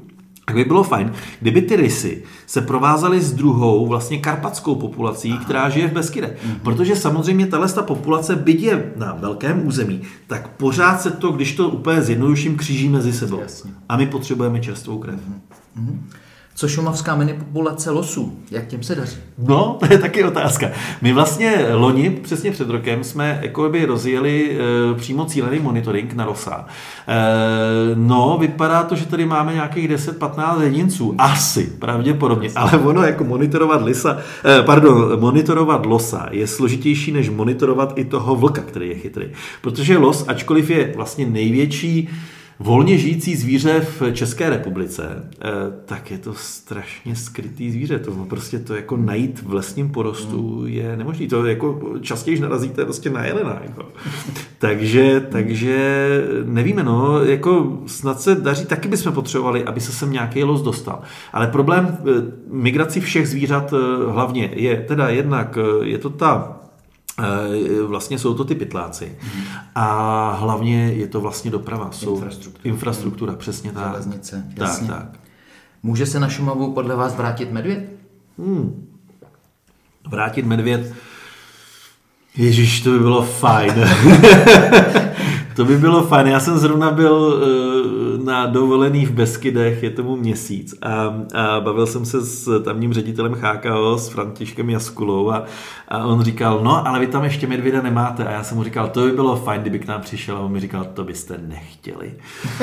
tak 0.50 0.56
by 0.56 0.64
bylo 0.64 0.82
fajn, 0.82 1.12
kdyby 1.40 1.62
ty 1.62 1.76
rysy 1.76 2.22
se 2.46 2.60
provázaly 2.60 3.20
s 3.20 3.32
druhou 3.32 3.86
vlastně 3.86 4.18
karpatskou 4.18 4.74
populací, 4.74 5.30
Aha. 5.32 5.44
která 5.44 5.68
žije 5.68 5.88
v 5.88 5.92
Beskyde. 5.92 6.26
Mm-hmm. 6.26 6.58
Protože 6.62 6.96
samozřejmě 6.96 7.46
tahle 7.46 7.68
ta 7.68 7.82
populace, 7.82 8.36
byť 8.36 8.62
je 8.62 8.92
na 8.96 9.16
velkém 9.20 9.66
území, 9.66 10.02
tak 10.26 10.48
pořád 10.48 11.00
se 11.00 11.10
to, 11.10 11.32
když 11.32 11.52
to 11.52 11.68
úplně 11.68 12.02
zjednoduším, 12.02 12.56
kříží 12.56 12.88
mezi 12.88 13.12
sebou. 13.12 13.40
Jasně. 13.40 13.70
A 13.88 13.96
my 13.96 14.06
potřebujeme 14.06 14.60
čerstvou 14.60 14.98
krev. 14.98 15.20
Mm-hmm. 15.78 15.98
Co 16.60 16.68
šumavská 16.68 17.16
minipopulace 17.16 17.90
losů? 17.90 18.38
Jak 18.50 18.66
těm 18.66 18.82
se 18.82 18.94
daří? 18.94 19.16
No, 19.38 19.76
to 19.80 19.92
je 19.92 19.98
taky 19.98 20.24
otázka. 20.24 20.70
My 21.02 21.12
vlastně 21.12 21.66
loni, 21.72 22.10
přesně 22.10 22.50
před 22.50 22.70
rokem, 22.70 23.04
jsme 23.04 23.38
jako 23.42 23.68
by 23.68 23.84
rozjeli 23.84 24.58
e, 24.58 24.94
přímo 24.94 25.24
cílený 25.24 25.58
monitoring 25.58 26.14
na 26.14 26.26
losa. 26.26 26.66
E, 27.08 27.14
no, 27.94 28.36
vypadá 28.40 28.82
to, 28.82 28.96
že 28.96 29.06
tady 29.06 29.26
máme 29.26 29.54
nějakých 29.54 29.90
10-15 29.90 30.60
jedinců. 30.60 31.14
Asi, 31.18 31.66
pravděpodobně. 31.78 32.50
Ale 32.56 32.78
ono 32.78 33.02
jako 33.02 33.24
monitorovat 33.24 33.82
lisa, 33.82 34.18
e, 34.44 34.62
pardon, 34.62 35.20
monitorovat 35.20 35.86
losa 35.86 36.28
je 36.30 36.46
složitější, 36.46 37.12
než 37.12 37.30
monitorovat 37.30 37.92
i 37.96 38.04
toho 38.04 38.36
vlka, 38.36 38.62
který 38.62 38.88
je 38.88 38.94
chytrý. 38.94 39.26
Protože 39.61 39.98
los, 39.98 40.24
ačkoliv 40.28 40.70
je 40.70 40.92
vlastně 40.96 41.26
největší 41.26 42.08
volně 42.61 42.98
žijící 42.98 43.36
zvíře 43.36 43.80
v 43.80 44.12
České 44.12 44.50
republice, 44.50 45.30
eh, 45.40 45.48
tak 45.84 46.11
je 46.11 46.18
to 46.18 46.34
strašně 46.34 47.16
skrytý 47.16 47.70
zvíře. 47.70 47.98
To 47.98 48.11
prostě 48.11 48.58
to 48.58 48.74
jako 48.74 48.96
najít 48.96 49.42
v 49.42 49.54
lesním 49.54 49.90
porostu 49.90 50.58
hmm. 50.58 50.66
je 50.68 50.96
nemožné. 50.96 51.26
To 51.26 51.46
jako 51.46 51.80
častěji 52.00 52.40
narazíte 52.40 52.84
prostě 52.84 53.11
na 53.11 53.24
jelena. 53.24 53.61
Jako. 53.62 53.86
takže, 54.58 55.20
takže 55.20 56.08
nevíme, 56.44 56.82
no, 56.82 57.24
jako 57.24 57.78
snad 57.86 58.20
se 58.20 58.34
daří, 58.34 58.66
taky 58.66 58.88
bychom 58.88 59.12
potřebovali, 59.12 59.64
aby 59.64 59.80
se 59.80 59.92
sem 59.92 60.12
nějaký 60.12 60.44
los 60.44 60.62
dostal. 60.62 61.02
Ale 61.32 61.46
problém 61.46 61.98
eh, 61.98 62.11
migrací 62.50 63.00
všech 63.00 63.28
zvířat 63.28 63.72
eh, 63.72 64.12
hlavně 64.12 64.50
je 64.52 64.84
teda 64.88 65.08
jednak, 65.08 65.58
je 65.82 65.98
to 65.98 66.11
ta 66.11 66.59
vlastně 67.86 68.18
jsou 68.18 68.34
to 68.34 68.44
ty 68.44 68.54
pytláci. 68.54 69.18
A 69.74 70.32
hlavně 70.32 70.92
je 70.92 71.06
to 71.06 71.20
vlastně 71.20 71.50
doprava. 71.50 71.90
Jsou 71.92 72.14
infrastruktura. 72.14 72.62
Infrastruktura, 72.64 73.34
přesně 73.34 73.72
tak. 73.72 73.90
Železnice, 73.90 74.44
jasně. 74.56 74.88
Tak, 74.88 74.98
tak. 74.98 75.20
Může 75.82 76.06
se 76.06 76.20
na 76.20 76.28
Šumavu 76.28 76.72
podle 76.72 76.96
vás 76.96 77.16
vrátit 77.16 77.52
medvěd? 77.52 77.90
Hmm. 78.38 78.86
Vrátit 80.10 80.46
medvěd? 80.46 80.92
Ježíš, 82.36 82.80
to 82.80 82.90
by 82.90 82.98
bylo 82.98 83.22
fajn. 83.22 83.74
to 85.56 85.64
by 85.64 85.78
bylo 85.78 86.06
fajn. 86.06 86.26
Já 86.26 86.40
jsem 86.40 86.58
zrovna 86.58 86.90
byl 86.90 87.42
eh, 87.42 87.69
na 88.24 88.46
dovolený 88.46 89.06
v 89.06 89.10
Beskydech, 89.10 89.82
je 89.82 89.90
tomu 89.90 90.16
měsíc 90.16 90.74
a, 90.82 91.14
a 91.34 91.60
bavil 91.60 91.86
jsem 91.86 92.04
se 92.04 92.20
s 92.20 92.62
tamním 92.62 92.92
ředitelem 92.92 93.32
HKO, 93.32 93.98
s 93.98 94.08
Františkem 94.08 94.70
Jaskulou 94.70 95.30
a, 95.30 95.44
a 95.88 96.04
on 96.04 96.22
říkal, 96.22 96.60
no 96.62 96.88
ale 96.88 97.00
vy 97.00 97.06
tam 97.06 97.24
ještě 97.24 97.46
medvěda 97.46 97.82
nemáte 97.82 98.24
a 98.24 98.30
já 98.30 98.42
jsem 98.42 98.56
mu 98.56 98.64
říkal, 98.64 98.88
to 98.88 99.04
by 99.04 99.10
bylo 99.12 99.36
fajn, 99.36 99.60
kdyby 99.60 99.78
k 99.78 99.86
nám 99.86 100.00
přišel 100.00 100.36
a 100.36 100.40
on 100.40 100.52
mi 100.52 100.60
říkal, 100.60 100.84
to 100.94 101.04
byste 101.04 101.40
nechtěli. 101.48 102.14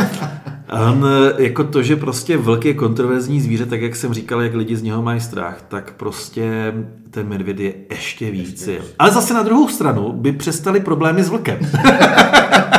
a 0.69 0.91
on 0.91 1.05
jako 1.37 1.63
to, 1.63 1.83
že 1.83 1.95
prostě 1.95 2.37
vlk 2.37 2.65
je 2.65 2.73
kontroverzní 2.73 3.41
zvíře, 3.41 3.65
tak 3.65 3.81
jak 3.81 3.95
jsem 3.95 4.13
říkal, 4.13 4.41
jak 4.41 4.53
lidi 4.53 4.75
z 4.75 4.83
něho 4.83 5.01
mají 5.01 5.19
strach, 5.19 5.61
tak 5.67 5.93
prostě 5.97 6.73
ten 7.11 7.27
medvěd 7.27 7.59
je 7.59 7.73
ještě 7.89 8.31
víc. 8.31 8.67
Ještě. 8.67 8.83
Ale 8.99 9.11
zase 9.11 9.33
na 9.33 9.43
druhou 9.43 9.67
stranu 9.67 10.11
by 10.11 10.31
přestali 10.31 10.79
problémy 10.79 11.23
s 11.23 11.29
vlkem. 11.29 11.59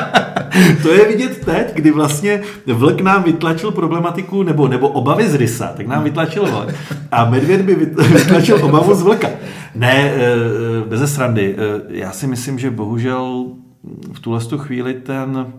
to 0.83 0.93
je 0.93 1.09
vidět 1.09 1.45
teď, 1.45 1.75
kdy 1.75 1.91
vlastně 1.91 2.41
vlk 2.67 3.01
nám 3.01 3.23
vytlačil 3.23 3.71
problematiku 3.71 4.43
nebo, 4.43 4.69
nebo 4.69 4.89
obavy 4.89 5.29
z 5.29 5.35
rysa, 5.35 5.73
tak 5.77 5.87
nám 5.87 6.05
vytlačil 6.05 6.47
vlk. 6.47 6.75
A 7.13 7.31
medvěd 7.31 7.63
by 7.63 7.75
vytlačil 8.13 8.65
obavu 8.65 8.95
z 8.95 9.03
vlka. 9.03 9.29
Ne, 9.75 9.95
eh, 9.95 10.15
eh, 10.17 10.89
bez 10.89 11.15
srandy. 11.15 11.57
Eh, 11.59 11.83
já 11.89 12.13
si 12.13 12.27
myslím, 12.27 12.59
že 12.59 12.71
bohužel 12.71 13.47
v 14.13 14.21
tuhle 14.21 14.41
chvíli 14.57 14.95
ten 14.95 15.53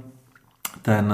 ten, 0.82 1.14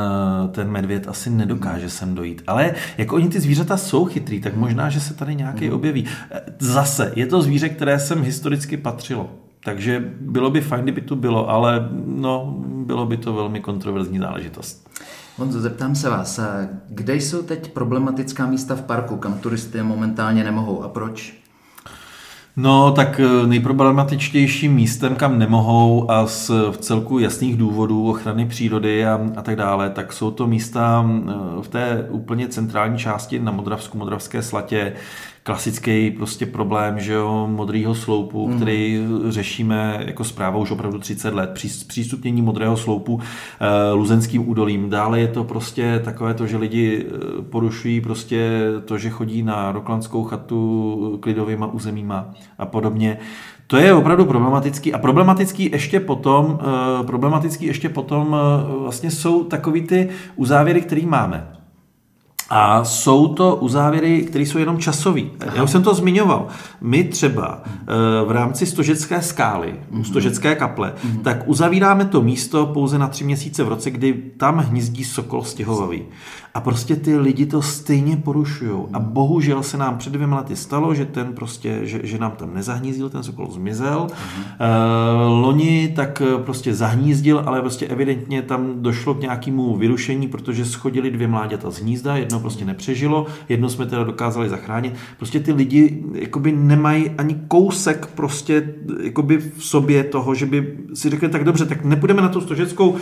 ten 0.52 0.72
medvěd 0.72 1.08
asi 1.08 1.30
nedokáže 1.30 1.90
sem 1.90 2.16
dojít. 2.16 2.44
Ale 2.48 2.74
jako 2.98 3.16
oni 3.16 3.30
ty 3.30 3.40
zvířata 3.40 3.78
jsou 3.78 4.06
chytrý, 4.06 4.42
tak 4.42 4.56
možná, 4.56 4.90
že 4.90 5.00
se 5.00 5.14
tady 5.14 5.36
nějaký 5.36 5.66
mhm. 5.66 5.76
objeví. 5.76 6.06
Zase, 6.60 7.12
je 7.16 7.26
to 7.26 7.42
zvíře, 7.42 7.70
které 7.70 8.00
sem 8.00 8.24
historicky 8.24 8.78
patřilo. 8.78 9.30
Takže 9.66 10.14
bylo 10.20 10.50
by 10.50 10.62
fajn, 10.62 10.84
kdyby 10.84 11.02
tu 11.02 11.16
bylo, 11.16 11.50
ale 11.50 11.90
no, 12.06 12.56
bylo 12.68 13.06
by 13.06 13.18
to 13.18 13.34
velmi 13.34 13.60
kontroverzní 13.60 14.20
záležitost. 14.20 14.90
Honzo, 15.38 15.62
zeptám 15.62 15.96
se 15.96 16.10
vás, 16.10 16.40
kde 16.90 17.16
jsou 17.16 17.42
teď 17.42 17.72
problematická 17.72 18.46
místa 18.46 18.76
v 18.76 18.82
parku, 18.82 19.18
kam 19.18 19.34
turisty 19.34 19.84
momentálně 19.84 20.44
nemohou 20.44 20.84
a 20.84 20.90
proč? 20.90 21.34
No, 22.58 22.92
tak 22.92 23.20
eh, 23.20 23.48
nejproblematičtějším 23.48 24.74
místem, 24.74 25.16
kam 25.16 25.40
nemohou 25.40 26.12
a 26.12 26.28
z 26.28 26.50
v 26.50 26.78
celku 26.78 27.20
jasných 27.20 27.58
důvodů 27.58 28.10
ochrany 28.10 28.46
přírody 28.46 29.06
a, 29.06 29.20
a 29.36 29.42
tak 29.42 29.56
dále, 29.56 29.90
tak 29.90 30.14
jsou 30.14 30.32
to 30.32 30.48
místa 30.48 31.06
eh, 31.08 31.32
v 31.62 31.68
té 31.68 32.08
úplně 32.10 32.48
centrální 32.48 32.98
části 32.98 33.40
na 33.40 33.52
Modravsku, 33.52 33.98
Modravské 33.98 34.42
slatě, 34.42 34.94
klasický 35.46 36.12
prostě 36.12 36.46
problém, 36.46 37.00
že 37.00 37.14
jo, 37.14 37.48
modrýho 37.52 37.96
sloupu, 37.96 38.48
mm. 38.48 38.56
který 38.56 39.08
řešíme 39.30 40.04
jako 40.06 40.24
zpráva 40.24 40.58
už 40.58 40.72
opravdu 40.72 41.00
30 41.00 41.34
let, 41.34 41.50
přístupnění 41.88 42.42
modrého 42.42 42.78
sloupu 42.78 43.20
e, 43.60 43.92
luzenským 43.92 44.50
údolím. 44.50 44.90
Dále 44.90 45.20
je 45.20 45.28
to 45.28 45.44
prostě 45.44 46.02
takové 46.06 46.34
to, 46.34 46.48
že 46.48 46.58
lidi 46.58 47.06
eh, 47.06 47.42
porušují 47.42 48.02
prostě 48.02 48.52
to, 48.86 48.98
že 48.98 49.10
chodí 49.10 49.44
na 49.44 49.72
roklandskou 49.72 50.24
chatu 50.24 51.20
klidovýma 51.22 51.68
územíma 51.68 52.34
a 52.58 52.66
podobně. 52.66 53.18
To 53.68 53.78
je 53.78 53.94
opravdu 53.94 54.26
problematický 54.26 54.94
a 54.94 54.98
problematický 54.98 55.70
ještě 55.72 56.00
potom, 56.00 56.60
e, 57.02 57.04
problematický 57.04 57.66
ještě 57.66 57.90
potom 57.90 58.38
vlastně 58.80 59.12
jsou 59.12 59.44
takový 59.44 59.82
ty 59.82 60.10
uzávěry, 60.36 60.82
který 60.82 61.06
máme. 61.06 61.56
A 62.58 62.84
jsou 62.84 63.28
to 63.28 63.56
uzávěry, 63.56 64.22
které 64.22 64.46
jsou 64.46 64.58
jenom 64.58 64.78
časové. 64.78 65.22
Já 65.56 65.64
už 65.64 65.72
jsem 65.72 65.84
to 65.84 65.94
zmiňoval. 65.94 66.48
My 66.82 67.04
třeba 67.04 67.64
eh, 67.66 67.86
v 68.26 68.32
rámci 68.32 68.66
stožecké 68.66 69.22
skály, 69.22 69.76
mm-hmm. 69.92 70.04
stožecké 70.04 70.56
kaple, 70.56 70.94
mm-hmm. 70.94 71.22
tak 71.22 71.44
uzavíráme 71.46 72.06
to 72.06 72.22
místo 72.22 72.66
pouze 72.66 72.98
na 72.98 73.08
tři 73.08 73.24
měsíce 73.24 73.64
v 73.64 73.68
roce, 73.68 73.92
kdy 73.92 74.14
tam 74.38 74.58
hnízdí 74.58 75.04
sokol 75.04 75.44
stěhovavý. 75.44 76.04
A 76.56 76.62
prostě 76.62 76.96
ty 76.96 77.18
lidi 77.18 77.46
to 77.46 77.62
stejně 77.62 78.18
porušují. 78.18 78.72
A 78.94 79.00
bohužel 79.00 79.64
se 79.64 79.78
nám 79.78 79.98
před 79.98 80.14
dvěma 80.14 80.38
lety 80.38 80.56
stalo, 80.56 80.96
že 80.96 81.06
ten 81.06 81.34
prostě, 81.34 81.80
že, 81.84 82.00
že 82.04 82.18
nám 82.18 82.32
tam 82.32 82.54
nezahnízdil, 82.54 83.10
ten 83.10 83.24
sokol 83.24 83.48
zmizel. 83.52 84.08
Uh, 84.08 85.42
loni 85.42 85.94
tak 85.96 86.22
eh, 86.22 86.44
prostě 86.44 86.74
zahnízdil, 86.74 87.44
ale 87.46 87.62
prostě 87.62 87.88
evidentně 87.88 88.42
tam 88.42 88.74
došlo 88.76 89.14
k 89.14 89.22
nějakému 89.22 89.78
vyrušení, 89.78 90.28
protože 90.28 90.66
schodili 90.66 91.12
dvě 91.12 91.28
mláďata 91.28 91.72
z 91.72 91.80
hnízda, 91.80 92.18
jedno 92.18 92.40
prostě 92.46 92.66
nepřežilo, 92.66 93.26
jedno 93.50 93.70
jsme 93.70 93.86
teda 93.86 94.04
dokázali 94.04 94.50
zachránit. 94.50 94.94
Prostě 95.18 95.40
ty 95.40 95.54
lidi 95.54 96.04
jakoby 96.14 96.52
nemají 96.52 97.10
ani 97.10 97.36
kousek 97.48 98.06
prostě 98.06 98.74
jakoby 99.04 99.38
v 99.38 99.64
sobě 99.64 100.04
toho, 100.04 100.36
že 100.36 100.46
by 100.46 100.78
si 100.94 101.10
řekli, 101.10 101.30
tak 101.30 101.44
dobře, 101.44 101.66
tak 101.66 101.86
nepůjdeme 101.86 102.22
na 102.22 102.30
tu 102.30 102.42
stožeckou, 102.42 102.90
uh, 102.90 102.98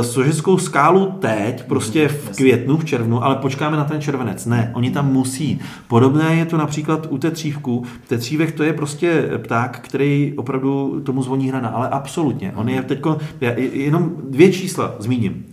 stožeckou 0.00 0.58
skálu 0.58 1.06
teď, 1.06 1.64
prostě 1.66 2.08
v 2.08 2.36
květnu, 2.36 2.76
v 2.76 2.84
červnu, 2.84 3.24
ale 3.24 3.36
počkáme 3.36 3.76
na 3.76 3.84
ten 3.84 4.00
červenec. 4.00 4.46
Ne, 4.46 4.72
oni 4.74 4.90
tam 4.90 5.12
musí. 5.12 5.60
Podobné 5.88 6.34
je 6.34 6.44
to 6.44 6.56
například 6.56 7.06
u 7.10 7.18
tetřívku. 7.18 7.84
Tetřívek 8.08 8.52
to 8.52 8.62
je 8.62 8.72
prostě 8.72 9.30
pták, 9.38 9.80
který 9.80 10.32
opravdu 10.36 11.00
tomu 11.04 11.22
zvoní 11.22 11.48
hrana, 11.48 11.68
ale 11.68 11.88
absolutně. 11.88 12.52
On 12.56 12.68
je 12.68 12.82
teď, 12.82 13.00
jenom 13.72 14.12
dvě 14.30 14.52
čísla 14.52 14.94
zmíním. 14.98 15.44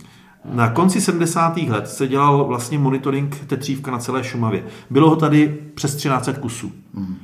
Na 0.44 0.70
konci 0.70 1.00
70. 1.00 1.56
let 1.56 1.88
se 1.88 2.08
dělal 2.08 2.44
vlastně 2.44 2.78
monitoring 2.78 3.44
tetřívka 3.46 3.90
na 3.90 3.98
celé 3.98 4.24
Šumavě. 4.24 4.64
Bylo 4.90 5.10
ho 5.10 5.16
tady 5.16 5.58
přes 5.74 5.94
13 5.94 6.28
kusů. 6.40 6.72
Mm. 6.94 7.16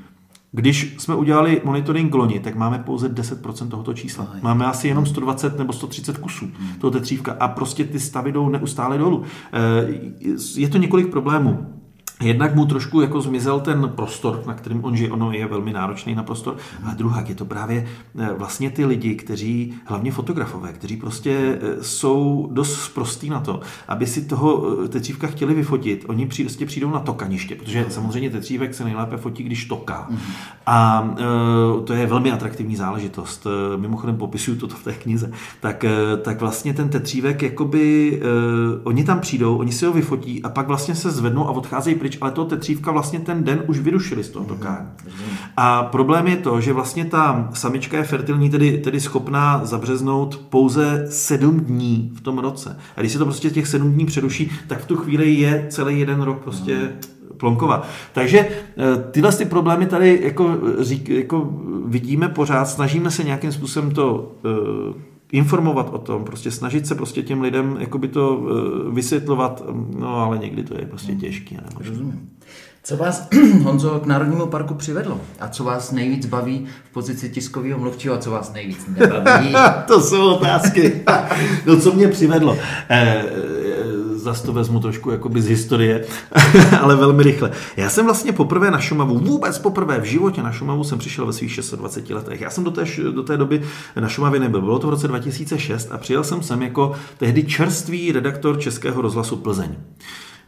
Když 0.56 0.94
jsme 0.98 1.14
udělali 1.14 1.60
monitoring 1.64 2.14
loni, 2.14 2.40
tak 2.40 2.54
máme 2.54 2.78
pouze 2.78 3.08
10% 3.08 3.68
tohoto 3.68 3.94
čísla. 3.94 4.28
Máme 4.42 4.66
asi 4.66 4.88
jenom 4.88 5.06
120 5.06 5.58
nebo 5.58 5.72
130 5.72 6.18
kusů 6.18 6.44
hmm. 6.44 6.74
toho 6.78 6.90
tetřívka 6.90 7.36
a 7.40 7.48
prostě 7.48 7.84
ty 7.84 8.00
stavy 8.00 8.32
jdou 8.32 8.48
neustále 8.48 8.98
dolů. 8.98 9.22
Eh, 9.52 9.60
je 10.56 10.68
to 10.68 10.78
několik 10.78 11.10
problémů. 11.10 11.66
Jednak 12.22 12.54
mu 12.54 12.66
trošku 12.66 13.00
jako 13.00 13.20
zmizel 13.20 13.60
ten 13.60 13.92
prostor, 13.94 14.42
na 14.46 14.54
kterým 14.54 14.84
on 14.84 14.96
žije, 14.96 15.10
ono 15.10 15.32
je 15.32 15.46
velmi 15.46 15.72
náročný 15.72 16.14
na 16.14 16.22
prostor, 16.22 16.56
a 16.84 16.94
druhá 16.94 17.24
je 17.28 17.34
to 17.34 17.44
právě 17.44 17.86
eh, 18.18 18.28
vlastně 18.38 18.70
ty 18.70 18.84
lidi, 18.84 19.14
kteří, 19.14 19.74
hlavně 19.84 20.12
fotografové, 20.12 20.72
kteří 20.72 20.96
prostě 20.96 21.58
eh, 21.62 21.82
jsou 21.82 22.48
dost 22.52 22.88
prostý 22.88 23.30
na 23.30 23.40
to, 23.40 23.60
aby 23.88 24.06
si 24.06 24.22
toho 24.22 24.66
eh, 24.84 24.88
tetřívka 24.88 25.26
chtěli 25.26 25.54
vyfotit, 25.54 26.04
oni 26.08 26.26
prostě 26.26 26.66
přijdou 26.66 26.90
na 26.90 27.00
tokaniště, 27.00 27.54
protože 27.54 27.86
samozřejmě 27.88 28.30
tetřívek 28.30 28.74
se 28.74 28.84
nejlépe 28.84 29.16
fotí, 29.16 29.42
když 29.42 29.64
toká. 29.64 30.08
A 30.66 31.08
to 31.84 31.92
je 31.92 32.06
velmi 32.06 32.32
atraktivní 32.32 32.76
záležitost. 32.76 33.46
Mimochodem 33.76 34.16
popisuju 34.16 34.56
toto 34.56 34.74
v 34.76 34.84
té 34.84 34.92
knize. 34.92 35.30
Tak, 35.60 35.84
tak 36.22 36.40
vlastně 36.40 36.74
ten 36.74 36.88
tetřívek, 36.88 37.42
jakoby, 37.42 38.20
oni 38.84 39.04
tam 39.04 39.20
přijdou, 39.20 39.56
oni 39.56 39.72
si 39.72 39.86
ho 39.86 39.92
vyfotí 39.92 40.42
a 40.42 40.48
pak 40.48 40.66
vlastně 40.66 40.94
se 40.94 41.10
zvednou 41.10 41.48
a 41.48 41.50
odcházejí 41.50 41.96
pryč, 42.04 42.18
ale 42.20 42.30
to 42.30 42.44
tetřívka 42.44 42.92
vlastně 42.92 43.20
ten 43.20 43.44
den 43.44 43.62
už 43.66 43.78
vyrušili 43.78 44.24
z 44.24 44.28
toho 44.28 44.44
tokání. 44.44 44.88
A 45.56 45.82
problém 45.82 46.26
je 46.26 46.36
to, 46.36 46.60
že 46.60 46.72
vlastně 46.72 47.04
ta 47.04 47.48
samička 47.54 47.96
je 47.96 48.04
fertilní, 48.04 48.50
tedy, 48.50 48.78
tedy 48.78 49.00
schopná 49.00 49.60
zabřeznout 49.64 50.36
pouze 50.36 51.06
sedm 51.10 51.60
dní 51.60 52.12
v 52.14 52.20
tom 52.20 52.38
roce. 52.38 52.76
A 52.96 53.00
když 53.00 53.12
se 53.12 53.18
to 53.18 53.24
prostě 53.24 53.50
těch 53.50 53.66
sedm 53.66 53.92
dní 53.92 54.06
přeruší, 54.06 54.50
tak 54.66 54.82
v 54.82 54.86
tu 54.86 54.96
chvíli 54.96 55.34
je 55.34 55.66
celý 55.68 56.00
jeden 56.00 56.22
rok 56.22 56.42
prostě 56.42 56.92
Plonkova. 57.36 57.82
Takže 58.12 58.38
eh, 58.38 59.10
tyhle 59.10 59.32
ty 59.32 59.44
problémy 59.44 59.86
tady 59.86 60.20
jako, 60.22 60.58
řík, 60.80 61.08
jako 61.08 61.50
vidíme 61.86 62.28
pořád, 62.28 62.64
snažíme 62.64 63.10
se 63.10 63.24
nějakým 63.24 63.52
způsobem 63.52 63.90
to 63.90 64.32
uh, 64.44 65.13
informovat 65.34 65.88
o 65.92 65.98
tom, 65.98 66.24
prostě 66.24 66.50
snažit 66.50 66.86
se 66.86 66.94
prostě 66.94 67.22
těm 67.22 67.40
lidem 67.40 67.76
jakoby 67.80 68.08
to 68.08 68.36
uh, 68.36 68.94
vysvětlovat, 68.94 69.62
no 69.98 70.16
ale 70.16 70.38
někdy 70.38 70.62
to 70.62 70.74
je 70.74 70.86
prostě 70.86 71.14
těžké. 71.14 71.56
Rozumím. 71.78 72.30
Co 72.82 72.96
vás, 72.96 73.28
Honzo, 73.62 74.00
k 74.00 74.06
Národnímu 74.06 74.46
parku 74.46 74.74
přivedlo? 74.74 75.20
A 75.40 75.48
co 75.48 75.64
vás 75.64 75.92
nejvíc 75.92 76.26
baví 76.26 76.66
v 76.90 76.92
pozici 76.92 77.30
tiskového 77.30 77.78
mluvčího 77.78 78.14
a 78.14 78.18
co 78.18 78.30
vás 78.30 78.52
nejvíc 78.52 78.86
nebaví? 78.98 79.54
to 79.86 80.00
jsou 80.00 80.34
otázky. 80.34 81.04
no 81.66 81.80
co 81.80 81.92
mě 81.92 82.08
přivedlo? 82.08 82.56
Eh, 82.88 83.24
zas 84.24 84.42
to 84.42 84.52
vezmu 84.52 84.80
trošku 84.80 85.10
jakoby 85.10 85.42
z 85.42 85.48
historie, 85.48 86.04
ale 86.80 86.96
velmi 86.96 87.22
rychle. 87.22 87.50
Já 87.76 87.90
jsem 87.90 88.04
vlastně 88.04 88.32
poprvé 88.32 88.70
na 88.70 88.80
Šumavu, 88.80 89.18
vůbec 89.18 89.58
poprvé 89.58 90.00
v 90.00 90.04
životě 90.04 90.42
na 90.42 90.52
Šumavu 90.52 90.84
jsem 90.84 90.98
přišel 90.98 91.26
ve 91.26 91.32
svých 91.32 91.52
620 91.52 92.10
letech. 92.10 92.40
Já 92.40 92.50
jsem 92.50 92.64
do 92.64 92.70
té, 92.70 92.84
do 93.14 93.22
té 93.22 93.36
doby 93.36 93.62
na 94.00 94.08
Šumavě 94.08 94.40
nebyl. 94.40 94.60
Bylo 94.60 94.78
to 94.78 94.86
v 94.86 94.90
roce 94.90 95.08
2006 95.08 95.92
a 95.92 95.98
přijel 95.98 96.24
jsem 96.24 96.42
sem 96.42 96.62
jako 96.62 96.92
tehdy 97.18 97.44
čerstvý 97.44 98.12
redaktor 98.12 98.58
Českého 98.58 99.02
rozhlasu 99.02 99.36
Plzeň. 99.36 99.76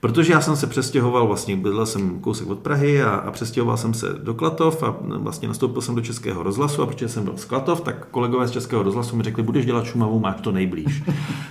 Protože 0.00 0.32
já 0.32 0.40
jsem 0.40 0.56
se 0.56 0.66
přestěhoval, 0.66 1.26
vlastně 1.26 1.56
bydlel 1.56 1.86
jsem 1.86 2.20
kousek 2.20 2.48
od 2.48 2.58
Prahy 2.58 3.02
a, 3.02 3.10
a 3.10 3.30
přestěhoval 3.30 3.76
jsem 3.76 3.94
se 3.94 4.08
do 4.22 4.34
Klatov 4.34 4.82
a 4.82 4.96
vlastně 5.00 5.48
nastoupil 5.48 5.82
jsem 5.82 5.94
do 5.94 6.00
Českého 6.00 6.42
rozhlasu 6.42 6.82
a 6.82 6.86
protože 6.86 7.08
jsem 7.08 7.24
byl 7.24 7.36
z 7.36 7.44
Klatov, 7.44 7.80
tak 7.80 8.06
kolegové 8.10 8.48
z 8.48 8.50
Českého 8.50 8.82
rozhlasu 8.82 9.16
mi 9.16 9.22
řekli, 9.22 9.42
budeš 9.42 9.66
dělat 9.66 9.84
Šumavu, 9.84 10.20
máš 10.20 10.40
to 10.40 10.52
nejblíž. 10.52 11.02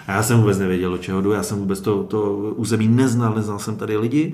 A 0.07 0.11
já 0.11 0.23
jsem 0.23 0.39
vůbec 0.39 0.59
nevěděl, 0.59 0.91
do 0.91 0.97
čeho 0.97 1.21
jdu, 1.21 1.31
já 1.31 1.43
jsem 1.43 1.57
vůbec 1.57 1.81
to, 1.81 2.03
to 2.03 2.33
území 2.55 2.87
neznal, 2.87 3.33
neznal 3.35 3.59
jsem 3.59 3.75
tady 3.75 3.97
lidi. 3.97 4.33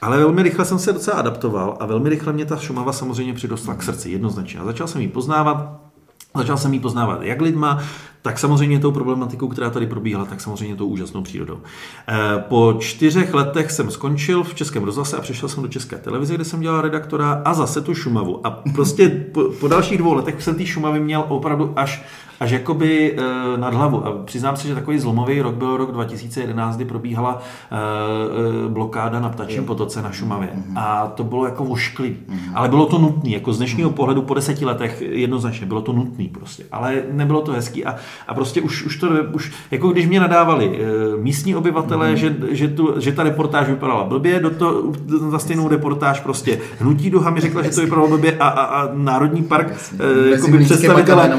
Ale 0.00 0.18
velmi 0.18 0.42
rychle 0.42 0.64
jsem 0.64 0.78
se 0.78 0.92
docela 0.92 1.16
adaptoval 1.16 1.76
a 1.80 1.86
velmi 1.86 2.08
rychle 2.08 2.32
mě 2.32 2.44
ta 2.44 2.56
Šumava 2.56 2.92
samozřejmě 2.92 3.34
přidostla 3.34 3.74
k 3.74 3.82
srdci, 3.82 4.10
jednoznačně. 4.10 4.60
A 4.60 4.64
začal 4.64 4.86
jsem 4.86 5.00
ji 5.00 5.08
poznávat, 5.08 5.89
Začal 6.36 6.56
jsem 6.56 6.74
ji 6.74 6.80
poznávat 6.80 7.22
jak 7.22 7.40
lidma, 7.40 7.82
tak 8.22 8.38
samozřejmě 8.38 8.78
tou 8.78 8.92
problematikou, 8.92 9.48
která 9.48 9.70
tady 9.70 9.86
probíhala, 9.86 10.24
tak 10.24 10.40
samozřejmě 10.40 10.76
tou 10.76 10.86
úžasnou 10.86 11.22
přírodou. 11.22 11.60
Eh, 12.08 12.44
po 12.48 12.74
čtyřech 12.78 13.34
letech 13.34 13.70
jsem 13.70 13.90
skončil 13.90 14.42
v 14.42 14.54
Českém 14.54 14.84
rozhlase 14.84 15.16
a 15.16 15.20
přišel 15.20 15.48
jsem 15.48 15.62
do 15.62 15.68
České 15.68 15.96
televize, 15.96 16.34
kde 16.34 16.44
jsem 16.44 16.60
dělal 16.60 16.80
redaktora 16.80 17.42
a 17.44 17.54
zase 17.54 17.80
tu 17.80 17.94
Šumavu. 17.94 18.46
A 18.46 18.62
prostě 18.74 19.08
po, 19.08 19.44
po 19.60 19.68
dalších 19.68 19.98
dvou 19.98 20.14
letech 20.14 20.42
jsem 20.42 20.54
té 20.54 20.66
Šumavy 20.66 21.00
měl 21.00 21.24
opravdu 21.28 21.72
až 21.76 22.02
až 22.40 22.50
jakoby 22.50 23.16
e, 23.18 23.58
nad 23.58 23.74
hlavu. 23.74 24.06
A 24.06 24.12
přiznám 24.24 24.56
se, 24.56 24.68
že 24.68 24.74
takový 24.74 24.98
zlomový 24.98 25.42
rok 25.42 25.54
byl 25.54 25.76
rok 25.76 25.92
2011, 25.92 26.76
kdy 26.76 26.84
probíhala 26.84 27.38
e, 27.38 28.68
blokáda 28.68 29.20
na 29.20 29.28
Ptačím 29.28 29.64
potoce 29.64 30.02
na 30.02 30.12
Šumavě. 30.12 30.48
Mm-hmm. 30.48 30.72
A 30.76 31.12
to 31.14 31.24
bylo 31.24 31.44
jako 31.44 31.64
vošklivý. 31.64 32.16
Mm-hmm. 32.28 32.52
Ale 32.54 32.68
bylo 32.68 32.86
to 32.86 32.98
nutné, 32.98 33.30
jako 33.30 33.52
z 33.52 33.58
dnešního 33.58 33.90
mm-hmm. 33.90 33.94
pohledu 33.94 34.22
po 34.22 34.34
deseti 34.34 34.64
letech 34.64 35.02
jednoznačně 35.02 35.66
bylo 35.66 35.80
to 35.80 35.92
nutné 35.92 36.24
prostě. 36.32 36.64
Ale 36.72 37.02
nebylo 37.10 37.40
to 37.40 37.52
hezký 37.52 37.84
a, 37.84 37.96
a 38.28 38.34
prostě 38.34 38.60
už, 38.60 38.82
už 38.82 38.96
to, 38.96 39.08
už, 39.32 39.52
jako 39.70 39.88
když 39.88 40.06
mě 40.06 40.20
nadávali 40.20 40.80
místní 41.20 41.56
obyvatelé, 41.56 42.16
že, 42.16 42.36
že, 42.50 42.68
tu, 42.68 42.94
že 43.00 43.12
ta 43.12 43.22
reportáž 43.22 43.68
vypadala 43.68 44.04
blbě, 44.04 44.40
do 44.40 44.50
to, 44.50 44.92
za 45.30 45.38
stejnou 45.38 45.68
reportáž 45.68 46.20
prostě 46.20 46.58
Hnutí 46.78 47.10
Duha 47.10 47.30
mi 47.30 47.40
řekla, 47.40 47.62
že 47.62 47.70
to 47.70 47.80
vypadalo 47.80 48.08
blbě 48.08 48.36
a, 48.38 48.48
a, 48.48 48.64
a 48.64 48.88
Národní 48.94 49.42
park, 49.42 49.92
jako 50.30 50.48
by 50.48 50.58
představitelé, 50.58 51.32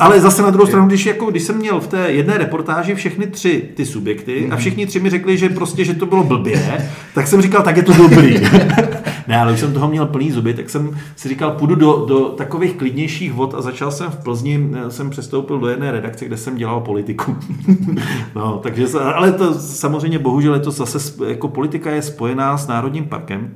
ale 0.00 0.20
zase 0.20 0.43
na 0.44 0.50
druhou 0.50 0.66
stranu, 0.66 0.86
když, 0.86 1.06
jako, 1.06 1.30
když 1.30 1.42
jsem 1.42 1.56
měl 1.56 1.80
v 1.80 1.86
té 1.86 2.12
jedné 2.12 2.38
reportáži 2.38 2.94
všechny 2.94 3.26
tři 3.26 3.62
ty 3.74 3.86
subjekty 3.86 4.44
a 4.44 4.48
mhm. 4.48 4.56
všichni 4.56 4.86
tři 4.86 5.00
mi 5.00 5.10
řekli, 5.10 5.38
že 5.38 5.48
prostě, 5.48 5.84
že 5.84 5.94
to 5.94 6.06
bylo 6.06 6.24
blbě, 6.24 6.82
tak 7.14 7.26
jsem 7.26 7.42
říkal, 7.42 7.62
tak 7.62 7.76
je 7.76 7.82
to 7.82 7.92
dobrý. 7.92 8.40
ne, 9.28 9.40
ale 9.40 9.52
už 9.52 9.60
jsem 9.60 9.72
toho 9.72 9.88
měl 9.88 10.06
plný 10.06 10.30
zuby, 10.30 10.54
tak 10.54 10.70
jsem 10.70 10.98
si 11.16 11.28
říkal, 11.28 11.50
půjdu 11.50 11.74
do, 11.74 12.04
do 12.08 12.20
takových 12.20 12.74
klidnějších 12.74 13.32
vod 13.32 13.54
a 13.54 13.62
začal 13.62 13.90
jsem 13.90 14.10
v 14.10 14.16
Plzni, 14.16 14.70
eh, 14.74 14.90
jsem 14.90 15.10
přestoupil 15.10 15.58
do 15.58 15.68
jedné 15.68 15.92
redakce, 15.92 16.24
kde 16.24 16.36
jsem 16.36 16.56
dělal 16.56 16.80
politiku. 16.80 17.36
no, 18.34 18.60
takže, 18.62 18.86
ale 19.14 19.32
to 19.32 19.54
samozřejmě 19.54 20.18
bohužel 20.18 20.54
je 20.54 20.60
to 20.60 20.70
zase, 20.70 21.24
jako 21.28 21.48
politika 21.48 21.90
je 21.90 22.02
spojená 22.02 22.58
s 22.58 22.66
Národním 22.66 23.04
parkem, 23.04 23.50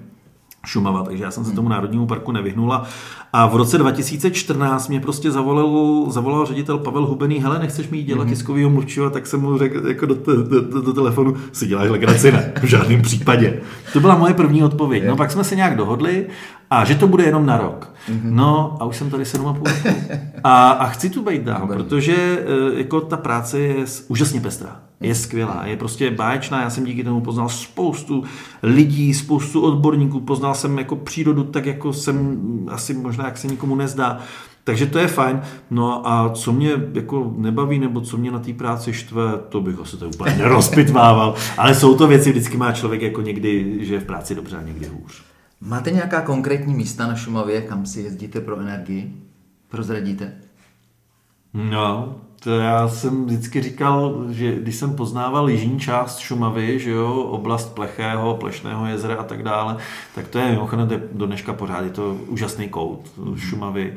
Šumava, 0.67 1.03
takže 1.03 1.25
já 1.25 1.31
jsem 1.31 1.45
se 1.45 1.53
tomu 1.53 1.69
Národnímu 1.69 2.07
parku 2.07 2.33
nevyhnula. 2.33 2.87
A 3.33 3.47
v 3.47 3.57
roce 3.57 3.79
2014 3.79 4.89
mě 4.89 5.01
prostě 5.01 5.31
zavolal, 5.31 6.05
zavolal 6.11 6.47
ředitel 6.47 6.79
Pavel 6.79 7.07
Hubený, 7.07 7.39
hele, 7.39 7.59
nechceš 7.59 7.89
mi 7.89 8.03
dělat 8.03 8.27
mm-hmm. 8.27 8.31
tiskovýho 8.31 8.71
mluvčího, 8.71 9.11
tak 9.11 9.27
jsem 9.27 9.41
mu 9.41 9.59
řekl 9.59 9.89
jako 9.89 10.07
do, 10.07 10.15
do, 10.15 10.61
do, 10.61 10.81
do 10.81 10.93
telefonu, 10.93 11.37
si 11.53 11.67
děláš 11.67 11.91
legraci, 11.91 12.33
ne, 12.33 12.53
v 12.63 12.65
žádném 12.65 13.03
případě. 13.03 13.61
To 13.93 14.01
byla 14.01 14.17
moje 14.17 14.35
první 14.35 14.65
odpověď. 14.65 15.05
No 15.07 15.17
pak 15.17 15.31
jsme 15.31 15.45
se 15.45 15.57
nějak 15.57 15.77
dohodli 15.77 16.27
a 16.71 16.85
že 16.85 16.95
to 16.95 17.09
bude 17.09 17.25
jenom 17.25 17.47
na 17.47 17.57
rok. 17.57 17.93
Mm-hmm. 18.09 18.31
No 18.31 18.77
a 18.81 18.85
už 18.85 18.97
jsem 18.97 19.11
tady 19.11 19.25
7,5 19.25 19.45
roku. 19.45 19.65
A, 20.45 20.71
a 20.71 20.87
chci 20.87 21.11
tu 21.11 21.23
být 21.25 21.43
dál, 21.43 21.67
protože 21.67 22.15
eh, 22.15 22.79
jako 22.79 23.01
ta 23.01 23.17
práce 23.17 23.59
je 23.61 23.85
úžasně 24.09 24.41
pestrá 24.41 24.81
je 25.01 25.15
skvělá, 25.15 25.63
je 25.67 25.77
prostě 25.77 26.11
báječná. 26.11 26.63
Já 26.63 26.71
jsem 26.71 26.85
díky 26.85 27.05
tomu 27.05 27.21
poznal 27.21 27.49
spoustu 27.49 28.25
lidí, 28.63 29.15
spoustu 29.15 29.61
odborníků, 29.61 30.21
poznal 30.21 30.55
jsem 30.55 30.79
jako 30.79 30.97
přírodu 30.97 31.45
tak, 31.45 31.67
jako 31.67 31.93
jsem 31.93 32.39
asi 32.71 32.95
možná, 32.95 33.25
jak 33.25 33.39
se 33.39 33.47
nikomu 33.47 33.75
nezdá. 33.75 34.19
Takže 34.65 34.87
to 34.87 34.99
je 34.99 35.09
fajn. 35.09 35.41
No 35.71 36.09
a 36.09 36.31
co 36.31 36.53
mě 36.53 36.71
jako 36.93 37.35
nebaví, 37.37 37.79
nebo 37.79 38.01
co 38.01 38.17
mě 38.17 38.31
na 38.31 38.39
té 38.39 38.53
práci 38.53 38.93
štve, 38.93 39.23
to 39.49 39.61
bych 39.61 39.81
asi 39.81 39.97
to 39.97 40.09
úplně 40.09 40.37
nerozpitvával. 40.37 41.35
Ale 41.59 41.75
jsou 41.75 41.95
to 41.95 42.07
věci, 42.07 42.31
vždycky 42.31 42.57
má 42.57 42.73
člověk 42.73 43.03
jako 43.03 43.21
někdy, 43.21 43.79
že 43.81 43.95
je 43.95 44.01
v 44.01 44.05
práci 44.05 44.35
dobře 44.35 44.57
a 44.57 44.63
někdy 44.63 44.87
hůř. 44.87 45.23
Máte 45.61 45.91
nějaká 45.91 46.21
konkrétní 46.21 46.75
místa 46.75 47.07
na 47.07 47.15
Šumavě, 47.15 47.61
kam 47.61 47.87
si 47.87 48.01
jezdíte 48.01 48.41
pro 48.41 48.61
energii? 48.61 49.23
Prozradíte? 49.69 50.33
No, 51.55 52.15
to 52.41 52.51
já 52.51 52.89
jsem 52.89 53.27
vždycky 53.27 53.63
říkal, 53.63 54.25
že 54.31 54.57
když 54.57 54.77
jsem 54.77 54.95
poznával 54.95 55.51
jižní 55.51 55.81
část 55.81 56.19
Šumavy, 56.19 56.79
že 56.79 56.91
jo, 56.91 57.15
oblast 57.15 57.75
Plechého, 57.75 58.35
Plešného 58.35 58.87
jezera 58.87 59.15
a 59.15 59.23
tak 59.23 59.43
dále, 59.43 59.77
tak 60.15 60.29
to 60.29 60.39
je 60.39 60.51
mimochodem 60.51 60.89
do 61.13 61.27
dneška 61.27 61.53
pořád, 61.53 61.85
je 61.85 61.91
to 61.91 62.15
úžasný 62.15 62.69
kout 62.69 63.11
Šumavy. 63.37 63.95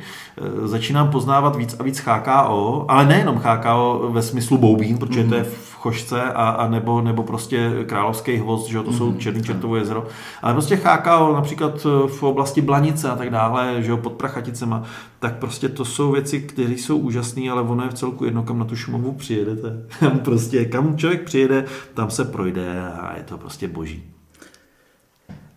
E, 0.64 0.68
začínám 0.68 1.12
poznávat 1.12 1.56
víc 1.56 1.76
a 1.80 1.84
víc 1.84 2.00
HKO, 2.00 2.86
ale 2.88 3.06
nejenom 3.06 3.36
HKO 3.36 4.10
ve 4.14 4.22
smyslu 4.22 4.58
Boubín, 4.58 4.98
protože 4.98 5.24
to 5.24 5.36
je 5.36 5.44
v 5.44 5.71
Chošce 5.82 6.24
a, 6.24 6.50
a 6.50 6.68
nebo, 6.68 7.02
nebo 7.02 7.24
prostě 7.24 7.72
Královský 7.86 8.38
hvost, 8.38 8.68
že 8.68 8.78
jo, 8.78 8.84
to 8.84 8.94
jsou 8.94 9.12
mm-hmm. 9.12 9.18
Černý 9.18 9.44
Čertovo 9.44 9.76
jezero, 9.76 10.08
ale 10.42 10.54
prostě 10.54 10.78
chákal 10.78 11.34
například 11.34 11.84
v 12.08 12.24
oblasti 12.24 12.62
Blanice 12.62 13.10
a 13.10 13.16
tak 13.16 13.30
dále, 13.30 13.84
že 13.84 13.92
jo, 13.92 13.98
pod 13.98 14.14
Prachaticema, 14.14 14.84
tak 15.20 15.36
prostě 15.36 15.70
to 15.70 15.86
jsou 15.86 16.12
věci, 16.12 16.42
které 16.42 16.74
jsou 16.74 16.98
úžasné, 16.98 17.50
ale 17.50 17.62
ono 17.62 17.84
je 17.84 17.90
v 17.90 17.94
celku 17.94 18.26
jedno, 18.26 18.44
kam 18.44 18.60
na 18.60 18.66
tu 18.66 18.76
Šumavu 18.76 19.12
přijedete. 19.12 19.86
prostě 20.24 20.66
kam 20.66 20.98
člověk 20.98 21.24
přijede, 21.24 21.66
tam 21.94 22.10
se 22.10 22.26
projde 22.26 22.82
a 22.82 23.18
je 23.18 23.24
to 23.24 23.38
prostě 23.38 23.68
boží. 23.68 24.04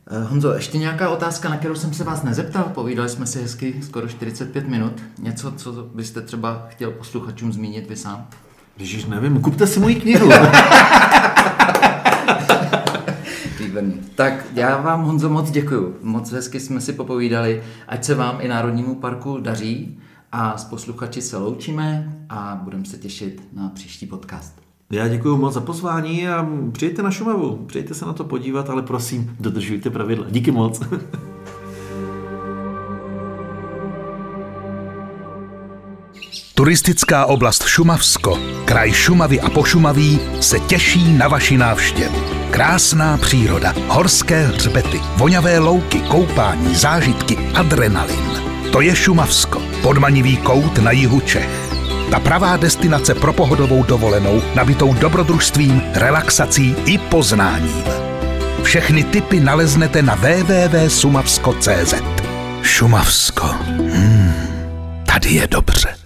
Eh, 0.07 0.25
Honzo, 0.25 0.53
ještě 0.53 0.79
nějaká 0.79 1.11
otázka, 1.11 1.49
na 1.49 1.57
kterou 1.57 1.75
jsem 1.75 1.95
se 1.95 2.05
vás 2.05 2.23
nezeptal? 2.23 2.65
Povídali 2.65 3.09
jsme 3.09 3.27
si 3.27 3.43
hezky 3.43 3.75
skoro 3.83 4.09
45 4.09 4.69
minut. 4.69 5.03
Něco, 5.19 5.53
co 5.53 5.73
byste 5.73 6.21
třeba 6.21 6.67
chtěl 6.69 6.91
posluchačům 6.91 7.53
zmínit 7.53 7.89
vy 7.89 7.97
sám? 7.97 8.27
Ježíš, 8.79 9.05
nevím, 9.05 9.41
kupte 9.41 9.67
si 9.67 9.81
moji 9.81 9.95
knihu. 9.95 10.29
Výborně. 13.61 13.95
Tak 14.15 14.47
já 14.55 14.81
vám, 14.81 15.05
Honzo, 15.05 15.31
moc 15.31 15.51
děkuju. 15.51 15.95
Moc 16.03 16.33
hezky 16.33 16.61
jsme 16.61 16.81
si 16.81 16.93
popovídali. 16.93 17.63
Ať 17.89 18.05
se 18.05 18.15
vám 18.15 18.39
i 18.41 18.49
Národnímu 18.49 18.95
parku 18.95 19.39
daří 19.41 19.99
a 20.33 20.59
s 20.59 20.65
posluchači 20.65 21.23
se 21.23 21.37
loučíme 21.37 22.17
a 22.29 22.61
budeme 22.65 22.85
se 22.85 22.97
těšit 22.97 23.43
na 23.53 23.69
příští 23.69 24.07
podcast. 24.07 24.61
Já 24.91 25.09
děkuji 25.09 25.37
moc 25.37 25.55
za 25.55 25.61
pozvání 25.61 26.29
a 26.29 26.49
přijďte 26.73 27.03
na 27.03 27.11
Šumavu. 27.11 27.57
Přijďte 27.67 27.95
se 27.95 28.07
na 28.07 28.13
to 28.13 28.25
podívat, 28.25 28.71
ale 28.71 28.83
prosím, 28.83 29.37
dodržujte 29.41 29.91
pravidla. 29.91 30.27
Díky 30.31 30.51
moc. 30.51 30.81
Turistická 36.65 37.27
oblast 37.27 37.67
Šumavsko, 37.67 38.39
kraj 38.65 38.93
Šumavy 38.93 39.41
a 39.41 39.51
Pošumaví 39.51 40.21
se 40.41 40.61
těší 40.61 41.13
na 41.13 41.29
vaši 41.29 41.57
návštěvu. 41.57 42.21
Krásná 42.51 43.17
příroda, 43.17 43.75
horské 43.89 44.47
hřbety, 44.47 45.01
voňavé 45.17 45.59
louky, 45.59 46.01
koupání, 46.01 46.75
zážitky, 46.75 47.37
adrenalin. 47.55 48.43
To 48.73 48.81
je 48.81 48.97
Šumavsko, 48.97 49.63
podmanivý 49.83 50.37
kout 50.37 50.79
na 50.79 50.91
jihu 50.91 51.21
Čech. 51.21 51.71
Ta 52.11 52.21
pravá 52.21 52.57
destinace 52.57 53.15
pro 53.15 53.33
pohodovou 53.33 53.83
dovolenou, 53.83 54.43
nabitou 54.55 54.95
dobrodružstvím, 54.95 55.83
relaxací 55.95 56.77
i 56.87 56.99
poznáním. 56.99 57.85
Všechny 58.63 59.05
typy 59.05 59.41
naleznete 59.41 60.03
na 60.03 60.15
www.sumavsko.cz 60.15 61.95
Šumavsko. 62.63 63.47
Hmm, 63.47 64.33
tady 65.07 65.31
je 65.31 65.47
dobře. 65.47 66.04